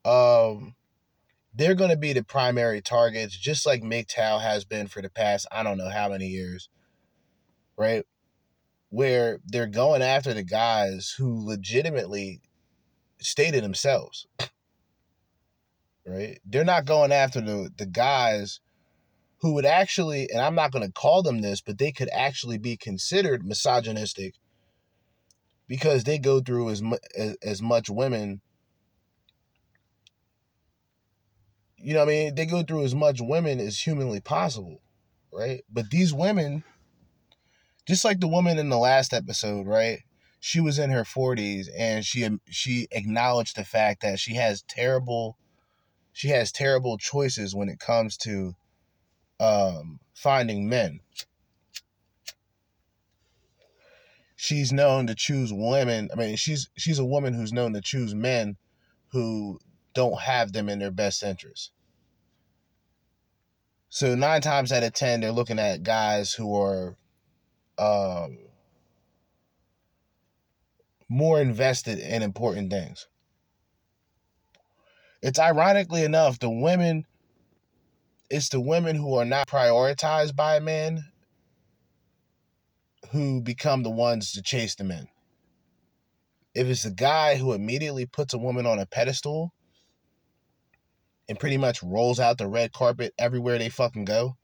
Um, 0.05 0.74
they're 1.55 1.74
going 1.74 1.90
to 1.90 1.96
be 1.96 2.12
the 2.12 2.24
primary 2.24 2.80
targets, 2.80 3.36
just 3.36 3.66
like 3.66 3.82
MGTOW 3.82 4.40
has 4.40 4.64
been 4.64 4.86
for 4.86 5.03
the 5.03 5.11
past, 5.11 5.46
I 5.53 5.62
don't 5.62 5.78
know 5.78 5.90
how 5.90 6.09
many 6.09 6.28
years, 6.28 6.68
right? 7.76 8.05
Where 8.91 9.41
they're 9.45 9.66
going 9.66 10.03
after 10.03 10.34
the 10.34 10.43
guys 10.43 11.14
who 11.16 11.47
legitimately 11.47 12.41
stated 13.20 13.64
themselves, 13.64 14.26
right? 16.07 16.38
They're 16.45 16.64
not 16.64 16.84
going 16.84 17.12
after 17.12 17.41
the, 17.41 17.70
the 17.76 17.86
guys 17.86 18.61
who 19.38 19.55
would 19.55 19.64
actually, 19.64 20.28
and 20.30 20.41
I'm 20.41 20.55
not 20.55 20.72
going 20.72 20.84
to 20.84 20.93
call 20.93 21.22
them 21.22 21.41
this, 21.41 21.61
but 21.61 21.78
they 21.78 21.93
could 21.93 22.11
actually 22.12 22.59
be 22.59 22.76
considered 22.76 23.47
misogynistic 23.47 24.34
because 25.68 26.05
they 26.05 26.18
go 26.18 26.41
through 26.41 26.70
as, 26.70 26.82
as, 27.16 27.36
as 27.43 27.62
much 27.62 27.88
women 27.88 28.41
you 31.82 31.95
know 31.95 32.01
what 32.01 32.09
I 32.09 32.12
mean? 32.12 32.34
They 32.34 32.47
go 32.47 32.62
through 32.62 32.84
as 32.84 32.95
much 32.95 33.20
women 33.20 33.59
as 33.59 33.80
humanly 33.80 34.20
possible, 34.20 34.82
right? 35.32 35.62
But 35.70 35.91
these 35.91 36.12
women, 36.12 36.62
just 37.87 38.05
like 38.05 38.20
the 38.20 38.28
woman 38.28 38.59
in 38.59 38.68
the 38.68 38.78
last 38.78 39.12
episode, 39.12 39.66
right? 39.66 40.01
She 40.41 40.61
was 40.61 40.78
in 40.78 40.91
her 40.91 41.05
40s 41.05 41.68
and 41.76 42.05
she 42.05 42.28
she 42.49 42.89
acknowledged 42.91 43.57
the 43.57 43.64
fact 43.64 44.03
that 44.03 44.18
she 44.18 44.35
has 44.35 44.62
terrible 44.62 45.37
she 46.12 46.28
has 46.28 46.51
terrible 46.51 46.99
choices 46.99 47.55
when 47.55 47.68
it 47.68 47.78
comes 47.78 48.16
to 48.18 48.55
um 49.39 50.01
finding 50.14 50.68
men. 50.68 51.01
She's 54.37 54.72
known 54.72 55.07
to 55.07 55.14
choose 55.14 55.53
women. 55.53 56.09
I 56.12 56.16
mean, 56.16 56.37
she's 56.37 56.70
she's 56.76 56.99
a 56.99 57.05
woman 57.05 57.35
who's 57.35 57.53
known 57.53 57.74
to 57.74 57.83
choose 57.83 58.14
men 58.14 58.57
who 59.09 59.59
don't 59.95 60.20
have 60.20 60.53
them 60.53 60.68
in 60.68 60.78
their 60.78 60.91
best 60.91 61.22
interest. 61.22 61.72
So 63.91 64.14
nine 64.14 64.41
times 64.41 64.72
out 64.72 64.85
of 64.85 64.95
ten, 64.95 65.20
they're 65.20 65.33
looking 65.33 65.59
at 65.59 65.83
guys 65.83 66.33
who 66.33 66.57
are 66.59 66.97
um, 67.81 68.39
more 71.09 71.41
invested 71.41 71.99
in 71.99 72.22
important 72.22 72.70
things. 72.70 73.09
It's 75.22 75.39
ironically 75.39 76.05
enough 76.05 76.39
the 76.39 76.51
women. 76.51 77.07
It's 78.31 78.51
the 78.51 78.61
women 78.61 78.97
who 78.97 79.14
are 79.16 79.24
not 79.24 79.49
prioritized 79.49 80.37
by 80.37 80.61
men 80.61 81.05
who 83.11 83.41
become 83.41 83.83
the 83.83 83.91
ones 83.91 84.33
to 84.33 84.43
chase 84.43 84.74
the 84.76 84.85
men. 84.85 85.09
If 86.55 86.66
it's 86.68 86.85
a 86.85 86.91
guy 86.91 87.37
who 87.37 87.53
immediately 87.55 88.07
puts 88.07 88.35
a 88.35 88.39
woman 88.39 88.66
on 88.66 88.78
a 88.78 88.87
pedestal 88.87 89.53
and 91.28 91.39
pretty 91.39 91.57
much 91.57 91.83
rolls 91.83 92.20
out 92.20 92.39
the 92.39 92.47
red 92.47 92.72
carpet 92.72 93.14
everywhere 93.18 93.59
they 93.59 93.68
fucking 93.68 94.05
go, 94.05 94.37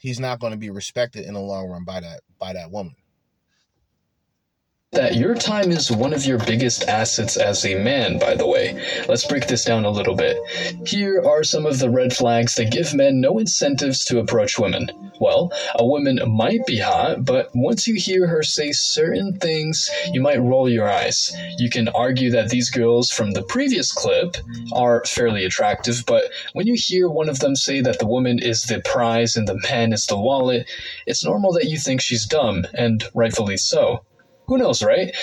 he's 0.00 0.20
not 0.20 0.40
going 0.40 0.52
to 0.52 0.58
be 0.58 0.70
respected 0.70 1.24
in 1.24 1.34
the 1.34 1.40
long 1.40 1.68
run 1.68 1.84
by 1.84 2.00
that 2.00 2.20
by 2.38 2.52
that 2.52 2.70
woman 2.70 2.94
that 4.98 5.16
your 5.16 5.34
time 5.34 5.70
is 5.70 5.92
one 5.92 6.12
of 6.12 6.24
your 6.24 6.38
biggest 6.44 6.88
assets 6.88 7.36
as 7.36 7.64
a 7.64 7.80
man, 7.84 8.18
by 8.18 8.34
the 8.34 8.46
way. 8.46 8.82
Let's 9.06 9.26
break 9.26 9.46
this 9.46 9.64
down 9.64 9.84
a 9.84 9.90
little 9.90 10.16
bit. 10.16 10.36
Here 10.88 11.22
are 11.24 11.44
some 11.44 11.66
of 11.66 11.78
the 11.78 11.88
red 11.88 12.12
flags 12.12 12.56
that 12.56 12.72
give 12.72 12.94
men 12.94 13.20
no 13.20 13.38
incentives 13.38 14.04
to 14.06 14.18
approach 14.18 14.58
women. 14.58 14.88
Well, 15.20 15.52
a 15.76 15.86
woman 15.86 16.18
might 16.26 16.66
be 16.66 16.78
hot, 16.78 17.24
but 17.24 17.50
once 17.54 17.86
you 17.86 17.94
hear 17.94 18.26
her 18.26 18.42
say 18.42 18.72
certain 18.72 19.38
things, 19.38 19.90
you 20.12 20.20
might 20.20 20.40
roll 20.40 20.68
your 20.68 20.90
eyes. 20.90 21.32
You 21.58 21.70
can 21.70 21.88
argue 21.90 22.30
that 22.32 22.48
these 22.48 22.70
girls 22.70 23.08
from 23.10 23.30
the 23.32 23.42
previous 23.42 23.92
clip 23.92 24.36
are 24.72 25.04
fairly 25.04 25.44
attractive, 25.44 26.02
but 26.06 26.24
when 26.54 26.66
you 26.66 26.74
hear 26.74 27.08
one 27.08 27.28
of 27.28 27.38
them 27.38 27.54
say 27.54 27.80
that 27.82 28.00
the 28.00 28.06
woman 28.06 28.40
is 28.40 28.62
the 28.62 28.80
prize 28.80 29.36
and 29.36 29.46
the 29.46 29.60
man 29.70 29.92
is 29.92 30.06
the 30.06 30.18
wallet, 30.18 30.68
it's 31.06 31.24
normal 31.24 31.52
that 31.52 31.66
you 31.66 31.78
think 31.78 32.00
she's 32.00 32.26
dumb, 32.26 32.64
and 32.74 33.04
rightfully 33.14 33.56
so. 33.58 34.02
Who 34.48 34.56
knows, 34.56 34.82
right? 34.82 35.14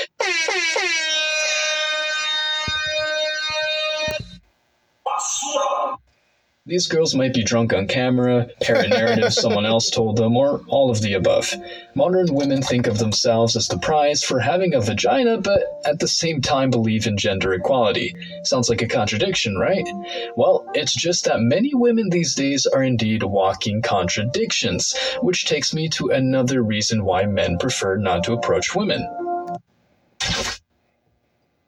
These 6.68 6.88
girls 6.88 7.14
might 7.14 7.36
be 7.36 7.44
drunk 7.44 7.74
on 7.74 7.88
camera, 7.88 8.48
parrot 8.60 8.90
narratives 8.90 9.36
someone 9.42 9.68
else 9.68 9.92
told 9.92 10.18
them, 10.18 10.36
or 10.36 10.62
all 10.68 10.90
of 10.90 11.00
the 11.02 11.14
above. 11.14 11.54
Modern 11.94 12.34
women 12.34 12.64
think 12.64 12.88
of 12.88 12.98
themselves 12.98 13.56
as 13.56 13.68
the 13.68 13.78
prize 13.78 14.24
for 14.24 14.40
having 14.40 14.74
a 14.74 14.82
vagina, 14.82 15.38
but 15.38 15.62
at 15.86 16.00
the 16.00 16.08
same 16.08 16.42
time 16.42 16.72
believe 16.72 17.06
in 17.06 17.18
gender 17.18 17.54
equality. 17.54 18.16
Sounds 18.44 18.68
like 18.68 18.82
a 18.82 18.88
contradiction, 18.88 19.60
right? 19.60 19.88
Well, 20.36 20.66
it's 20.74 20.96
just 20.96 21.26
that 21.26 21.40
many 21.40 21.72
women 21.76 22.10
these 22.10 22.34
days 22.34 22.66
are 22.66 22.82
indeed 22.82 23.22
walking 23.22 23.84
contradictions, 23.84 24.96
which 25.22 25.46
takes 25.46 25.72
me 25.72 25.88
to 25.90 26.10
another 26.10 26.64
reason 26.64 27.06
why 27.06 27.28
men 27.28 27.60
prefer 27.60 27.98
not 27.98 28.24
to 28.24 28.34
approach 28.34 28.74
women. 28.74 29.08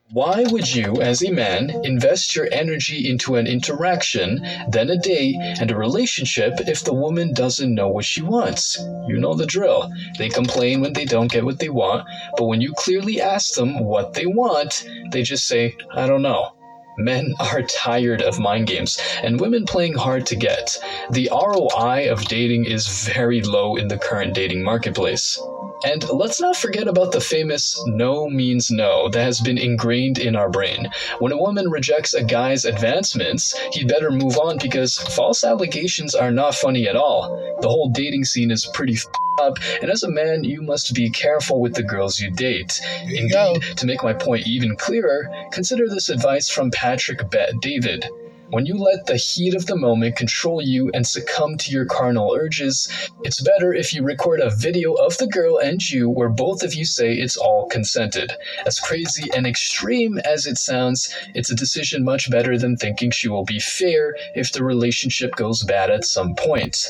Why 0.10 0.46
would 0.50 0.74
you, 0.74 1.02
as 1.02 1.22
a 1.22 1.32
man, 1.32 1.70
invest 1.84 2.34
your 2.34 2.48
energy 2.50 3.10
into 3.10 3.36
an 3.36 3.46
interaction, 3.46 4.42
then 4.70 4.90
a 4.90 4.98
date, 4.98 5.36
and 5.60 5.70
a 5.70 5.76
relationship 5.76 6.54
if 6.62 6.82
the 6.82 6.94
woman 6.94 7.34
doesn't 7.34 7.76
know 7.76 7.90
what 7.90 8.06
she 8.06 8.22
wants? 8.22 8.78
You 9.08 9.20
know 9.20 9.34
the 9.34 9.46
drill. 9.46 9.92
They 10.18 10.30
complain 10.30 10.80
when 10.80 10.94
they 10.94 11.04
don't 11.04 11.30
get 11.30 11.44
what 11.44 11.60
they 11.60 11.68
want, 11.68 12.08
but 12.38 12.46
when 12.46 12.62
you 12.62 12.74
clearly 12.74 13.22
ask 13.22 13.56
them 13.56 13.84
what 13.84 14.14
they 14.14 14.26
want, 14.26 14.88
they 15.12 15.24
just 15.24 15.46
say, 15.46 15.76
I 15.94 16.08
don't 16.08 16.22
know. 16.22 16.57
Men 16.98 17.36
are 17.40 17.62
tired 17.62 18.24
of 18.24 18.40
mind 18.40 18.66
games, 18.66 19.00
and 19.24 19.40
women 19.40 19.66
playing 19.66 19.94
hard 19.94 20.26
to 20.28 20.36
get. 20.36 20.78
The 21.12 21.30
ROI 21.32 22.12
of 22.12 22.26
dating 22.26 22.66
is 22.66 22.88
very 22.88 23.42
low 23.42 23.76
in 23.76 23.88
the 23.88 24.00
current 24.00 24.34
dating 24.34 24.64
marketplace. 24.64 25.40
And 25.86 26.04
let's 26.10 26.42
not 26.42 26.58
forget 26.58 26.88
about 26.88 27.12
the 27.12 27.22
famous 27.22 27.80
no 27.86 28.28
means 28.28 28.72
no 28.72 29.10
that 29.10 29.22
has 29.22 29.40
been 29.40 29.60
ingrained 29.60 30.18
in 30.18 30.36
our 30.36 30.50
brain. 30.50 30.90
When 31.20 31.32
a 31.32 31.38
woman 31.38 31.70
rejects 31.70 32.16
a 32.16 32.24
guy's 32.24 32.66
advancements, 32.66 33.56
he'd 33.74 33.88
better 33.88 34.10
move 34.10 34.40
on 34.40 34.58
because 34.58 34.98
false 34.98 35.44
allegations 35.44 36.16
are 36.16 36.32
not 36.32 36.56
funny 36.56 36.88
at 36.88 36.96
all. 36.96 37.58
The 37.62 37.70
whole 37.70 37.90
dating 37.90 38.26
scene 38.26 38.50
is 38.50 38.66
pretty 38.74 38.98
up, 39.40 39.58
and 39.82 39.90
as 39.92 40.04
a 40.04 40.12
man, 40.12 40.44
you 40.44 40.62
must 40.62 40.94
be 40.94 41.10
careful 41.10 41.62
with 41.62 41.76
the 41.76 41.84
girls 41.84 42.20
you 42.20 42.32
date. 42.32 42.80
Indeed, 43.04 43.62
to 43.78 43.86
make 43.86 44.04
my 44.04 44.14
point 44.14 44.48
even 44.48 44.76
clearer, 44.76 45.30
consider 45.52 45.88
this 45.88 46.10
advice 46.10 46.50
from 46.50 46.72
Patrick 46.72 47.30
Bet 47.30 47.60
David. 47.62 48.08
When 48.50 48.66
you 48.66 48.76
let 48.76 49.08
the 49.08 49.18
heat 49.18 49.56
of 49.56 49.66
the 49.66 49.76
moment 49.76 50.16
control 50.16 50.62
you 50.62 50.90
and 50.94 51.06
succumb 51.06 51.58
to 51.58 51.72
your 51.72 51.86
carnal 51.86 52.34
urges, 52.34 52.88
it's 53.24 53.42
better 53.42 53.74
if 53.74 53.94
you 53.94 54.04
record 54.04 54.40
a 54.40 54.56
video 54.56 54.94
of 54.94 55.18
the 55.18 55.28
girl 55.28 55.58
and 55.58 55.82
you 55.90 56.10
where 56.10 56.30
both 56.30 56.64
of 56.64 56.74
you 56.74 56.86
say 56.86 57.14
it's 57.14 57.36
all 57.36 57.68
consented. 57.68 58.32
As 58.66 58.80
crazy 58.80 59.30
and 59.36 59.46
extreme 59.46 60.18
as 60.20 60.48
it 60.48 60.58
sounds, 60.58 61.14
it's 61.36 61.52
a 61.52 61.56
decision 61.56 62.06
much 62.06 62.32
better 62.32 62.58
than 62.58 62.78
thinking 62.78 63.12
she 63.12 63.28
will 63.28 63.44
be 63.44 63.60
fair 63.60 64.16
if 64.34 64.54
the 64.54 64.64
relationship 64.64 65.36
goes 65.36 65.64
bad 65.64 65.90
at 65.90 66.06
some 66.06 66.34
point. 66.34 66.88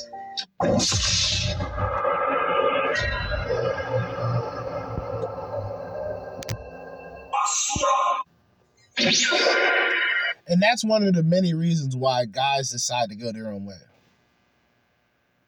And 10.48 10.62
that's 10.62 10.84
one 10.84 11.04
of 11.04 11.14
the 11.14 11.24
many 11.24 11.54
reasons 11.54 11.96
why 11.96 12.26
guys 12.26 12.70
decide 12.70 13.10
to 13.10 13.16
go 13.16 13.32
their 13.32 13.52
own 13.52 13.66
way. 13.66 13.76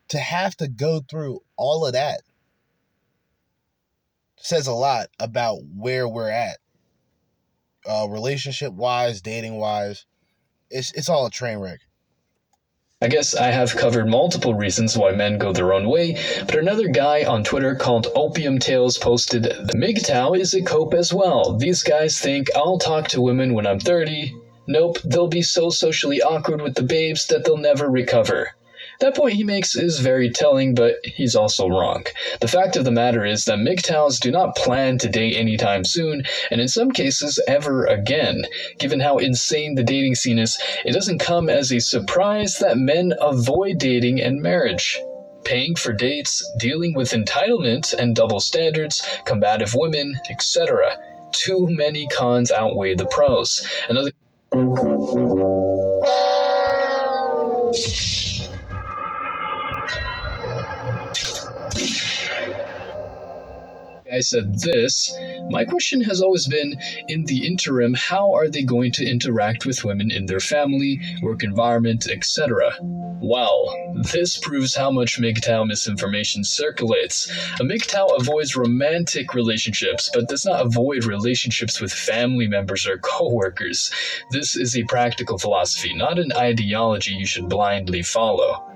To 0.09 0.19
have 0.19 0.57
to 0.57 0.67
go 0.67 1.01
through 1.09 1.41
all 1.55 1.85
of 1.85 1.93
that 1.93 2.21
says 4.37 4.67
a 4.67 4.73
lot 4.73 5.07
about 5.19 5.59
where 5.75 6.07
we're 6.07 6.29
at. 6.29 6.57
Uh, 7.85 8.07
relationship 8.09 8.73
wise, 8.73 9.21
dating 9.21 9.55
wise. 9.55 10.05
It's 10.69 10.91
it's 10.93 11.09
all 11.09 11.25
a 11.25 11.31
train 11.31 11.59
wreck. 11.59 11.79
I 13.01 13.07
guess 13.07 13.33
I 13.33 13.45
have 13.51 13.77
covered 13.77 14.09
multiple 14.09 14.53
reasons 14.53 14.97
why 14.97 15.11
men 15.13 15.37
go 15.37 15.53
their 15.53 15.71
own 15.71 15.87
way, 15.87 16.17
but 16.45 16.57
another 16.57 16.89
guy 16.89 17.23
on 17.23 17.45
Twitter 17.45 17.73
called 17.73 18.07
Opium 18.13 18.59
Tales 18.59 18.97
posted, 18.97 19.43
The 19.43 19.73
MGTOW 19.73 20.37
is 20.37 20.53
a 20.53 20.61
cope 20.61 20.93
as 20.93 21.13
well. 21.13 21.55
These 21.55 21.81
guys 21.81 22.19
think 22.19 22.49
I'll 22.57 22.77
talk 22.77 23.07
to 23.07 23.21
women 23.21 23.53
when 23.53 23.65
I'm 23.65 23.79
30. 23.79 24.35
Nope, 24.67 24.99
they'll 25.05 25.29
be 25.29 25.41
so 25.41 25.69
socially 25.69 26.21
awkward 26.21 26.61
with 26.61 26.75
the 26.75 26.83
babes 26.83 27.25
that 27.27 27.45
they'll 27.45 27.55
never 27.55 27.89
recover. 27.89 28.51
That 28.99 29.15
point 29.15 29.35
he 29.35 29.45
makes 29.45 29.77
is 29.77 29.99
very 29.99 30.29
telling, 30.29 30.75
but 30.75 30.95
he's 31.05 31.33
also 31.33 31.69
wrong. 31.69 32.05
The 32.41 32.49
fact 32.49 32.75
of 32.75 32.83
the 32.83 32.91
matter 32.91 33.25
is 33.25 33.45
that 33.45 33.57
MGTOWs 33.57 34.19
do 34.19 34.29
not 34.29 34.57
plan 34.57 34.97
to 34.97 35.07
date 35.07 35.37
anytime 35.37 35.85
soon, 35.85 36.23
and 36.51 36.59
in 36.59 36.67
some 36.67 36.91
cases, 36.91 37.39
ever 37.47 37.85
again. 37.85 38.43
Given 38.77 38.99
how 38.99 39.17
insane 39.17 39.75
the 39.75 39.83
dating 39.83 40.15
scene 40.15 40.37
is, 40.37 40.59
it 40.83 40.91
doesn't 40.91 41.19
come 41.19 41.49
as 41.49 41.71
a 41.71 41.79
surprise 41.79 42.57
that 42.59 42.77
men 42.77 43.13
avoid 43.21 43.77
dating 43.77 44.19
and 44.19 44.41
marriage. 44.41 44.99
Paying 45.45 45.75
for 45.75 45.93
dates, 45.93 46.45
dealing 46.59 46.93
with 46.93 47.11
entitlement 47.11 47.93
and 47.93 48.13
double 48.13 48.41
standards, 48.41 49.01
combative 49.25 49.73
women, 49.75 50.19
etc. 50.29 50.97
Too 51.31 51.67
many 51.69 52.05
cons 52.07 52.51
outweigh 52.51 52.95
the 52.95 53.05
pros. 53.05 53.65
Another 53.87 54.11
I 64.11 64.21
said 64.21 64.59
this, 64.61 65.15
my 65.49 65.65
question 65.65 66.01
has 66.01 66.21
always 66.21 66.47
been 66.47 66.79
in 67.07 67.25
the 67.25 67.45
interim, 67.45 67.93
how 67.93 68.33
are 68.33 68.47
they 68.47 68.63
going 68.63 68.91
to 68.93 69.05
interact 69.05 69.65
with 69.65 69.83
women 69.83 70.11
in 70.11 70.25
their 70.25 70.39
family, 70.39 70.99
work 71.21 71.43
environment, 71.43 72.07
etc.? 72.09 72.71
Well, 72.81 73.75
this 74.13 74.37
proves 74.37 74.75
how 74.75 74.91
much 74.91 75.19
MGTOW 75.19 75.67
misinformation 75.67 76.43
circulates. 76.43 77.29
A 77.59 77.63
MGTOW 77.63 78.19
avoids 78.19 78.55
romantic 78.55 79.33
relationships, 79.33 80.09
but 80.13 80.27
does 80.27 80.45
not 80.45 80.65
avoid 80.65 81.05
relationships 81.05 81.81
with 81.81 81.91
family 81.91 82.47
members 82.47 82.87
or 82.87 82.97
coworkers. 82.97 83.91
This 84.31 84.55
is 84.55 84.75
a 84.75 84.83
practical 84.83 85.37
philosophy, 85.37 85.93
not 85.93 86.17
an 86.17 86.31
ideology 86.33 87.13
you 87.13 87.25
should 87.25 87.49
blindly 87.49 88.01
follow. 88.01 88.68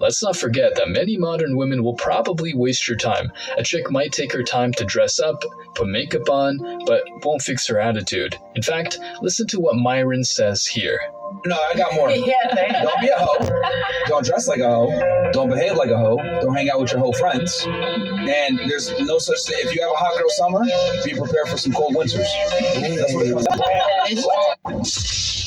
Let's 0.00 0.22
not 0.22 0.34
forget 0.34 0.76
that 0.76 0.88
many 0.88 1.18
modern 1.18 1.56
women 1.58 1.84
will 1.84 1.94
probably 1.94 2.54
waste 2.54 2.88
your 2.88 2.96
time. 2.96 3.30
A 3.58 3.62
chick 3.62 3.90
might 3.90 4.12
take 4.12 4.32
her 4.32 4.42
time 4.42 4.72
to 4.72 4.84
dress 4.86 5.20
up, 5.20 5.44
put 5.74 5.88
makeup 5.88 6.30
on, 6.30 6.56
but 6.86 7.02
won't 7.22 7.42
fix 7.42 7.66
her 7.66 7.78
attitude. 7.78 8.34
In 8.56 8.62
fact, 8.62 8.98
listen 9.20 9.46
to 9.48 9.60
what 9.60 9.76
Myron 9.76 10.24
says 10.24 10.66
here. 10.66 10.98
No, 11.44 11.54
I 11.54 11.76
got 11.76 11.94
more. 11.94 12.10
Yeah, 12.30 12.82
Don't 12.82 13.00
be 13.00 13.08
a 13.08 13.18
hoe. 13.18 13.60
Don't 14.06 14.24
dress 14.24 14.48
like 14.48 14.60
a 14.60 14.68
hoe. 14.70 15.30
Don't 15.32 15.50
behave 15.50 15.76
like 15.76 15.90
a 15.90 15.98
hoe. 15.98 16.16
Don't 16.16 16.54
hang 16.54 16.70
out 16.70 16.80
with 16.80 16.92
your 16.92 17.00
hoe 17.00 17.12
friends. 17.12 17.66
And 17.66 18.58
there's 18.70 18.90
no 19.00 19.18
such 19.18 19.38
thing. 19.46 19.58
If 19.60 19.74
you 19.74 19.82
have 19.82 19.92
a 19.92 19.96
hot 19.96 20.18
girl 20.18 20.30
summer, 20.30 20.64
be 21.04 21.14
prepared 21.14 21.48
for 21.48 21.58
some 21.58 21.72
cold 21.72 21.94
winters. 21.94 22.26
That's 22.74 23.14
what 23.14 23.26
it 23.26 23.32
comes 23.34 23.46
down 23.46 25.36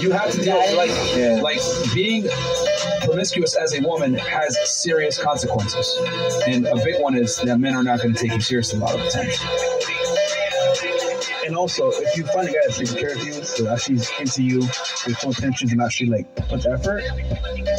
You 0.00 0.10
have 0.10 0.30
to 0.32 0.38
deal 0.42 0.56
like 0.76 0.90
like 1.42 1.60
being 1.94 2.28
promiscuous 3.02 3.54
as 3.56 3.74
a 3.78 3.80
woman 3.82 4.14
has 4.14 4.56
serious 4.70 5.18
consequences, 5.22 5.86
and 6.46 6.66
a 6.66 6.76
big 6.76 7.00
one 7.00 7.14
is 7.14 7.36
that 7.38 7.58
men 7.58 7.74
are 7.74 7.82
not 7.84 8.00
going 8.02 8.14
to 8.14 8.20
take 8.20 8.32
you 8.32 8.40
seriously 8.40 8.78
a 8.80 8.82
lot 8.82 8.94
of 8.94 9.00
the 9.02 9.10
time. 9.10 9.30
And 11.46 11.56
also, 11.56 11.90
if 11.90 12.16
you 12.16 12.24
find 12.26 12.48
a 12.48 12.52
guy 12.52 12.58
that's 12.66 12.78
taking 12.78 12.96
care 12.96 13.14
of 13.14 13.22
you, 13.24 13.34
that 13.34 13.70
actually 13.72 13.96
is 13.96 14.10
into 14.20 14.42
you, 14.42 14.58
with 14.60 15.16
full 15.18 15.30
intentions 15.30 15.72
and 15.72 15.80
actually 15.80 16.10
like 16.10 16.34
puts 16.48 16.66
effort, 16.66 17.02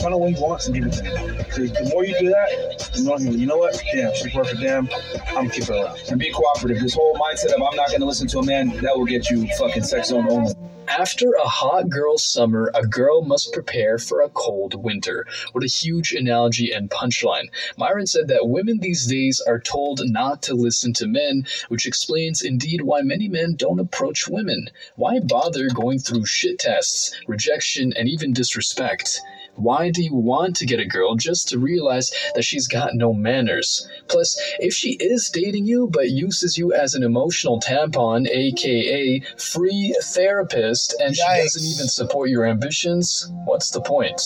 find 0.02 0.14
out 0.14 0.20
what 0.20 0.32
he 0.32 0.41
wants 0.41 0.68
and 0.68 0.76
give 0.76 0.86
it 0.86 0.93
to 0.93 1.04
him. 1.04 1.36
'Cause 1.45 1.72
the 1.74 1.89
more 1.93 2.04
you 2.06 2.16
do 2.20 2.30
that, 2.30 2.89
the 2.95 3.04
more 3.04 3.20
he'll, 3.20 3.36
you 3.36 3.45
know 3.45 3.58
what? 3.58 3.80
Damn, 3.93 4.16
she's 4.16 4.32
perfect. 4.34 4.62
Damn, 4.62 4.89
I'm 5.28 5.34
gonna 5.36 5.50
keep 5.50 5.66
her 5.66 5.74
around. 5.74 6.00
And 6.10 6.20
be 6.20 6.32
cooperative. 6.32 6.82
This 6.82 6.95
whole 6.95 7.14
mindset 7.16 7.54
of 7.54 7.62
I'm 7.62 7.76
not 7.76 7.89
going 7.89 8.00
to 8.00 8.08
listen 8.08 8.28
to 8.30 8.39
a 8.39 8.45
man 8.45 8.70
that 8.82 8.97
will 8.97 9.06
get 9.06 9.30
you 9.30 9.47
fucking 9.58 9.84
sex 9.84 10.08
zone 10.08 10.28
only. 10.30 10.54
After 10.90 11.34
a 11.34 11.48
hot 11.48 11.88
girl 11.90 12.18
summer, 12.18 12.72
a 12.74 12.86
girl 12.86 13.22
must 13.22 13.54
prepare 13.54 14.00
for 14.00 14.22
a 14.22 14.30
cold 14.30 14.74
winter. 14.74 15.28
What 15.52 15.64
a 15.64 15.68
huge 15.68 16.14
analogy 16.14 16.72
and 16.72 16.90
punchline. 16.90 17.50
Myron 17.78 18.08
said 18.08 18.28
that 18.30 18.50
women 18.50 18.80
these 18.80 19.06
days 19.06 19.40
are 19.40 19.60
told 19.60 20.02
not 20.04 20.42
to 20.44 20.56
listen 20.56 20.94
to 20.94 21.08
men, 21.08 21.46
which 21.68 21.86
explains 21.86 22.42
indeed 22.42 22.82
why 22.82 23.02
many 23.02 23.28
men 23.28 23.54
don't 23.56 23.80
approach 23.80 24.28
women. 24.28 24.72
Why 24.96 25.20
bother 25.20 25.70
going 25.70 26.00
through 26.00 26.26
shit 26.26 26.58
tests, 26.58 27.16
rejection, 27.28 27.94
and 27.96 28.10
even 28.10 28.34
disrespect? 28.34 29.22
Why 29.60 29.91
do 29.91 30.01
you 30.01 30.16
want 30.16 30.55
to 30.57 30.66
get 30.66 30.80
a 30.80 30.86
girl 30.86 31.16
just 31.16 31.49
to 31.49 31.60
realize 31.60 32.12
that 32.36 32.43
she's 32.43 32.68
got 32.68 32.95
no 32.95 33.14
manners? 33.14 33.88
Plus, 34.07 34.39
if 34.60 34.74
she 34.74 34.91
is 34.99 35.30
dating 35.30 35.66
you 35.66 35.89
but 35.91 36.10
uses 36.10 36.57
you 36.57 36.74
as 36.74 36.93
an 36.93 37.03
emotional 37.03 37.60
tampon, 37.60 38.28
aka 38.28 39.22
free 39.38 39.95
therapist, 40.01 40.95
and 41.01 41.16
she 41.16 41.24
doesn't 41.24 41.76
even 41.76 41.88
support 41.88 42.30
your 42.30 42.45
ambitions, 42.45 43.32
what's 43.45 43.70
the 43.72 43.82
point? 43.82 44.22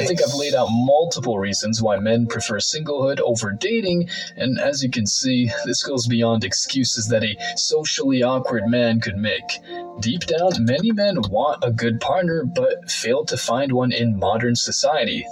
I 0.00 0.06
think 0.06 0.20
I've 0.22 0.34
laid 0.34 0.54
out 0.54 0.68
multiple 0.70 1.38
reasons 1.38 1.82
why 1.82 1.98
men 1.98 2.26
prefer 2.26 2.58
singlehood 2.58 3.20
over 3.20 3.52
dating, 3.52 4.08
and 4.36 4.58
as 4.58 4.82
you 4.82 4.90
can 4.90 5.06
see, 5.06 5.50
this 5.64 5.82
goes 5.82 6.06
beyond 6.06 6.44
excuses 6.44 7.08
that 7.08 7.22
a 7.22 7.36
socially 7.56 8.22
awkward 8.22 8.66
man 8.66 9.00
could 9.00 9.16
make. 9.16 9.58
Deep 10.00 10.22
down, 10.22 10.52
many 10.60 10.92
men 10.92 11.16
want 11.28 11.62
a 11.62 11.70
good 11.70 12.00
partner 12.00 12.44
but 12.44 12.90
fail 12.90 13.24
to 13.26 13.36
find 13.36 13.72
one 13.72 13.92
in 13.92 14.18
modern 14.18 14.54
society, 14.54 14.69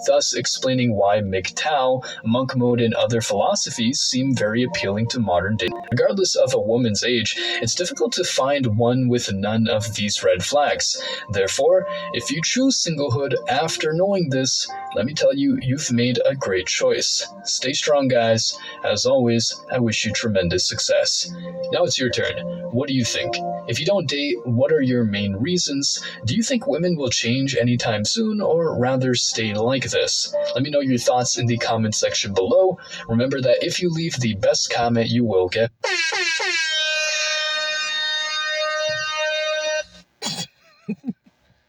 thus 0.06 0.34
explaining 0.34 0.94
why 0.94 1.20
MGTOW, 1.20 2.04
monk 2.24 2.56
mode, 2.56 2.80
and 2.80 2.94
other 2.94 3.20
philosophies 3.20 4.00
seem 4.00 4.34
very 4.34 4.62
appealing 4.62 5.08
to 5.08 5.20
modern 5.20 5.56
day. 5.56 5.68
Regardless 5.90 6.34
of 6.36 6.54
a 6.54 6.60
woman's 6.60 7.04
age, 7.04 7.34
it's 7.62 7.74
difficult 7.74 8.12
to 8.12 8.24
find 8.24 8.78
one 8.78 9.08
with 9.08 9.32
none 9.32 9.68
of 9.68 9.94
these 9.94 10.22
red 10.22 10.44
flags. 10.44 11.00
Therefore, 11.30 11.86
if 12.12 12.30
you 12.30 12.40
choose 12.42 12.82
singlehood 12.82 13.34
after 13.48 13.92
knowing 13.92 14.30
this, 14.30 14.68
let 14.94 15.06
me 15.06 15.14
tell 15.14 15.34
you, 15.34 15.58
you've 15.60 15.92
made 15.92 16.18
a 16.24 16.34
great 16.34 16.66
choice. 16.66 17.26
Stay 17.44 17.72
strong, 17.72 18.08
guys. 18.08 18.56
As 18.84 19.06
always, 19.06 19.54
I 19.70 19.78
wish 19.78 20.04
you 20.04 20.12
tremendous 20.12 20.66
success. 20.66 21.30
Now 21.72 21.84
it's 21.84 21.98
your 21.98 22.10
turn. 22.10 22.36
What 22.72 22.88
do 22.88 22.94
you 22.94 23.04
think? 23.04 23.34
If 23.68 23.78
you 23.78 23.86
don't 23.86 24.08
date, 24.08 24.36
what 24.46 24.72
are 24.72 24.80
your 24.80 25.04
main 25.04 25.36
reasons? 25.36 26.02
Do 26.24 26.34
you 26.34 26.42
think 26.42 26.66
women 26.66 26.96
will 26.96 27.10
change 27.10 27.54
anytime 27.54 28.04
soon, 28.04 28.40
or 28.40 28.78
rather 28.78 29.14
stay 29.28 29.54
like 29.54 29.84
this? 29.90 30.34
Let 30.54 30.62
me 30.62 30.70
know 30.70 30.80
your 30.80 30.98
thoughts 30.98 31.38
in 31.38 31.46
the 31.46 31.58
comment 31.58 31.94
section 31.94 32.34
below. 32.34 32.78
Remember 33.08 33.40
that 33.40 33.64
if 33.64 33.80
you 33.80 33.90
leave 33.90 34.18
the 34.18 34.34
best 34.34 34.72
comment, 34.72 35.08
you 35.08 35.24
will 35.24 35.48
get. 35.48 35.70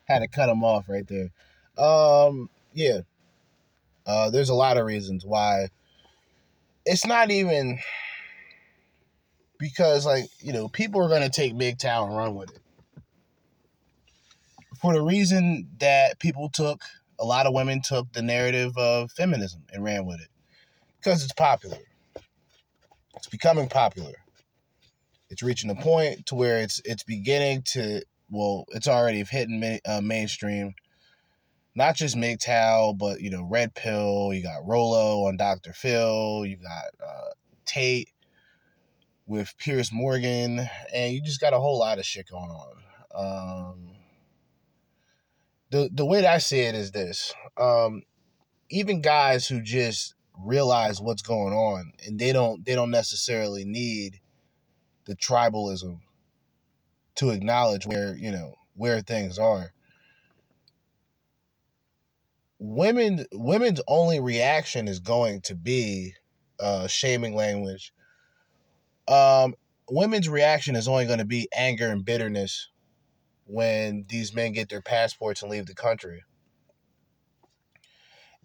Had 0.06 0.20
to 0.20 0.28
cut 0.28 0.50
him 0.50 0.64
off 0.64 0.90
right 0.90 1.08
there. 1.08 1.30
Um, 1.78 2.50
yeah. 2.74 3.02
Uh, 4.06 4.30
there's 4.32 4.50
a 4.50 4.56
lot 4.56 4.78
of 4.78 4.86
reasons 4.86 5.26
why. 5.26 5.68
It's 6.86 7.06
not 7.06 7.30
even 7.30 7.80
because, 9.60 10.06
like, 10.06 10.26
you 10.40 10.54
know, 10.54 10.68
people 10.68 11.04
are 11.04 11.20
to 11.20 11.30
take 11.30 11.58
Big 11.58 11.78
Town 11.78 12.08
and 12.08 12.18
run 12.18 12.34
with 12.34 12.50
it. 12.50 12.62
For 14.82 14.94
the 14.94 15.02
reason 15.02 15.68
that 15.80 16.20
people 16.20 16.50
took, 16.50 16.82
a 17.20 17.26
lot 17.26 17.46
of 17.46 17.54
women 17.54 17.82
took 17.82 18.12
the 18.14 18.22
narrative 18.22 18.78
of 18.78 19.12
feminism 19.12 19.64
and 19.74 19.84
ran 19.84 20.06
with 20.06 20.22
it 20.22 20.30
because 21.00 21.24
it's 21.24 21.34
popular. 21.34 21.78
It's 23.16 23.28
becoming 23.28 23.68
popular. 23.68 24.14
It's 25.30 25.44
reaching 25.44 25.70
a 25.70 25.76
point 25.76 26.26
to 26.28 26.36
where 26.36 26.60
it's 26.60 26.82
it's 26.86 27.04
beginning 27.04 27.64
to 27.74 28.02
well, 28.32 28.66
it's 28.70 28.88
already 28.88 29.24
hitting 29.24 29.60
ma- 29.60 29.92
uh, 29.92 30.02
mainstream. 30.02 30.74
Not 31.76 31.96
just 31.96 32.16
MGTOW, 32.16 32.98
but 32.98 33.22
you 33.22 33.30
know, 33.30 33.44
Red 33.44 33.74
Pill. 33.76 34.32
You 34.34 34.44
got 34.44 34.66
Rollo 34.66 35.28
on 35.28 35.38
Dr. 35.38 35.74
Phil. 35.74 36.46
You 36.46 36.58
got 36.58 37.06
uh, 37.06 37.30
Tate 37.66 38.10
with 39.28 39.54
Piers 39.58 39.92
Morgan, 39.92 40.68
and 40.94 41.14
you 41.14 41.22
just 41.22 41.40
got 41.40 41.54
a 41.54 41.60
whole 41.60 41.78
lot 41.78 42.00
of 42.00 42.06
shit 42.06 42.28
going 42.30 42.50
on. 42.50 42.76
Um, 43.16 43.99
the 45.72 45.90
the 45.94 46.06
way 46.06 46.22
that 46.22 46.34
I 46.34 46.38
see 46.40 46.62
it 46.62 46.76
is 46.76 46.92
this: 46.92 47.34
um, 47.58 48.04
even 48.70 49.02
guys 49.02 49.48
who 49.48 49.62
just 49.62 50.16
realize 50.38 51.02
what's 51.02 51.22
going 51.22 51.54
on, 51.54 51.94
and 52.06 52.20
they 52.20 52.34
don't 52.34 52.66
they 52.66 52.76
don't 52.76 52.92
necessarily 52.92 53.66
need 53.66 54.20
the 55.06 55.16
tribalism 55.16 56.00
to 57.16 57.32
acknowledge 57.32 57.86
where 57.86 58.16
you 58.16 58.32
know 58.32 58.56
where 58.76 59.02
things 59.02 59.38
are. 59.38 59.74
Women 62.60 63.26
women's 63.32 63.82
only 63.88 64.20
reaction 64.20 64.88
is 64.88 65.00
going 65.00 65.42
to 65.42 65.56
be 65.56 66.14
uh 66.60 66.88
shaming 66.88 67.36
language. 67.36 67.94
Um 69.08 69.56
women's 69.90 70.30
reaction 70.30 70.76
is 70.76 70.88
only 70.88 71.06
going 71.06 71.20
to 71.20 71.26
be 71.26 71.48
anger 71.56 71.90
and 71.90 72.06
bitterness 72.06 72.70
when 73.50 74.06
these 74.08 74.34
men 74.34 74.52
get 74.52 74.70
their 74.70 74.82
passports 74.82 75.42
and 75.42 75.52
leave 75.52 75.66
the 75.66 75.74
country 75.74 76.24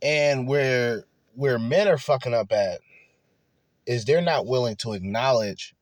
and 0.02 0.46
where 0.46 1.04
where 1.34 1.58
men 1.58 1.88
are 1.88 1.98
fucking 1.98 2.34
up 2.34 2.52
at 2.52 2.80
is 3.86 4.04
they're 4.04 4.20
not 4.20 4.46
willing 4.46 4.76
to 4.76 4.92
acknowledge 4.92 5.74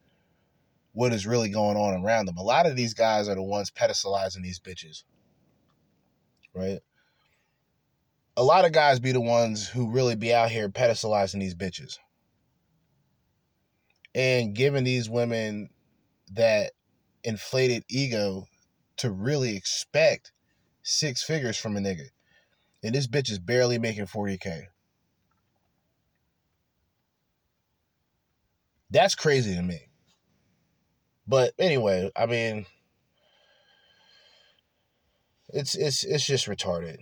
what 0.92 1.12
is 1.12 1.26
really 1.26 1.48
going 1.48 1.76
on 1.76 2.02
around 2.02 2.26
them. 2.26 2.36
A 2.36 2.42
lot 2.42 2.66
of 2.66 2.76
these 2.76 2.94
guys 2.94 3.28
are 3.28 3.34
the 3.34 3.42
ones 3.42 3.70
pedestalizing 3.70 4.42
these 4.42 4.60
bitches. 4.60 5.04
Right? 6.54 6.80
A 8.36 8.42
lot 8.42 8.64
of 8.64 8.72
guys 8.72 9.00
be 9.00 9.12
the 9.12 9.20
ones 9.20 9.68
who 9.68 9.90
really 9.90 10.16
be 10.16 10.32
out 10.32 10.50
here 10.50 10.68
pedestalizing 10.68 11.40
these 11.40 11.54
bitches. 11.54 11.98
And 14.14 14.54
giving 14.54 14.84
these 14.84 15.08
women 15.08 15.70
that 16.32 16.72
inflated 17.24 17.84
ego 17.88 18.46
to 19.02 19.10
really 19.10 19.56
expect 19.56 20.30
six 20.84 21.24
figures 21.24 21.58
from 21.58 21.76
a 21.76 21.80
nigga. 21.80 22.06
And 22.84 22.94
this 22.94 23.08
bitch 23.08 23.30
is 23.30 23.40
barely 23.40 23.78
making 23.78 24.06
40K. 24.06 24.66
That's 28.90 29.16
crazy 29.16 29.56
to 29.56 29.62
me. 29.62 29.88
But 31.26 31.52
anyway, 31.58 32.12
I 32.14 32.26
mean, 32.26 32.66
it's 35.48 35.74
it's 35.74 36.04
it's 36.04 36.26
just 36.26 36.46
retarded. 36.46 36.98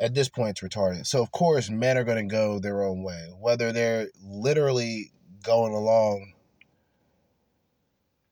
At 0.00 0.14
this 0.14 0.28
point, 0.28 0.50
it's 0.50 0.60
retarded. 0.60 1.06
So 1.06 1.22
of 1.22 1.30
course, 1.30 1.68
men 1.68 1.98
are 1.98 2.04
to 2.04 2.34
go 2.34 2.58
their 2.58 2.82
own 2.82 3.02
way, 3.02 3.28
whether 3.38 3.72
they're 3.72 4.08
literally 4.22 5.12
going 5.42 5.74
along 5.74 6.32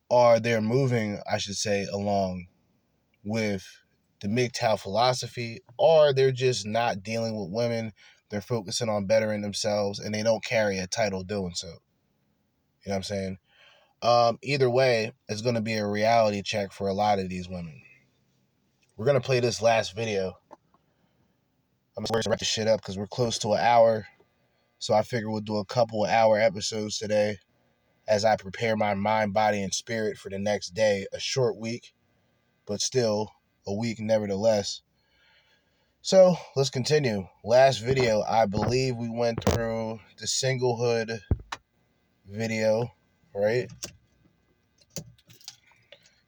or 0.09 0.41
they're 0.41 0.61
moving, 0.61 1.21
I 1.31 1.39
should 1.39 1.57
say, 1.57 1.87
along 1.93 2.47
with 3.27 3.67
the 4.21 4.29
MGTOW 4.29 4.81
philosophy, 4.81 5.61
or 5.77 6.13
they're 6.15 6.33
just 6.33 6.65
not 6.65 7.03
dealing 7.03 7.39
with 7.39 7.51
women. 7.51 7.93
They're 8.31 8.41
focusing 8.41 8.89
on 8.89 9.07
bettering 9.07 9.43
themselves, 9.43 9.99
and 9.99 10.15
they 10.15 10.23
don't 10.23 10.45
carry 10.45 10.79
a 10.79 10.87
title 10.87 11.23
doing 11.23 11.53
so. 11.55 11.67
You 11.67 12.91
know 12.91 12.93
what 12.93 12.97
I'm 12.97 13.03
saying? 13.03 13.39
Um, 14.03 14.39
either 14.43 14.71
way, 14.71 15.13
it's 15.29 15.43
going 15.43 15.55
to 15.57 15.61
be 15.61 15.75
a 15.75 15.87
reality 15.87 16.43
check 16.43 16.73
for 16.73 16.89
a 16.89 16.95
lot 16.95 17.19
of 17.19 17.29
these 17.29 17.49
women. 17.49 17.83
We're 18.97 19.07
going 19.07 19.21
to 19.21 19.27
play 19.27 19.41
this 19.41 19.61
last 19.61 19.95
video. 19.95 20.35
I'm 21.97 22.05
just 22.05 22.13
going 22.13 22.23
to 22.23 22.31
wrap 22.31 22.39
this 22.39 22.49
shit 22.49 22.69
up 22.69 22.81
because 22.81 22.97
we're 22.97 23.07
close 23.07 23.39
to 23.39 23.53
an 23.53 23.61
hour. 23.61 24.07
So 24.79 24.95
I 24.95 25.03
figure 25.03 25.31
we'll 25.31 25.41
do 25.41 25.57
a 25.57 25.65
couple 25.65 26.05
of 26.05 26.11
hour 26.11 26.39
episodes 26.39 26.99
today 26.99 27.39
as 28.07 28.25
I 28.25 28.37
prepare 28.37 28.77
my 28.77 28.95
mind, 28.95 29.33
body, 29.35 29.63
and 29.63 29.73
spirit 29.73 30.17
for 30.17 30.31
the 30.31 30.39
next 30.39 30.71
day. 30.71 31.07
A 31.13 31.19
short 31.19 31.57
week, 31.57 31.93
but 32.67 32.81
still 32.81 33.33
a 33.67 33.75
week 33.75 34.01
nevertheless. 34.01 34.83
So 36.03 36.37
let's 36.55 36.71
continue. 36.71 37.27
Last 37.43 37.79
video, 37.79 38.23
I 38.23 38.47
believe 38.47 38.97
we 38.97 39.09
went 39.11 39.43
through 39.43 39.99
the 40.19 40.27
singlehood 40.27 41.19
video, 42.29 42.93
right? 43.35 43.69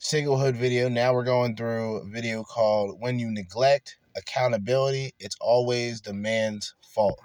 Singlehood 0.01 0.55
video. 0.55 0.89
Now 0.89 1.13
we're 1.13 1.25
going 1.25 1.55
through 1.55 1.99
a 1.99 2.05
video 2.07 2.43
called 2.43 3.01
When 3.01 3.19
You 3.19 3.31
Neglect 3.31 3.99
Accountability, 4.17 5.13
It's 5.21 5.37
Always 5.41 6.01
the 6.01 6.15
Man's 6.15 6.75
Fault. 6.95 7.21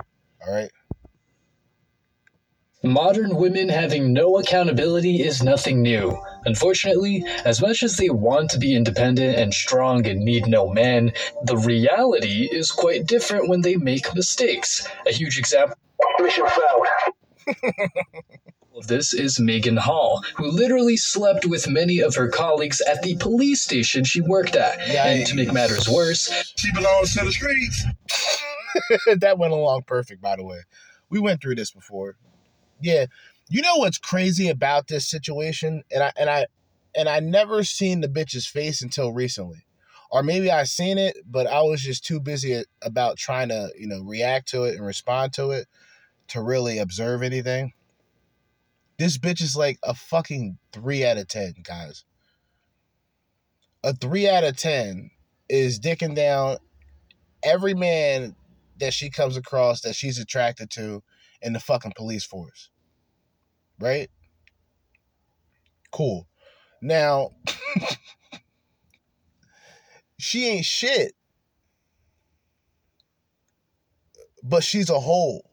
All 0.45 0.53
right. 0.53 0.69
Modern 2.85 3.37
women 3.37 3.69
having 3.69 4.11
no 4.11 4.37
accountability 4.37 5.23
is 5.23 5.41
nothing 5.41 5.81
new. 5.81 6.21
Unfortunately, 6.43 7.23
as 7.45 7.61
much 7.61 7.81
as 7.81 7.95
they 7.95 8.09
want 8.09 8.49
to 8.51 8.59
be 8.59 8.75
independent 8.75 9.37
and 9.37 9.53
strong 9.53 10.05
and 10.05 10.19
need 10.19 10.47
no 10.47 10.67
man, 10.67 11.13
the 11.43 11.55
reality 11.55 12.49
is 12.51 12.71
quite 12.71 13.05
different 13.05 13.47
when 13.47 13.61
they 13.61 13.77
make 13.77 14.13
mistakes. 14.13 14.85
A 15.07 15.13
huge 15.13 15.39
example. 15.39 15.77
Mission 16.19 16.45
failed. 16.45 16.87
of 18.75 18.87
this 18.87 19.13
is 19.13 19.39
Maegan 19.39 19.77
Hall, 19.77 20.21
who 20.35 20.51
literally 20.51 20.97
slept 20.97 21.45
with 21.45 21.69
many 21.69 21.99
of 21.99 22.15
her 22.15 22.27
colleagues 22.27 22.81
at 22.81 23.01
the 23.01 23.15
police 23.15 23.61
station 23.61 24.03
she 24.03 24.19
worked 24.19 24.57
at. 24.57 24.77
And 24.81 25.25
to 25.27 25.35
make 25.35 25.53
matters 25.53 25.87
worse, 25.87 26.53
she 26.57 26.73
belongs 26.73 27.13
to 27.13 27.23
the 27.23 27.31
streets. 27.31 27.85
that 29.19 29.37
went 29.37 29.53
along 29.53 29.83
perfect, 29.83 30.21
by 30.21 30.35
the 30.35 30.43
way. 30.43 30.63
We 31.09 31.19
went 31.19 31.41
through 31.41 31.55
this 31.55 31.71
before. 31.71 32.17
Yeah. 32.83 33.05
You 33.49 33.61
know 33.61 33.77
what's 33.77 33.97
crazy 33.97 34.49
about 34.49 34.87
this 34.87 35.09
situation? 35.09 35.83
And 35.91 36.03
I 36.03 36.11
and 36.17 36.29
I 36.29 36.45
and 36.95 37.09
I 37.09 37.19
never 37.21 37.63
seen 37.63 38.01
the 38.01 38.09
bitch's 38.09 38.45
face 38.45 38.81
until 38.81 39.13
recently. 39.13 39.65
Or 40.11 40.21
maybe 40.21 40.51
I 40.51 40.65
seen 40.65 40.99
it, 40.99 41.17
but 41.25 41.47
I 41.47 41.61
was 41.63 41.81
just 41.81 42.05
too 42.05 42.19
busy 42.19 42.63
about 42.83 43.17
trying 43.17 43.49
to, 43.49 43.71
you 43.75 43.87
know, 43.87 44.03
react 44.03 44.49
to 44.49 44.63
it 44.65 44.75
and 44.75 44.85
respond 44.85 45.33
to 45.33 45.51
it 45.51 45.67
to 46.27 46.41
really 46.41 46.77
observe 46.77 47.23
anything. 47.23 47.73
This 48.99 49.17
bitch 49.17 49.41
is 49.41 49.55
like 49.55 49.79
a 49.81 49.95
fucking 49.95 50.59
3 50.71 51.03
out 51.03 51.17
of 51.17 51.27
10, 51.27 51.55
guys. 51.63 52.05
A 53.83 53.95
3 53.95 54.29
out 54.29 54.43
of 54.43 54.55
10 54.55 55.09
is 55.49 55.79
dicking 55.79 56.15
down 56.15 56.57
every 57.41 57.73
man 57.73 58.35
that 58.79 58.93
she 58.93 59.09
comes 59.09 59.35
across 59.35 59.81
that 59.81 59.95
she's 59.95 60.19
attracted 60.19 60.69
to 60.71 61.01
in 61.41 61.53
the 61.53 61.59
fucking 61.59 61.93
police 61.95 62.23
force. 62.23 62.69
Right? 63.79 64.09
Cool. 65.91 66.27
Now, 66.81 67.31
she 70.19 70.47
ain't 70.47 70.65
shit. 70.65 71.13
But 74.43 74.63
she's 74.63 74.89
a 74.89 74.99
hole 74.99 75.49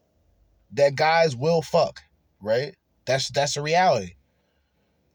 that 0.73 0.95
guys 0.95 1.35
will 1.35 1.61
fuck, 1.61 2.01
right? 2.41 2.75
That's 3.05 3.29
that's 3.29 3.57
a 3.57 3.61
reality. 3.61 4.15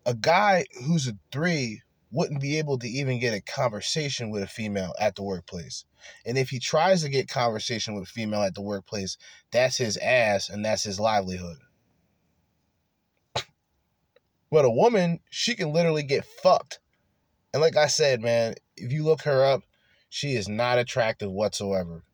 A 0.07 0.15
guy 0.15 0.65
who's 0.87 1.09
a 1.09 1.13
three 1.33 1.83
wouldn't 2.11 2.41
be 2.41 2.59
able 2.59 2.79
to 2.79 2.89
even 2.89 3.21
get 3.21 3.35
a 3.35 3.43
conversation 3.43 4.31
with 4.31 4.43
a 4.43 4.47
female 4.47 4.95
at 4.99 5.17
the 5.17 5.23
workplace. 5.23 5.85
And 6.25 6.39
if 6.39 6.51
he 6.51 6.61
tries 6.61 7.03
to 7.03 7.09
get 7.09 7.29
conversation 7.29 7.95
with 7.95 8.05
a 8.05 8.11
female 8.11 8.43
at 8.43 8.55
the 8.55 8.63
workplace, 8.63 9.19
that's 9.51 9.77
his 9.77 9.97
ass 9.99 10.49
and 10.49 10.65
that's 10.65 10.85
his 10.85 11.01
livelihood. 11.01 11.59
But 14.51 14.65
a 14.65 14.71
woman, 14.71 15.21
she 15.31 15.55
can 15.55 15.73
literally 15.73 16.03
get 16.03 16.25
fucked. 16.25 16.79
And 17.53 17.61
like 17.61 17.77
I 17.77 17.87
said, 17.87 18.21
man, 18.21 18.55
if 18.77 18.93
you 18.93 19.05
look 19.05 19.23
her 19.23 19.45
up, 19.45 19.63
she 20.09 20.35
is 20.35 20.49
not 20.49 20.79
attractive 20.79 21.31
whatsoever. 21.31 22.05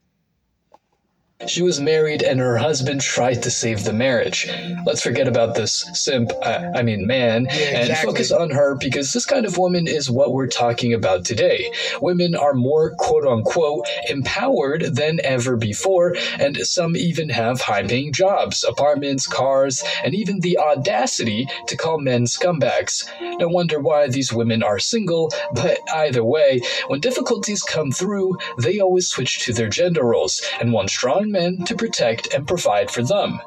She 1.47 1.63
was 1.63 1.81
married 1.81 2.23
and 2.23 2.39
her 2.41 2.57
husband 2.57 3.01
tried 3.01 3.43
to 3.43 3.51
save 3.51 3.85
the 3.85 3.93
marriage. 3.93 4.49
Let's 4.87 5.03
forget 5.03 5.27
about 5.27 5.55
this 5.55 5.85
simp, 5.93 6.31
uh, 6.43 6.71
I 6.75 6.83
mean 6.83 7.07
man, 7.07 7.47
Yeah, 7.51 7.81
and 7.81 7.81
exactly. 7.91 8.11
focus 8.13 8.31
on 8.33 8.51
her 8.51 8.75
because 8.77 9.13
this 9.13 9.27
kind 9.27 9.45
of 9.45 9.59
woman 9.59 9.87
is 9.87 10.11
what 10.11 10.33
we're 10.33 10.47
talking 10.47 10.95
about 10.95 11.25
today. 11.25 11.73
Women 12.01 12.35
are 12.37 12.55
more 12.55 12.95
quote 12.95 13.27
unquote 13.27 13.87
empowered 14.09 14.95
than 14.95 15.21
ever 15.25 15.57
before, 15.57 16.15
and 16.39 16.57
some 16.59 16.97
even 16.97 17.29
have 17.31 17.61
high 17.61 17.83
paying 17.83 18.13
jobs, 18.13 18.65
apartments, 18.65 19.27
cars, 19.27 19.83
and 20.05 20.15
even 20.15 20.41
the 20.41 20.59
audacity 20.59 21.49
to 21.67 21.77
call 21.77 21.99
men 21.99 22.25
scumbags. 22.25 23.05
No 23.39 23.49
wonder 23.49 23.81
why 23.81 24.09
these 24.09 24.33
women 24.33 24.63
are 24.63 24.79
single, 24.79 25.33
but 25.55 25.79
either 25.95 26.23
way, 26.23 26.61
when 26.87 27.01
difficulties 27.01 27.63
come 27.63 27.91
through, 27.91 28.39
they 28.59 28.79
always 28.79 29.09
switch 29.09 29.41
to 29.45 29.53
their 29.53 29.69
gender 29.69 30.05
roles 30.05 30.41
and 30.61 30.73
want 30.73 30.91
strong 30.91 31.32
men 31.33 31.65
to 31.65 31.75
protect 31.75 32.33
and 32.35 32.47
provide 32.47 32.91
for 32.91 33.03
them. 33.03 33.41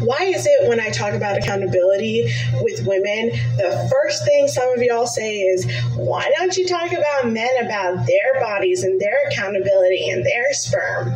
Why 0.00 0.24
is 0.24 0.46
it 0.46 0.68
when 0.68 0.80
I 0.80 0.90
talk 0.90 1.14
about 1.14 1.38
accountability 1.38 2.32
with 2.60 2.86
women, 2.86 3.30
the 3.56 3.88
first 3.90 4.24
thing 4.24 4.48
some 4.48 4.72
of 4.72 4.82
y'all 4.82 5.06
say 5.06 5.38
is, 5.38 5.66
why 5.94 6.30
don't 6.36 6.56
you 6.56 6.66
talk 6.66 6.92
about 6.92 7.30
men 7.30 7.64
about 7.64 8.06
their 8.06 8.40
bodies 8.40 8.82
and 8.82 9.00
their 9.00 9.28
accountability 9.28 10.10
and 10.10 10.24
their 10.24 10.52
sperm? 10.52 11.12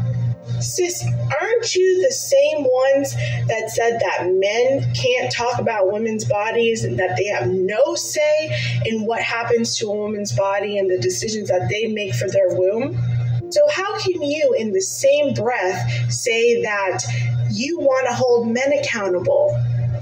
Sis, 0.61 1.05
aren't 1.40 1.74
you 1.74 2.07
the 2.07 2.12
same 2.12 2.62
ones 2.62 3.14
that 3.49 3.70
said 3.70 3.99
that 3.99 4.30
men 4.32 4.95
can't 4.95 5.32
talk 5.32 5.59
about 5.59 5.90
women's 5.90 6.24
bodies 6.24 6.84
and 6.84 6.97
that 7.01 7.16
they 7.16 7.26
have 7.26 7.49
no 7.49 7.97
say 7.97 8.57
in 8.86 9.05
what 9.05 9.20
happens 9.20 9.76
to 9.78 9.88
a 9.88 9.97
woman's 9.97 10.30
body 10.30 10.78
and 10.78 10.88
the 10.88 10.99
decisions 10.99 11.49
that 11.49 11.68
they 11.68 11.88
make 11.88 12.14
for 12.14 12.28
their 12.28 12.55
womb? 12.55 12.97
So, 13.53 13.61
how 13.70 13.98
can 13.98 14.22
you, 14.22 14.55
in 14.59 14.72
the 14.72 14.80
same 14.80 15.34
breath, 15.34 16.11
say 16.11 16.62
that 16.62 17.00
you 17.50 17.78
want 17.78 18.09
to 18.09 18.14
hold 18.14 18.48
men 18.48 18.72
accountable 18.72 19.55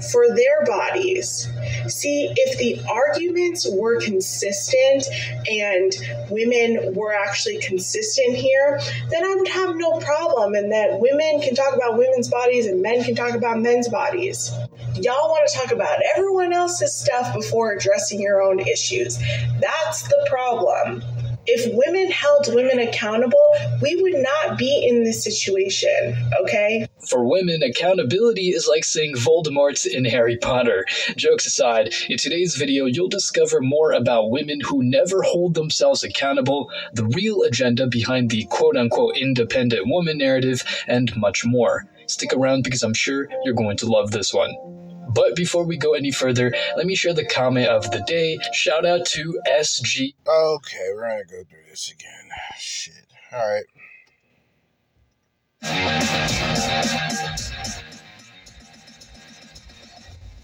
for 0.09 0.25
their 0.29 0.65
bodies? 0.65 1.49
See, 1.89 2.31
if 2.33 2.57
the 2.57 2.81
arguments 2.89 3.67
were 3.69 3.99
consistent 3.99 5.05
and 5.49 5.91
women 6.29 6.93
were 6.95 7.13
actually 7.13 7.59
consistent 7.59 8.37
here, 8.37 8.79
then 9.09 9.25
I 9.25 9.35
would 9.35 9.49
have 9.49 9.75
no 9.75 9.99
problem 9.99 10.55
in 10.55 10.69
that 10.69 11.01
women 11.01 11.41
can 11.41 11.53
talk 11.53 11.75
about 11.75 11.97
women's 11.97 12.29
bodies 12.29 12.67
and 12.67 12.81
men 12.81 13.03
can 13.03 13.15
talk 13.15 13.35
about 13.35 13.59
men's 13.59 13.89
bodies. 13.89 14.49
Y'all 14.95 15.29
want 15.29 15.49
to 15.49 15.57
talk 15.57 15.71
about 15.73 15.97
everyone 16.15 16.53
else's 16.53 16.95
stuff 16.95 17.33
before 17.33 17.73
addressing 17.73 18.21
your 18.21 18.41
own 18.41 18.61
issues. 18.61 19.19
That's 19.59 20.03
the 20.03 20.25
problem 20.29 21.03
if 21.47 21.73
women 21.73 22.11
held 22.11 22.53
women 22.53 22.79
accountable, 22.79 23.55
we 23.81 23.95
would 24.01 24.15
not 24.15 24.57
be 24.57 24.87
in 24.87 25.03
this 25.03 25.23
situation, 25.23 26.15
okay? 26.41 26.87
For 27.09 27.27
women, 27.27 27.63
accountability 27.63 28.49
is 28.49 28.67
like 28.67 28.83
saying 28.83 29.15
Voldemort 29.15 29.85
in 29.85 30.05
Harry 30.05 30.37
Potter. 30.37 30.85
Jokes 31.15 31.45
aside, 31.45 31.93
in 32.09 32.17
today's 32.17 32.55
video, 32.55 32.85
you'll 32.85 33.09
discover 33.09 33.59
more 33.59 33.91
about 33.91 34.29
women 34.29 34.59
who 34.61 34.83
never 34.83 35.23
hold 35.23 35.55
themselves 35.55 36.03
accountable, 36.03 36.69
the 36.93 37.05
real 37.05 37.41
agenda 37.41 37.87
behind 37.87 38.29
the 38.29 38.45
quote 38.45 38.77
unquote 38.77 39.17
independent 39.17 39.87
woman 39.87 40.17
narrative, 40.17 40.63
and 40.87 41.15
much 41.15 41.43
more. 41.43 41.85
Stick 42.07 42.33
around 42.33 42.63
because 42.63 42.83
I'm 42.83 42.93
sure 42.93 43.27
you're 43.43 43.53
going 43.53 43.77
to 43.77 43.87
love 43.87 44.11
this 44.11 44.33
one. 44.33 44.80
But 45.09 45.35
before 45.35 45.65
we 45.65 45.77
go 45.77 45.93
any 45.93 46.11
further, 46.11 46.53
let 46.77 46.85
me 46.85 46.95
share 46.95 47.13
the 47.13 47.25
comment 47.25 47.67
of 47.67 47.89
the 47.91 48.03
day. 48.07 48.37
Shout 48.53 48.85
out 48.85 49.05
to 49.07 49.39
SG. 49.47 50.13
Okay, 50.27 50.89
we're 50.93 51.09
gonna 51.09 51.23
go 51.25 51.43
through 51.43 51.65
this 51.69 51.91
again. 51.91 52.29
Shit. 52.57 53.07
All 53.33 53.39
right. 53.39 53.65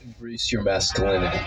Embrace 0.04 0.52
your 0.52 0.64
masculinity. 0.64 1.40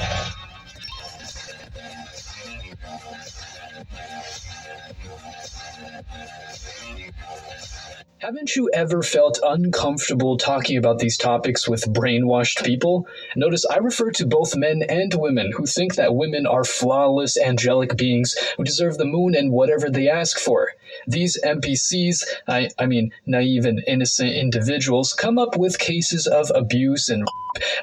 Haven't 8.20 8.54
you 8.54 8.68
ever 8.74 9.02
felt 9.02 9.40
uncomfortable 9.42 10.36
talking 10.36 10.76
about 10.76 10.98
these 10.98 11.16
topics 11.16 11.66
with 11.66 11.90
brainwashed 11.90 12.62
people? 12.62 13.06
Notice 13.34 13.64
I 13.64 13.78
refer 13.78 14.10
to 14.10 14.26
both 14.26 14.54
men 14.54 14.82
and 14.90 15.14
women 15.14 15.52
who 15.52 15.64
think 15.64 15.94
that 15.94 16.14
women 16.14 16.46
are 16.46 16.62
flawless, 16.62 17.38
angelic 17.38 17.96
beings 17.96 18.36
who 18.58 18.64
deserve 18.64 18.98
the 18.98 19.06
moon 19.06 19.34
and 19.34 19.52
whatever 19.52 19.88
they 19.88 20.10
ask 20.10 20.38
for. 20.38 20.72
These 21.06 21.40
NPCs, 21.42 22.26
I, 22.46 22.68
I 22.78 22.84
mean, 22.84 23.10
naive 23.24 23.64
and 23.64 23.82
innocent 23.86 24.34
individuals, 24.34 25.14
come 25.14 25.38
up 25.38 25.56
with 25.56 25.78
cases 25.78 26.26
of 26.26 26.52
abuse 26.54 27.08
and 27.08 27.26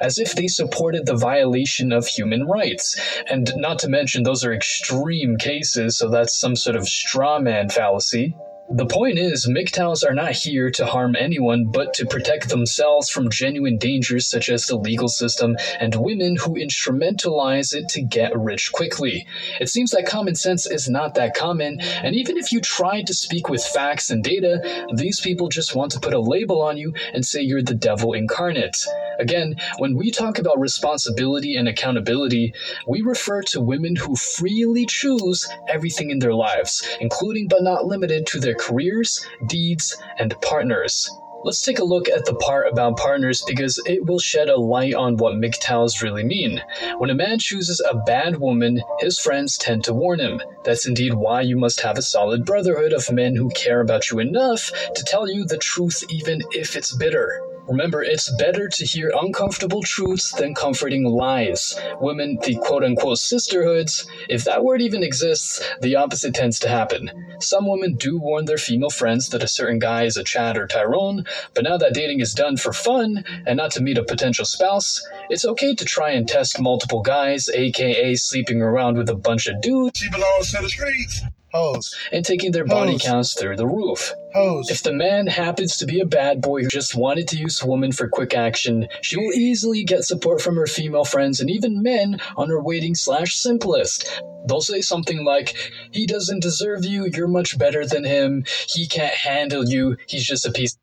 as 0.00 0.18
if 0.18 0.36
they 0.36 0.46
supported 0.46 1.04
the 1.04 1.16
violation 1.16 1.90
of 1.90 2.06
human 2.06 2.46
rights. 2.46 2.96
And 3.28 3.50
not 3.56 3.80
to 3.80 3.88
mention, 3.88 4.22
those 4.22 4.44
are 4.44 4.54
extreme 4.54 5.36
cases, 5.36 5.98
so 5.98 6.08
that's 6.08 6.38
some 6.38 6.54
sort 6.54 6.76
of 6.76 6.86
straw 6.86 7.40
man 7.40 7.70
fallacy. 7.70 8.36
The 8.70 8.84
point 8.84 9.18
is, 9.18 9.46
MGTOWs 9.48 10.06
are 10.06 10.12
not 10.12 10.32
here 10.32 10.70
to 10.72 10.84
harm 10.84 11.16
anyone, 11.18 11.70
but 11.72 11.94
to 11.94 12.04
protect 12.04 12.50
themselves 12.50 13.08
from 13.08 13.30
genuine 13.30 13.78
dangers 13.78 14.26
such 14.26 14.50
as 14.50 14.66
the 14.66 14.76
legal 14.76 15.08
system 15.08 15.56
and 15.80 15.94
women 15.94 16.36
who 16.36 16.50
instrumentalize 16.50 17.74
it 17.74 17.88
to 17.88 18.02
get 18.02 18.38
rich 18.38 18.70
quickly. 18.72 19.26
It 19.58 19.70
seems 19.70 19.92
that 19.92 20.04
common 20.04 20.34
sense 20.34 20.66
is 20.66 20.86
not 20.86 21.14
that 21.14 21.34
common, 21.34 21.80
and 21.80 22.14
even 22.14 22.36
if 22.36 22.52
you 22.52 22.60
try 22.60 23.00
to 23.00 23.14
speak 23.14 23.48
with 23.48 23.64
facts 23.64 24.10
and 24.10 24.22
data, 24.22 24.60
these 24.92 25.18
people 25.18 25.48
just 25.48 25.74
want 25.74 25.92
to 25.92 26.00
put 26.00 26.12
a 26.12 26.20
label 26.20 26.60
on 26.60 26.76
you 26.76 26.92
and 27.14 27.24
say 27.24 27.40
you're 27.40 27.62
the 27.62 27.74
devil 27.74 28.12
incarnate. 28.12 28.84
Again, 29.18 29.56
when 29.78 29.96
we 29.96 30.10
talk 30.10 30.38
about 30.38 30.60
responsibility 30.60 31.56
and 31.56 31.68
accountability, 31.68 32.52
we 32.86 33.00
refer 33.00 33.42
to 33.44 33.60
women 33.60 33.96
who 33.96 34.14
freely 34.14 34.84
choose 34.86 35.48
everything 35.68 36.10
in 36.10 36.18
their 36.18 36.34
lives, 36.34 36.86
including 37.00 37.48
but 37.48 37.62
not 37.62 37.86
limited 37.86 38.26
to 38.26 38.38
their 38.38 38.57
careers, 38.58 39.26
deeds, 39.46 39.96
and 40.18 40.34
partners. 40.42 41.10
Let's 41.44 41.62
take 41.62 41.78
a 41.78 41.84
look 41.84 42.08
at 42.08 42.24
the 42.24 42.34
part 42.34 42.66
about 42.70 42.96
partners 42.96 43.42
because 43.46 43.80
it 43.86 44.04
will 44.04 44.18
shed 44.18 44.48
a 44.48 44.56
light 44.56 44.94
on 44.94 45.16
what 45.16 45.34
MGTOWs 45.34 46.02
really 46.02 46.24
mean. 46.24 46.60
When 46.98 47.10
a 47.10 47.14
man 47.14 47.38
chooses 47.38 47.80
a 47.80 47.94
bad 47.94 48.38
woman, 48.38 48.82
his 48.98 49.20
friends 49.20 49.56
tend 49.56 49.84
to 49.84 49.94
warn 49.94 50.18
him. 50.18 50.42
That's 50.64 50.86
indeed 50.86 51.14
why 51.14 51.42
you 51.42 51.56
must 51.56 51.80
have 51.82 51.96
a 51.96 52.02
solid 52.02 52.44
brotherhood 52.44 52.92
of 52.92 53.12
men 53.12 53.36
who 53.36 53.50
care 53.50 53.80
about 53.80 54.10
you 54.10 54.18
enough 54.18 54.72
to 54.94 55.04
tell 55.04 55.30
you 55.30 55.44
the 55.44 55.58
truth 55.58 56.02
even 56.10 56.42
if 56.50 56.74
it's 56.74 56.92
bitter. 56.96 57.40
Remember, 57.68 58.02
it's 58.02 58.30
better 58.36 58.68
to 58.68 58.84
hear 58.86 59.12
uncomfortable 59.14 59.82
truths 59.82 60.32
than 60.32 60.54
comforting 60.54 61.04
lies. 61.04 61.78
Women, 62.00 62.38
the 62.42 62.56
quote 62.56 62.82
unquote 62.82 63.18
sisterhoods, 63.18 64.06
if 64.28 64.44
that 64.44 64.64
word 64.64 64.80
even 64.80 65.02
exists, 65.02 65.62
the 65.82 65.96
opposite 65.96 66.34
tends 66.34 66.58
to 66.60 66.68
happen. 66.68 67.10
Some 67.40 67.68
women 67.68 67.94
do 67.94 68.18
warn 68.18 68.46
their 68.46 68.56
female 68.56 68.90
friends 68.90 69.28
that 69.28 69.42
a 69.42 69.48
certain 69.48 69.78
guy 69.78 70.04
is 70.04 70.16
a 70.16 70.24
Chad 70.24 70.56
or 70.56 70.66
Tyrone, 70.66 71.24
but 71.54 71.64
now 71.64 71.76
that 71.76 71.92
dating 71.92 72.20
is 72.20 72.32
done 72.32 72.56
for 72.56 72.72
fun 72.72 73.24
and 73.46 73.58
not 73.58 73.72
to 73.72 73.82
meet 73.82 73.98
a 73.98 74.04
potential 74.04 74.46
spouse, 74.46 75.06
it's 75.28 75.44
okay 75.44 75.74
to 75.74 75.84
try 75.84 76.10
and 76.10 76.26
test 76.26 76.60
multiple 76.60 77.02
guys, 77.02 77.50
aka 77.50 78.14
sleeping 78.14 78.62
around 78.62 78.96
with 78.96 79.10
a 79.10 79.14
bunch 79.14 79.46
of 79.46 79.60
dudes. 79.60 79.98
She 79.98 80.10
belongs 80.10 80.52
to 80.52 80.62
the 80.62 80.68
streets. 80.70 81.22
Hoes. 81.52 81.96
And 82.12 82.24
taking 82.24 82.52
their 82.52 82.64
body 82.64 82.98
counts 82.98 83.38
through 83.38 83.56
the 83.56 83.66
roof. 83.66 84.12
Hoes. 84.34 84.70
If 84.70 84.82
the 84.82 84.92
man 84.92 85.26
happens 85.26 85.76
to 85.78 85.86
be 85.86 86.00
a 86.00 86.06
bad 86.06 86.42
boy 86.42 86.62
who 86.62 86.68
just 86.68 86.94
wanted 86.94 87.28
to 87.28 87.38
use 87.38 87.62
a 87.62 87.66
woman 87.66 87.92
for 87.92 88.08
quick 88.08 88.34
action, 88.34 88.88
she 89.02 89.16
will 89.16 89.32
easily 89.32 89.84
get 89.84 90.04
support 90.04 90.42
from 90.42 90.56
her 90.56 90.66
female 90.66 91.04
friends 91.04 91.40
and 91.40 91.50
even 91.50 91.82
men 91.82 92.20
on 92.36 92.50
her 92.50 92.60
waiting 92.60 92.94
slash 92.94 93.36
simplest. 93.36 94.22
They'll 94.46 94.60
say 94.60 94.82
something 94.82 95.24
like, 95.24 95.56
he 95.90 96.06
doesn't 96.06 96.42
deserve 96.42 96.84
you, 96.84 97.06
you're 97.12 97.28
much 97.28 97.58
better 97.58 97.86
than 97.86 98.04
him, 98.04 98.44
he 98.68 98.86
can't 98.86 99.14
handle 99.14 99.68
you, 99.68 99.96
he's 100.06 100.26
just 100.26 100.46
a 100.46 100.52
piece. 100.52 100.78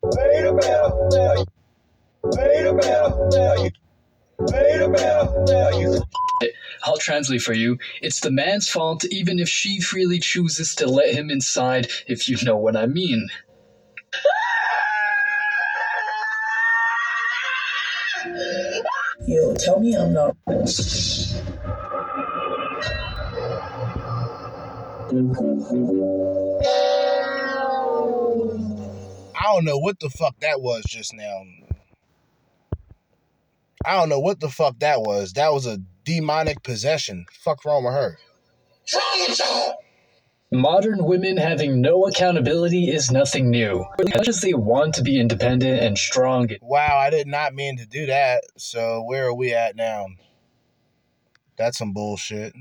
I'll 6.83 6.97
translate 6.97 7.41
for 7.41 7.53
you. 7.53 7.77
It's 8.01 8.19
the 8.19 8.31
man's 8.31 8.69
fault 8.69 9.05
even 9.05 9.39
if 9.39 9.49
she 9.49 9.81
freely 9.81 10.19
chooses 10.19 10.75
to 10.75 10.87
let 10.87 11.13
him 11.13 11.29
inside, 11.29 11.87
if 12.07 12.27
you 12.27 12.37
know 12.43 12.57
what 12.57 12.75
I 12.75 12.85
mean. 12.85 13.27
Yo, 19.27 19.55
tell 19.55 19.79
me 19.79 19.95
I'm 19.95 20.13
not. 20.13 20.35
I 20.47 20.53
don't 29.53 29.65
know 29.65 29.77
what 29.77 29.99
the 29.99 30.09
fuck 30.09 30.39
that 30.41 30.61
was 30.61 30.83
just 30.85 31.13
now. 31.13 31.43
I 33.85 33.93
don't 33.93 34.09
know 34.09 34.19
what 34.19 34.39
the 34.39 34.49
fuck 34.49 34.79
that 34.79 35.01
was. 35.01 35.33
That 35.33 35.53
was 35.53 35.65
a 35.65 35.79
demonic 36.05 36.63
possession. 36.63 37.25
Fuck 37.33 37.65
wrong 37.65 37.83
with 37.83 37.93
her. 37.93 38.17
Modern 40.51 41.03
women 41.03 41.37
having 41.37 41.81
no 41.81 42.05
accountability 42.05 42.89
is 42.89 43.11
nothing 43.11 43.49
new. 43.49 43.83
As 43.99 44.15
much 44.15 44.27
as 44.29 44.41
they 44.41 44.53
want 44.53 44.93
to 44.95 45.01
be 45.01 45.19
independent 45.19 45.81
and 45.81 45.97
strong, 45.97 46.49
Wow, 46.61 46.97
I 46.97 47.09
did 47.09 47.27
not 47.27 47.53
mean 47.53 47.77
to 47.77 47.85
do 47.85 48.05
that. 48.05 48.43
So 48.57 49.03
where 49.03 49.25
are 49.25 49.33
we 49.33 49.53
at 49.53 49.75
now? 49.75 50.05
That's 51.57 51.77
some 51.77 51.93
bullshit. 51.93 52.53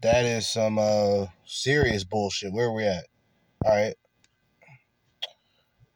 That 0.00 0.24
is 0.24 0.48
some 0.48 0.78
uh 0.78 1.26
serious 1.44 2.04
bullshit. 2.04 2.52
Where 2.52 2.66
are 2.66 2.74
we 2.74 2.86
at? 2.86 3.06
All 3.64 3.72
right. 3.76 3.96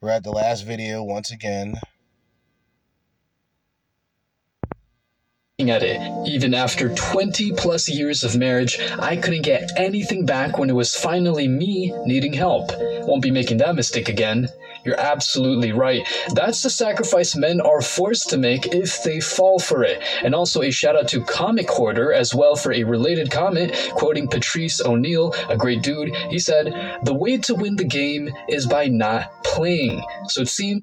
We're 0.00 0.10
at 0.10 0.24
the 0.24 0.32
last 0.32 0.66
video 0.66 1.02
once 1.02 1.30
again. 1.30 1.76
At 5.60 5.84
it, 5.84 6.00
even 6.26 6.52
after 6.52 6.92
20 6.92 7.52
plus 7.52 7.88
years 7.88 8.24
of 8.24 8.36
marriage, 8.36 8.76
I 8.98 9.14
couldn't 9.14 9.42
get 9.42 9.70
anything 9.76 10.26
back 10.26 10.58
when 10.58 10.68
it 10.68 10.72
was 10.72 10.96
finally 10.96 11.46
me 11.46 11.94
needing 12.06 12.32
help. 12.32 12.72
Won't 13.06 13.22
be 13.22 13.30
making 13.30 13.58
that 13.58 13.76
mistake 13.76 14.08
again. 14.08 14.48
You're 14.84 14.98
absolutely 14.98 15.70
right. 15.70 16.04
That's 16.34 16.60
the 16.60 16.70
sacrifice 16.70 17.36
men 17.36 17.60
are 17.60 17.80
forced 17.80 18.30
to 18.30 18.36
make 18.36 18.74
if 18.74 19.04
they 19.04 19.20
fall 19.20 19.60
for 19.60 19.84
it. 19.84 20.02
And 20.24 20.34
also 20.34 20.60
a 20.60 20.72
shout 20.72 20.96
out 20.96 21.06
to 21.10 21.22
Comic 21.22 21.70
Hoarder 21.70 22.12
as 22.12 22.34
well 22.34 22.56
for 22.56 22.72
a 22.72 22.82
related 22.82 23.30
comment, 23.30 23.74
quoting 23.92 24.26
Patrice 24.26 24.84
O'Neal, 24.84 25.36
a 25.48 25.56
great 25.56 25.82
dude. 25.82 26.12
He 26.30 26.40
said, 26.40 26.98
The 27.04 27.14
way 27.14 27.38
to 27.38 27.54
win 27.54 27.76
the 27.76 27.84
game 27.84 28.28
is 28.48 28.66
by 28.66 28.88
not 28.88 29.44
playing. 29.44 30.04
So 30.26 30.40
it 30.40 30.48
seems 30.48 30.82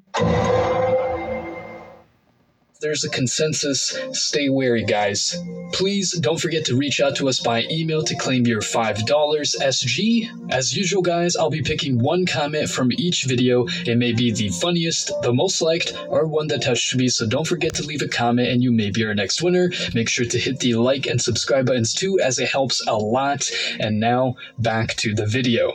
there's 2.82 3.04
a 3.04 3.10
consensus. 3.10 3.98
Stay 4.12 4.50
wary, 4.50 4.84
guys. 4.84 5.38
Please 5.72 6.12
don't 6.18 6.42
forget 6.42 6.66
to 6.66 6.76
reach 6.76 7.00
out 7.00 7.16
to 7.16 7.30
us 7.30 7.40
by 7.40 7.64
email 7.70 8.04
to 8.04 8.16
claim 8.16 8.46
your 8.46 8.62
$5 8.62 9.06
SG. 9.06 10.52
As 10.52 10.76
usual, 10.76 11.02
guys, 11.02 11.36
I'll 11.36 11.50
be 11.50 11.62
picking 11.62 12.00
one 12.00 12.26
comment 12.26 12.70
from 12.70 12.92
each 12.94 13.26
video. 13.26 13.68
It 13.86 13.98
may 13.98 14.12
be 14.14 14.32
the 14.32 14.50
funniest, 14.50 15.12
the 15.22 15.32
most 15.32 15.62
liked, 15.62 15.94
or 16.08 16.26
one 16.26 16.48
that 16.48 16.64
touched 16.64 16.96
me, 16.96 17.08
so 17.08 17.28
don't 17.28 17.48
forget 17.48 17.74
to 17.76 17.84
leave 17.84 18.02
a 18.02 18.08
comment 18.08 18.50
and 18.50 18.64
you 18.64 18.72
may 18.72 18.90
be 18.90 19.06
our 19.06 19.14
next 19.14 19.42
winner. 19.42 19.72
Make 19.94 20.10
sure 20.10 20.26
to 20.26 20.40
hit 20.40 20.60
the 20.60 20.74
like 20.74 21.06
and 21.06 21.22
subscribe 21.22 21.68
buttons 21.68 21.94
too, 21.94 22.20
as 22.20 22.40
it 22.40 22.50
helps 22.50 22.86
a 22.88 22.96
lot. 22.96 23.50
And 23.80 24.00
now, 24.00 24.36
back 24.58 24.96
to 24.98 25.14
the 25.14 25.26
video. 25.26 25.74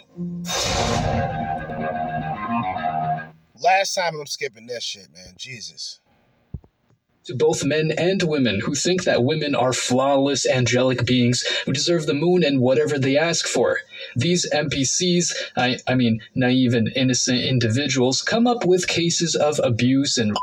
Last 3.63 3.95
time 3.95 4.19
I'm 4.21 4.27
skipping 4.27 4.67
this 4.67 4.85
shit, 4.85 5.09
man. 5.13 5.35
Jesus. 5.39 6.01
To 7.27 7.35
both 7.35 7.65
men 7.65 7.93
and 7.93 8.23
women 8.23 8.61
who 8.61 8.75
think 8.75 9.05
that 9.05 9.25
women 9.25 9.55
are 9.55 9.73
flawless, 9.73 10.47
angelic 10.47 11.05
beings 11.05 11.43
who 11.65 11.73
deserve 11.73 12.07
the 12.07 12.15
moon 12.15 12.45
and 12.45 12.61
whatever 12.61 12.99
they 12.99 13.19
ask 13.19 13.47
for. 13.47 13.79
These 14.15 14.51
NPCs, 14.51 15.33
I, 15.57 15.79
I 15.87 15.95
mean, 15.95 16.21
naive 16.35 16.75
and 16.75 16.91
innocent 16.95 17.41
individuals, 17.41 18.23
come 18.23 18.47
up 18.47 18.65
with 18.65 18.87
cases 18.87 19.35
of 19.35 19.61
abuse 19.63 20.19
and 20.19 20.37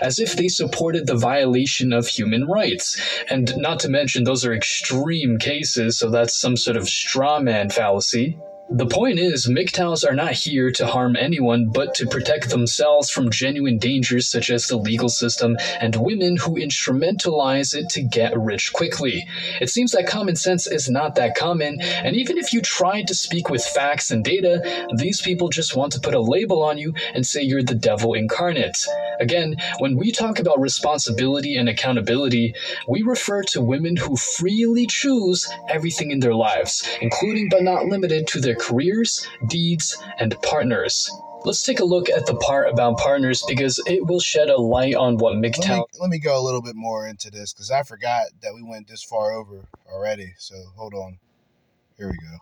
as 0.00 0.18
if 0.18 0.36
they 0.36 0.48
supported 0.48 1.06
the 1.06 1.16
violation 1.16 1.92
of 1.92 2.06
human 2.06 2.46
rights. 2.46 3.00
And 3.28 3.56
not 3.56 3.80
to 3.80 3.88
mention, 3.88 4.24
those 4.24 4.44
are 4.44 4.54
extreme 4.54 5.38
cases, 5.38 5.98
so 5.98 6.10
that's 6.10 6.38
some 6.38 6.56
sort 6.56 6.76
of 6.76 6.88
straw 6.88 7.40
man 7.40 7.70
fallacy. 7.70 8.38
The 8.68 8.86
point 8.86 9.20
is, 9.20 9.46
MGTOWs 9.46 10.04
are 10.04 10.14
not 10.14 10.32
here 10.32 10.72
to 10.72 10.88
harm 10.88 11.14
anyone, 11.14 11.68
but 11.68 11.94
to 11.94 12.06
protect 12.06 12.50
themselves 12.50 13.08
from 13.08 13.30
genuine 13.30 13.78
dangers 13.78 14.28
such 14.28 14.50
as 14.50 14.66
the 14.66 14.76
legal 14.76 15.08
system 15.08 15.56
and 15.80 15.94
women 15.94 16.36
who 16.36 16.56
instrumentalize 16.56 17.76
it 17.76 17.88
to 17.90 18.02
get 18.02 18.36
rich 18.36 18.72
quickly. 18.72 19.24
It 19.60 19.70
seems 19.70 19.92
that 19.92 20.08
common 20.08 20.34
sense 20.34 20.66
is 20.66 20.90
not 20.90 21.14
that 21.14 21.36
common, 21.36 21.80
and 21.80 22.16
even 22.16 22.38
if 22.38 22.52
you 22.52 22.60
try 22.60 23.02
to 23.02 23.14
speak 23.14 23.50
with 23.50 23.64
facts 23.64 24.10
and 24.10 24.24
data, 24.24 24.88
these 24.96 25.20
people 25.20 25.48
just 25.48 25.76
want 25.76 25.92
to 25.92 26.00
put 26.00 26.14
a 26.14 26.20
label 26.20 26.64
on 26.64 26.76
you 26.76 26.92
and 27.14 27.24
say 27.24 27.42
you're 27.42 27.62
the 27.62 27.76
devil 27.76 28.14
incarnate. 28.14 28.84
Again, 29.20 29.56
when 29.78 29.96
we 29.96 30.10
talk 30.10 30.40
about 30.40 30.60
responsibility 30.60 31.56
and 31.56 31.68
accountability, 31.68 32.54
we 32.88 33.02
refer 33.02 33.44
to 33.44 33.62
women 33.62 33.96
who 33.96 34.16
freely 34.16 34.86
choose 34.88 35.48
everything 35.68 36.10
in 36.10 36.18
their 36.18 36.34
lives, 36.34 36.86
including 37.00 37.48
but 37.48 37.62
not 37.62 37.86
limited 37.86 38.26
to 38.26 38.40
their 38.40 38.55
careers, 38.58 39.26
deeds, 39.46 39.96
and 40.18 40.34
partners. 40.42 41.10
Let's 41.44 41.62
take 41.62 41.78
a 41.78 41.84
look 41.84 42.10
at 42.10 42.26
the 42.26 42.34
part 42.34 42.68
about 42.68 42.98
partners 42.98 43.44
because 43.46 43.80
it 43.86 44.04
will 44.06 44.18
shed 44.20 44.48
a 44.48 44.56
light 44.56 44.94
on 44.96 45.16
what 45.16 45.36
Let 45.94 46.00
me, 46.00 46.00
let 46.00 46.10
me 46.10 46.18
go 46.18 46.40
a 46.40 46.44
little 46.44 46.62
bit 46.62 46.74
more 46.74 47.06
into 47.06 47.30
this 47.30 47.52
because 47.52 47.70
I 47.70 47.82
forgot 47.84 48.26
that 48.42 48.52
we 48.54 48.62
went 48.62 48.88
this 48.88 49.04
far 49.04 49.32
over 49.32 49.68
already. 49.86 50.34
So 50.38 50.56
hold 50.74 50.94
on. 50.94 51.18
Here 51.96 52.08
we 52.08 52.14
go. 52.14 52.38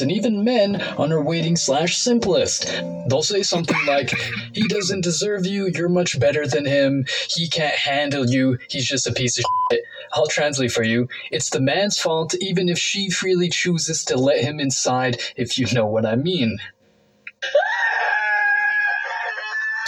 and 0.00 0.10
even 0.10 0.42
men 0.42 0.82
on 0.98 1.12
our 1.12 1.22
waiting 1.22 1.54
slash 1.54 1.96
simplest. 1.96 2.66
They'll 3.08 3.22
say 3.22 3.44
something 3.44 3.76
like, 3.86 4.10
he 4.52 4.66
doesn't 4.66 5.02
deserve 5.02 5.46
you, 5.46 5.70
you're 5.72 5.88
much 5.88 6.18
better 6.18 6.44
than 6.44 6.64
him, 6.64 7.04
he 7.28 7.48
can't 7.48 7.76
handle 7.76 8.26
you, 8.26 8.58
he's 8.68 8.86
just 8.86 9.06
a 9.06 9.12
piece 9.12 9.38
of 9.38 9.44
shit. 9.70 9.82
I'll 10.12 10.26
translate 10.26 10.72
for 10.72 10.82
you. 10.82 11.08
It's 11.30 11.50
the 11.50 11.60
man's 11.60 11.98
fault 11.98 12.34
even 12.40 12.68
if 12.68 12.78
she 12.78 13.10
freely 13.10 13.48
chooses 13.48 14.04
to 14.04 14.16
let 14.16 14.42
him 14.42 14.60
inside, 14.60 15.20
if 15.36 15.58
you 15.58 15.66
know 15.72 15.86
what 15.86 16.06
I 16.06 16.16
mean. 16.16 16.58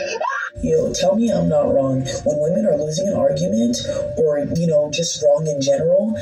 Yo, 0.63 0.93
tell 0.93 1.17
me 1.17 1.31
I'm 1.31 1.49
not 1.49 1.73
wrong. 1.73 2.07
When 2.25 2.39
women 2.39 2.67
are 2.67 2.77
losing 2.77 3.09
an 3.09 3.15
argument, 3.15 3.79
or, 4.17 4.41
you 4.55 4.67
know, 4.67 4.91
just 4.93 5.23
wrong 5.23 5.47
in 5.47 5.61
general, 5.61 6.15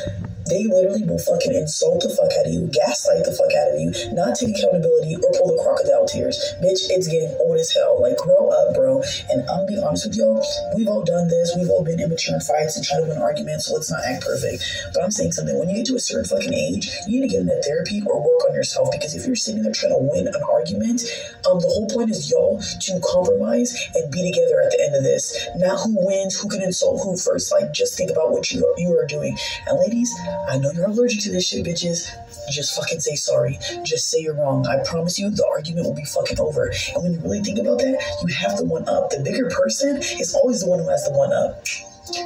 they 0.49 0.65
literally 0.65 1.05
will 1.05 1.19
fucking 1.19 1.55
insult 1.55 2.03
the 2.03 2.11
fuck 2.11 2.33
out 2.39 2.47
of 2.47 2.53
you, 2.53 2.71
gaslight 2.73 3.25
the 3.25 3.33
fuck 3.33 3.53
out 3.53 3.75
of 3.75 3.81
you, 3.81 3.91
not 4.15 4.37
take 4.37 4.57
accountability, 4.57 5.17
or 5.17 5.31
pull 5.37 5.53
the 5.53 5.61
crocodile 5.63 6.07
tears. 6.07 6.39
Bitch, 6.63 6.89
it's 6.91 7.09
getting 7.09 7.35
old 7.41 7.59
as 7.59 7.73
hell. 7.73 8.01
Like, 8.01 8.17
grow 8.19 8.49
up, 8.49 8.75
bro. 8.75 9.03
And 9.31 9.43
I'm 9.51 9.67
gonna 9.67 9.77
be 9.77 9.79
honest 9.79 10.07
with 10.07 10.17
y'all, 10.17 10.43
we've 10.77 10.89
all 10.89 11.05
done 11.05 11.29
this. 11.29 11.53
We've 11.57 11.69
all 11.69 11.85
been 11.85 12.01
immature 12.01 12.35
in 12.35 12.41
fights 12.41 12.77
and 12.77 12.85
try 12.85 12.99
to 12.99 13.07
win 13.07 13.19
arguments, 13.19 13.67
so 13.67 13.75
let's 13.75 13.91
not 13.91 14.05
act 14.05 14.25
perfect. 14.25 14.65
But 14.95 15.05
I'm 15.05 15.11
saying 15.11 15.33
something. 15.33 15.59
When 15.59 15.69
you 15.69 15.77
get 15.77 15.87
to 15.93 15.97
a 15.97 16.01
certain 16.01 16.25
fucking 16.25 16.55
age, 16.55 16.89
you 17.07 17.21
need 17.21 17.29
to 17.29 17.33
get 17.35 17.43
into 17.43 17.61
therapy 17.63 18.03
or 18.07 18.19
work 18.19 18.49
on 18.49 18.55
yourself 18.55 18.89
because 18.93 19.15
if 19.15 19.27
you're 19.27 19.37
sitting 19.37 19.63
there 19.63 19.73
trying 19.73 19.93
to 19.93 20.01
win 20.01 20.27
an 20.27 20.43
argument, 20.43 21.03
um, 21.49 21.61
the 21.61 21.69
whole 21.69 21.89
point 21.89 22.11
is 22.11 22.31
y'all 22.31 22.61
to 22.61 23.01
compromise 23.05 23.75
and 23.95 24.11
be 24.11 24.25
together 24.31 24.61
at 24.63 24.71
the 24.71 24.81
end 24.83 24.95
of 24.95 25.03
this. 25.03 25.37
Not 25.57 25.81
who 25.81 25.95
wins, 26.07 26.41
who 26.41 26.49
can 26.49 26.63
insult 26.63 27.03
who 27.03 27.17
first. 27.17 27.53
Like, 27.53 27.73
just 27.73 27.97
think 27.97 28.11
about 28.11 28.31
what 28.33 28.51
you 28.51 28.61
you 28.79 28.97
are 28.99 29.07
doing. 29.07 29.37
And 29.67 29.79
ladies, 29.79 30.11
I 30.49 30.59
know 30.59 30.71
you're 30.73 30.87
allergic 30.87 31.21
to 31.23 31.31
this 31.31 31.49
shit, 31.49 31.65
bitches. 31.65 32.09
Just 32.51 32.75
fucking 32.75 33.01
say 33.01 33.15
sorry. 33.15 33.59
Just 33.85 34.11
say 34.11 34.21
you're 34.21 34.35
wrong. 34.35 34.67
I 34.67 34.83
promise 34.85 35.19
you, 35.19 35.31
the 35.31 35.47
argument 35.47 35.87
will 35.87 35.95
be 35.95 36.05
fucking 36.05 36.41
over. 36.41 36.73
And 36.95 37.03
when 37.03 37.13
you 37.15 37.21
really 37.21 37.41
think 37.41 37.59
about 37.59 37.79
that, 37.79 38.03
you 38.23 38.35
have 38.35 38.57
the 38.57 38.65
one 38.65 38.89
up. 38.89 39.11
The 39.11 39.21
bigger 39.21 39.51
person 39.51 39.99
is 39.99 40.35
always 40.35 40.63
the 40.63 40.69
one 40.69 40.81
who 40.81 40.89
has 40.89 41.05
the 41.05 41.13
one 41.13 41.33
up. 41.33 41.65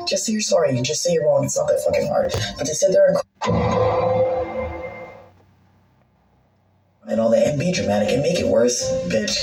Just 0.08 0.24
say 0.24 0.32
you're 0.32 0.40
sorry. 0.40 0.80
Just 0.82 1.02
say 1.02 1.12
you're 1.12 1.26
wrong. 1.26 1.44
It's 1.44 1.56
not 1.56 1.68
that 1.68 1.82
fucking 1.84 2.06
hard. 2.08 2.32
But 2.56 2.66
to 2.66 2.74
sit 2.74 2.92
there 2.92 3.08
and 3.08 3.18
and 7.06 7.20
all 7.20 7.30
that 7.30 7.46
and 7.46 7.58
be 7.58 7.70
dramatic 7.72 8.08
and 8.10 8.22
make 8.22 8.40
it 8.40 8.46
worse, 8.46 8.82
bitch. 9.08 9.36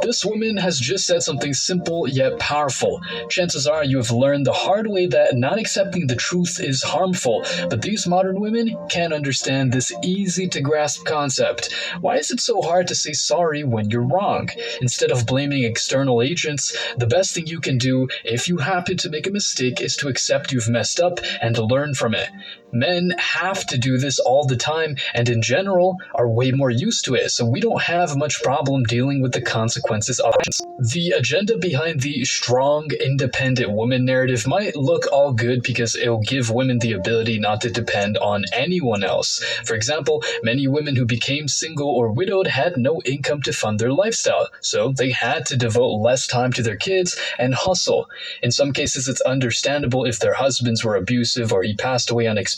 This 0.00 0.24
woman 0.24 0.56
has 0.58 0.78
just 0.78 1.06
said 1.06 1.22
something 1.22 1.52
simple 1.52 2.08
yet 2.08 2.38
powerful. 2.38 3.00
Chances 3.28 3.66
are 3.66 3.82
you 3.82 3.96
have 3.96 4.12
learned 4.12 4.46
the 4.46 4.52
hard 4.52 4.86
way 4.86 5.06
that 5.06 5.36
not 5.36 5.58
accepting 5.58 6.06
the 6.06 6.14
truth 6.14 6.60
is 6.60 6.82
harmful, 6.82 7.44
but 7.68 7.82
these 7.82 8.06
modern 8.06 8.40
women 8.40 8.76
can't 8.88 9.12
understand 9.12 9.72
this 9.72 9.92
easy 10.04 10.46
to 10.48 10.60
grasp 10.60 11.04
concept. 11.04 11.72
Why 12.00 12.16
is 12.16 12.30
it 12.30 12.40
so 12.40 12.62
hard 12.62 12.86
to 12.88 12.94
say 12.94 13.12
sorry 13.12 13.64
when 13.64 13.90
you're 13.90 14.02
wrong? 14.02 14.48
Instead 14.80 15.10
of 15.10 15.26
blaming 15.26 15.64
external 15.64 16.22
agents, 16.22 16.76
the 16.96 17.06
best 17.06 17.34
thing 17.34 17.48
you 17.48 17.60
can 17.60 17.76
do 17.76 18.08
if 18.24 18.46
you 18.46 18.58
happen 18.58 18.96
to 18.98 19.10
make 19.10 19.26
a 19.26 19.32
mistake 19.32 19.80
is 19.80 19.96
to 19.96 20.08
accept 20.08 20.52
you've 20.52 20.68
messed 20.68 21.00
up 21.00 21.18
and 21.42 21.56
to 21.56 21.64
learn 21.64 21.94
from 21.94 22.14
it. 22.14 22.28
Men 22.72 23.14
have 23.18 23.66
to 23.66 23.78
do 23.78 23.96
this 23.96 24.18
all 24.18 24.44
the 24.44 24.56
time 24.56 24.96
and 25.14 25.28
in 25.28 25.40
general 25.40 25.96
are 26.14 26.28
way 26.28 26.50
more 26.50 26.70
used 26.70 27.04
to 27.06 27.14
it, 27.14 27.30
so 27.30 27.46
we 27.46 27.60
don't 27.60 27.82
have 27.82 28.16
much 28.16 28.42
problem 28.42 28.82
dealing 28.84 29.22
with 29.22 29.32
the 29.32 29.40
consequences 29.40 30.20
of 30.20 30.34
it. 30.40 30.56
The 30.92 31.10
agenda 31.16 31.56
behind 31.56 32.00
the 32.00 32.24
strong, 32.24 32.90
independent 33.00 33.72
woman 33.72 34.04
narrative 34.04 34.46
might 34.46 34.76
look 34.76 35.10
all 35.10 35.32
good 35.32 35.62
because 35.62 35.96
it'll 35.96 36.20
give 36.20 36.50
women 36.50 36.78
the 36.78 36.92
ability 36.92 37.38
not 37.38 37.62
to 37.62 37.70
depend 37.70 38.18
on 38.18 38.44
anyone 38.52 39.02
else. 39.02 39.42
For 39.64 39.74
example, 39.74 40.22
many 40.42 40.68
women 40.68 40.94
who 40.94 41.06
became 41.06 41.48
single 41.48 41.88
or 41.88 42.12
widowed 42.12 42.46
had 42.46 42.76
no 42.76 43.00
income 43.04 43.42
to 43.42 43.52
fund 43.52 43.78
their 43.78 43.92
lifestyle, 43.92 44.48
so 44.60 44.92
they 44.92 45.10
had 45.10 45.46
to 45.46 45.56
devote 45.56 46.00
less 46.00 46.26
time 46.26 46.52
to 46.52 46.62
their 46.62 46.76
kids 46.76 47.18
and 47.38 47.54
hustle. 47.54 48.10
In 48.42 48.50
some 48.50 48.72
cases, 48.72 49.08
it's 49.08 49.22
understandable 49.22 50.04
if 50.04 50.18
their 50.18 50.34
husbands 50.34 50.84
were 50.84 50.96
abusive 50.96 51.52
or 51.52 51.62
he 51.62 51.74
passed 51.74 52.10
away 52.10 52.26
unexpectedly. 52.26 52.57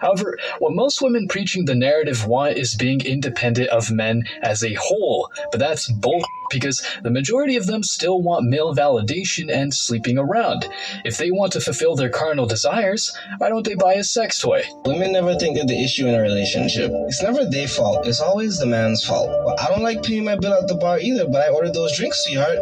However, 0.00 0.38
what 0.58 0.72
most 0.72 1.02
women 1.02 1.28
preaching 1.28 1.64
the 1.64 1.74
narrative 1.74 2.26
want 2.26 2.56
is 2.56 2.74
being 2.74 3.00
independent 3.00 3.68
of 3.68 3.90
men 3.90 4.24
as 4.42 4.62
a 4.62 4.74
whole, 4.74 5.30
but 5.50 5.58
that's 5.60 5.90
bull 5.90 6.22
because 6.50 6.82
the 7.02 7.10
majority 7.10 7.56
of 7.56 7.66
them 7.66 7.82
still 7.82 8.20
want 8.20 8.44
male 8.44 8.74
validation 8.74 9.52
and 9.52 9.72
sleeping 9.72 10.18
around. 10.18 10.68
If 11.04 11.16
they 11.16 11.30
want 11.30 11.52
to 11.52 11.60
fulfill 11.60 11.94
their 11.94 12.08
carnal 12.08 12.46
desires, 12.46 13.16
why 13.38 13.48
don't 13.48 13.64
they 13.64 13.74
buy 13.74 13.94
a 13.94 14.04
sex 14.04 14.40
toy? 14.40 14.62
Women 14.84 15.12
never 15.12 15.34
think 15.36 15.56
they're 15.56 15.64
the 15.64 15.82
issue 15.82 16.06
in 16.06 16.14
a 16.14 16.20
relationship. 16.20 16.90
It's 17.06 17.22
never 17.22 17.44
their 17.44 17.68
fault. 17.68 18.06
It's 18.06 18.20
always 18.20 18.58
the 18.58 18.66
man's 18.66 19.04
fault. 19.04 19.28
Well, 19.44 19.56
I 19.58 19.66
don't 19.66 19.82
like 19.82 20.02
paying 20.02 20.24
my 20.24 20.36
bill 20.36 20.54
at 20.54 20.68
the 20.68 20.74
bar 20.74 20.98
either, 20.98 21.26
but 21.28 21.48
I 21.48 21.50
ordered 21.50 21.74
those 21.74 21.96
drinks, 21.96 22.24
sweetheart. 22.24 22.58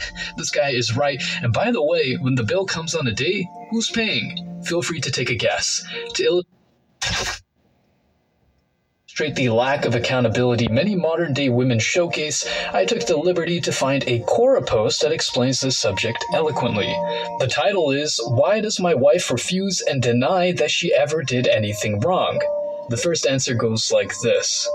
This 0.36 0.50
guy 0.50 0.70
is 0.70 0.96
right. 0.96 1.22
And 1.42 1.52
by 1.52 1.70
the 1.70 1.82
way, 1.82 2.14
when 2.14 2.34
the 2.34 2.44
bill 2.44 2.64
comes 2.64 2.94
on 2.94 3.06
a 3.06 3.12
date, 3.12 3.46
who's 3.70 3.90
paying? 3.90 4.62
Feel 4.64 4.82
free 4.82 5.00
to 5.00 5.10
take 5.10 5.30
a 5.30 5.34
guess. 5.34 5.84
To 6.14 6.42
illustrate 9.20 9.34
the 9.34 9.50
lack 9.50 9.84
of 9.84 9.94
accountability 9.94 10.68
many 10.68 10.94
modern 10.94 11.34
day 11.34 11.48
women 11.48 11.78
showcase, 11.78 12.48
I 12.72 12.84
took 12.84 13.06
the 13.06 13.16
liberty 13.16 13.60
to 13.60 13.72
find 13.72 14.02
a 14.04 14.20
Quora 14.20 14.66
post 14.66 15.02
that 15.02 15.12
explains 15.12 15.60
this 15.60 15.76
subject 15.76 16.24
eloquently. 16.32 16.92
The 17.38 17.48
title 17.50 17.90
is 17.90 18.20
Why 18.28 18.60
Does 18.60 18.80
My 18.80 18.94
Wife 18.94 19.30
Refuse 19.30 19.82
and 19.82 20.02
Deny 20.02 20.52
That 20.52 20.70
She 20.70 20.94
Ever 20.94 21.22
Did 21.22 21.46
Anything 21.46 22.00
Wrong? 22.00 22.40
The 22.90 22.96
first 22.96 23.24
answer 23.24 23.54
goes 23.54 23.92
like 23.92 24.12
this. 24.18 24.68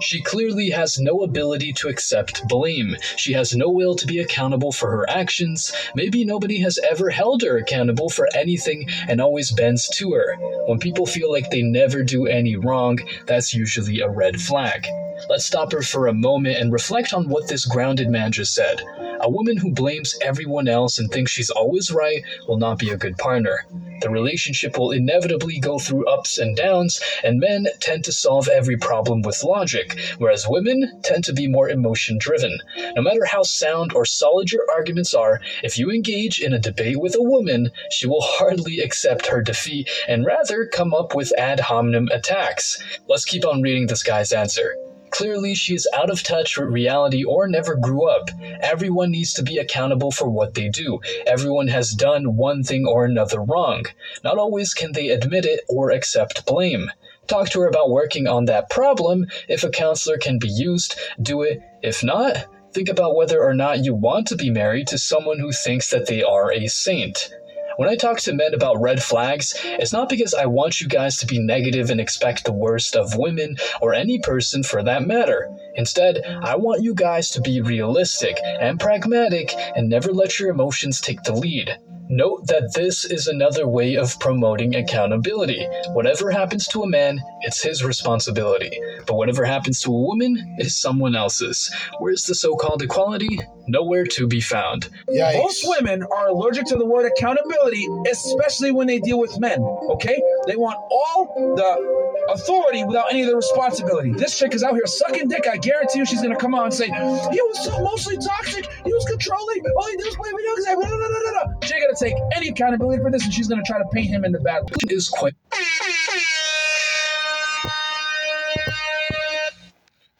She 0.00 0.22
clearly 0.22 0.70
has 0.70 1.00
no 1.00 1.22
ability 1.22 1.72
to 1.72 1.88
accept 1.88 2.46
blame. 2.46 2.96
She 3.16 3.32
has 3.32 3.56
no 3.56 3.68
will 3.70 3.96
to 3.96 4.06
be 4.06 4.20
accountable 4.20 4.70
for 4.70 4.88
her 4.92 5.10
actions. 5.10 5.72
Maybe 5.96 6.24
nobody 6.24 6.60
has 6.60 6.78
ever 6.88 7.10
held 7.10 7.42
her 7.42 7.56
accountable 7.56 8.08
for 8.08 8.28
anything 8.36 8.88
and 9.08 9.20
always 9.20 9.50
bends 9.50 9.88
to 9.96 10.12
her. 10.12 10.36
When 10.66 10.78
people 10.78 11.06
feel 11.06 11.32
like 11.32 11.50
they 11.50 11.62
never 11.62 12.04
do 12.04 12.26
any 12.26 12.54
wrong, 12.54 13.00
that's 13.26 13.52
usually 13.52 13.98
a 13.98 14.08
red 14.08 14.40
flag. 14.40 14.86
Let's 15.28 15.44
stop 15.44 15.72
her 15.72 15.82
for 15.82 16.06
a 16.06 16.14
moment 16.14 16.58
and 16.58 16.72
reflect 16.72 17.12
on 17.12 17.28
what 17.28 17.48
this 17.48 17.64
grounded 17.64 18.08
man 18.08 18.30
just 18.30 18.54
said. 18.54 18.80
A 19.20 19.28
woman 19.28 19.56
who 19.56 19.72
blames 19.72 20.16
everyone 20.22 20.68
else 20.68 20.98
and 20.98 21.10
thinks 21.10 21.32
she's 21.32 21.50
always 21.50 21.90
right 21.90 22.22
will 22.46 22.58
not 22.58 22.78
be 22.78 22.90
a 22.90 22.96
good 22.96 23.18
partner. 23.18 23.66
The 24.02 24.10
relationship 24.10 24.78
will 24.78 24.92
inevitably 24.92 25.58
go 25.58 25.80
through 25.80 26.06
ups 26.06 26.38
and 26.38 26.54
downs, 26.56 27.00
and 27.24 27.40
men 27.40 27.66
tend 27.80 28.04
to 28.04 28.12
solve 28.12 28.46
every 28.46 28.76
problem 28.76 29.22
with 29.22 29.42
logic, 29.42 29.98
whereas 30.18 30.46
women 30.46 31.00
tend 31.02 31.24
to 31.24 31.32
be 31.32 31.48
more 31.48 31.70
emotion 31.70 32.18
driven. 32.18 32.60
No 32.94 33.02
matter 33.02 33.24
how 33.24 33.42
sound 33.42 33.94
or 33.94 34.04
solid 34.04 34.52
your 34.52 34.70
arguments 34.70 35.12
are, 35.12 35.40
if 35.64 35.76
you 35.76 35.90
engage 35.90 36.40
in 36.40 36.52
a 36.52 36.58
debate 36.60 37.00
with 37.00 37.16
a 37.16 37.22
woman, 37.22 37.70
she 37.90 38.06
will 38.06 38.22
hardly 38.22 38.78
accept 38.78 39.26
her 39.26 39.42
defeat 39.42 39.90
and 40.06 40.24
rather 40.24 40.66
come 40.66 40.94
up 40.94 41.16
with 41.16 41.36
ad 41.36 41.58
hominem 41.58 42.08
attacks. 42.12 42.78
Let's 43.08 43.24
keep 43.24 43.44
on 43.44 43.62
reading 43.62 43.88
this 43.88 44.04
guy's 44.04 44.32
answer. 44.32 44.76
Clearly, 45.16 45.54
she 45.54 45.74
is 45.74 45.88
out 45.94 46.10
of 46.10 46.22
touch 46.22 46.58
with 46.58 46.68
reality 46.68 47.24
or 47.24 47.48
never 47.48 47.74
grew 47.74 48.06
up. 48.06 48.28
Everyone 48.60 49.10
needs 49.10 49.32
to 49.32 49.42
be 49.42 49.56
accountable 49.56 50.10
for 50.10 50.28
what 50.28 50.52
they 50.52 50.68
do. 50.68 51.00
Everyone 51.26 51.68
has 51.68 51.92
done 51.92 52.36
one 52.36 52.62
thing 52.62 52.86
or 52.86 53.06
another 53.06 53.40
wrong. 53.40 53.86
Not 54.22 54.36
always 54.36 54.74
can 54.74 54.92
they 54.92 55.08
admit 55.08 55.46
it 55.46 55.60
or 55.70 55.90
accept 55.90 56.44
blame. 56.44 56.90
Talk 57.28 57.48
to 57.50 57.60
her 57.60 57.66
about 57.66 57.88
working 57.88 58.26
on 58.26 58.44
that 58.44 58.68
problem. 58.68 59.24
If 59.48 59.64
a 59.64 59.70
counselor 59.70 60.18
can 60.18 60.38
be 60.38 60.50
used, 60.50 60.96
do 61.22 61.40
it. 61.40 61.62
If 61.82 62.04
not, 62.04 62.44
think 62.74 62.90
about 62.90 63.16
whether 63.16 63.42
or 63.42 63.54
not 63.54 63.86
you 63.86 63.94
want 63.94 64.26
to 64.26 64.36
be 64.36 64.50
married 64.50 64.88
to 64.88 64.98
someone 64.98 65.38
who 65.38 65.50
thinks 65.50 65.88
that 65.88 66.08
they 66.08 66.22
are 66.22 66.52
a 66.52 66.66
saint. 66.66 67.30
When 67.76 67.90
I 67.90 67.94
talk 67.94 68.20
to 68.20 68.32
men 68.32 68.54
about 68.54 68.80
red 68.80 69.02
flags, 69.02 69.54
it's 69.62 69.92
not 69.92 70.08
because 70.08 70.32
I 70.32 70.46
want 70.46 70.80
you 70.80 70.88
guys 70.88 71.18
to 71.18 71.26
be 71.26 71.38
negative 71.38 71.90
and 71.90 72.00
expect 72.00 72.44
the 72.44 72.52
worst 72.52 72.96
of 72.96 73.16
women 73.16 73.56
or 73.82 73.92
any 73.92 74.18
person 74.18 74.62
for 74.62 74.82
that 74.82 75.06
matter. 75.06 75.50
Instead, 75.74 76.22
I 76.42 76.56
want 76.56 76.82
you 76.82 76.94
guys 76.94 77.30
to 77.32 77.40
be 77.42 77.60
realistic 77.60 78.38
and 78.42 78.80
pragmatic 78.80 79.52
and 79.74 79.90
never 79.90 80.10
let 80.10 80.40
your 80.40 80.48
emotions 80.48 81.02
take 81.02 81.22
the 81.22 81.34
lead. 81.34 81.78
Note 82.08 82.46
that 82.46 82.72
this 82.74 83.04
is 83.04 83.26
another 83.26 83.66
way 83.66 83.96
of 83.96 84.18
promoting 84.20 84.76
accountability. 84.76 85.66
Whatever 85.88 86.30
happens 86.30 86.68
to 86.68 86.82
a 86.82 86.88
man, 86.88 87.20
it's 87.42 87.60
his 87.62 87.82
responsibility. 87.84 88.70
But 89.06 89.16
whatever 89.16 89.44
happens 89.44 89.80
to 89.82 89.90
a 89.90 90.00
woman 90.00 90.56
is 90.58 90.76
someone 90.76 91.16
else's. 91.16 91.70
Where's 91.98 92.22
the 92.22 92.34
so 92.34 92.54
called 92.54 92.82
equality? 92.82 93.40
Nowhere 93.66 94.04
to 94.06 94.28
be 94.28 94.40
found. 94.40 94.88
Most 95.08 95.66
women 95.66 96.04
are 96.04 96.28
allergic 96.28 96.66
to 96.66 96.76
the 96.76 96.86
word 96.86 97.10
accountability, 97.10 97.86
especially 98.08 98.70
when 98.70 98.86
they 98.86 99.00
deal 99.00 99.18
with 99.18 99.38
men. 99.40 99.60
Okay? 99.90 100.22
They 100.46 100.54
want 100.54 100.78
all 100.90 101.54
the 101.56 102.32
authority 102.32 102.84
without 102.84 103.10
any 103.10 103.22
of 103.22 103.28
the 103.28 103.36
responsibility. 103.36 104.12
This 104.12 104.38
chick 104.38 104.54
is 104.54 104.62
out 104.62 104.74
here 104.74 104.86
sucking 104.86 105.28
dick. 105.28 105.48
I 105.48 105.56
guarantee 105.56 105.98
you 105.98 106.06
she's 106.06 106.22
gonna 106.22 106.36
come 106.36 106.54
out 106.54 106.64
and 106.64 106.74
say, 106.74 106.86
He 106.86 106.92
was 106.92 107.64
so 107.64 107.76
emotionally 107.76 108.18
toxic, 108.18 108.66
he 108.84 108.92
was 108.92 109.04
controlling, 109.06 109.64
all 109.76 109.90
he 109.90 109.96
did 109.96 110.06
was 110.06 110.16
play 110.16 110.30
video 110.30 110.54
games. 110.54 110.66
Blah, 110.66 110.74
blah, 110.74 110.96
blah, 110.96 111.08
blah, 111.08 111.44
blah. 111.44 111.66
She 111.66 111.74
ain't 111.74 111.82
gonna 111.82 111.98
take 111.98 112.14
any 112.36 112.48
accountability 112.48 113.02
for 113.02 113.10
this, 113.10 113.24
and 113.24 113.34
she's 113.34 113.48
gonna 113.48 113.64
try 113.66 113.78
to 113.78 113.88
paint 113.92 114.06
him 114.06 114.24
in 114.24 114.30
the 114.30 114.40
bad 114.40 114.62
light. 114.62 114.92
Is 114.92 115.08
quite 115.08 115.34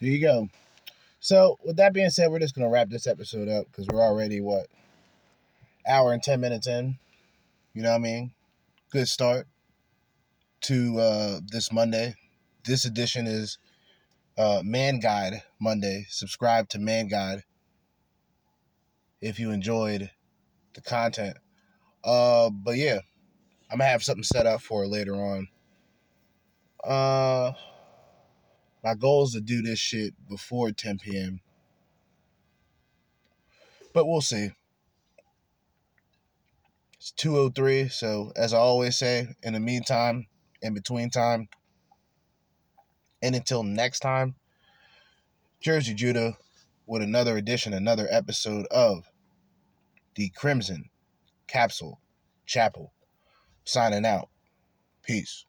There 0.01 0.11
you 0.11 0.21
go. 0.21 0.49
So, 1.21 1.59
with 1.65 1.77
that 1.77 1.93
being 1.93 2.11
said, 2.11 2.31
we're 2.31 2.41
just 2.41 2.55
gonna 2.55 2.69
wrap 2.69 2.89
this 2.89 3.07
episode 3.07 3.49
up 3.49 3.67
because 3.67 3.87
we're 3.87 4.03
already 4.03 4.41
what 4.41 4.67
hour 5.89 6.13
and 6.13 6.23
ten 6.23 6.41
minutes 6.41 6.67
in. 6.67 6.99
You 7.75 7.83
know 7.83 7.91
what 7.91 7.97
I 7.97 7.99
mean? 7.99 8.33
Good 8.91 9.07
start 9.07 9.47
to 10.67 10.99
uh, 10.99 11.41
this 11.47 11.71
Monday. 11.71 12.17
This 12.65 12.85
edition 12.87 13.29
is 13.29 13.59
uh, 14.37 14.63
Man 14.65 14.99
Guide 14.99 15.45
Monday. 15.61 16.07
Subscribe 16.09 16.69
to 16.71 16.81
Man 16.81 17.07
Guide 17.07 17.45
if 19.21 19.39
you 19.39 19.53
enjoyed 19.53 20.11
the 20.75 20.81
content. 20.81 21.37
Uh, 22.03 22.51
but 22.51 22.77
yeah, 22.77 22.99
I'm 23.71 23.79
gonna 23.79 23.89
have 23.89 24.03
something 24.03 24.25
set 24.25 24.45
up 24.45 24.61
for 24.61 24.89
later 24.89 25.15
on. 25.15 25.47
Uh, 26.83 27.53
my 28.83 28.97
goal 28.97 29.23
is 29.23 29.35
to 29.35 29.41
do 29.41 29.63
this 29.63 29.79
shit 29.79 30.15
before 30.29 30.73
10 30.73 30.99
p.m. 30.99 31.41
But 33.95 34.07
we'll 34.07 34.21
see. 34.21 34.51
It's 36.97 37.13
203, 37.13 37.89
so 37.89 38.33
as 38.35 38.53
I 38.53 38.59
always 38.59 38.97
say, 38.97 39.29
in 39.45 39.53
the 39.53 39.61
meantime, 39.61 40.27
in 40.63 40.75
between 40.75 41.11
time, 41.11 41.49
and 43.23 43.35
until 43.35 43.63
next 43.63 44.01
time, 44.01 44.35
Jerzee 45.63 45.97
Judah 45.97 46.37
with 46.87 47.03
another 47.03 47.37
edition, 47.37 47.73
another 47.73 48.07
episode 48.11 48.67
of 48.71 49.11
the 50.15 50.31
Crimson 50.31 50.91
Capsule 51.47 52.01
Chapel. 52.47 52.93
Signing 53.65 54.07
out. 54.07 54.29
Peace. 55.03 55.45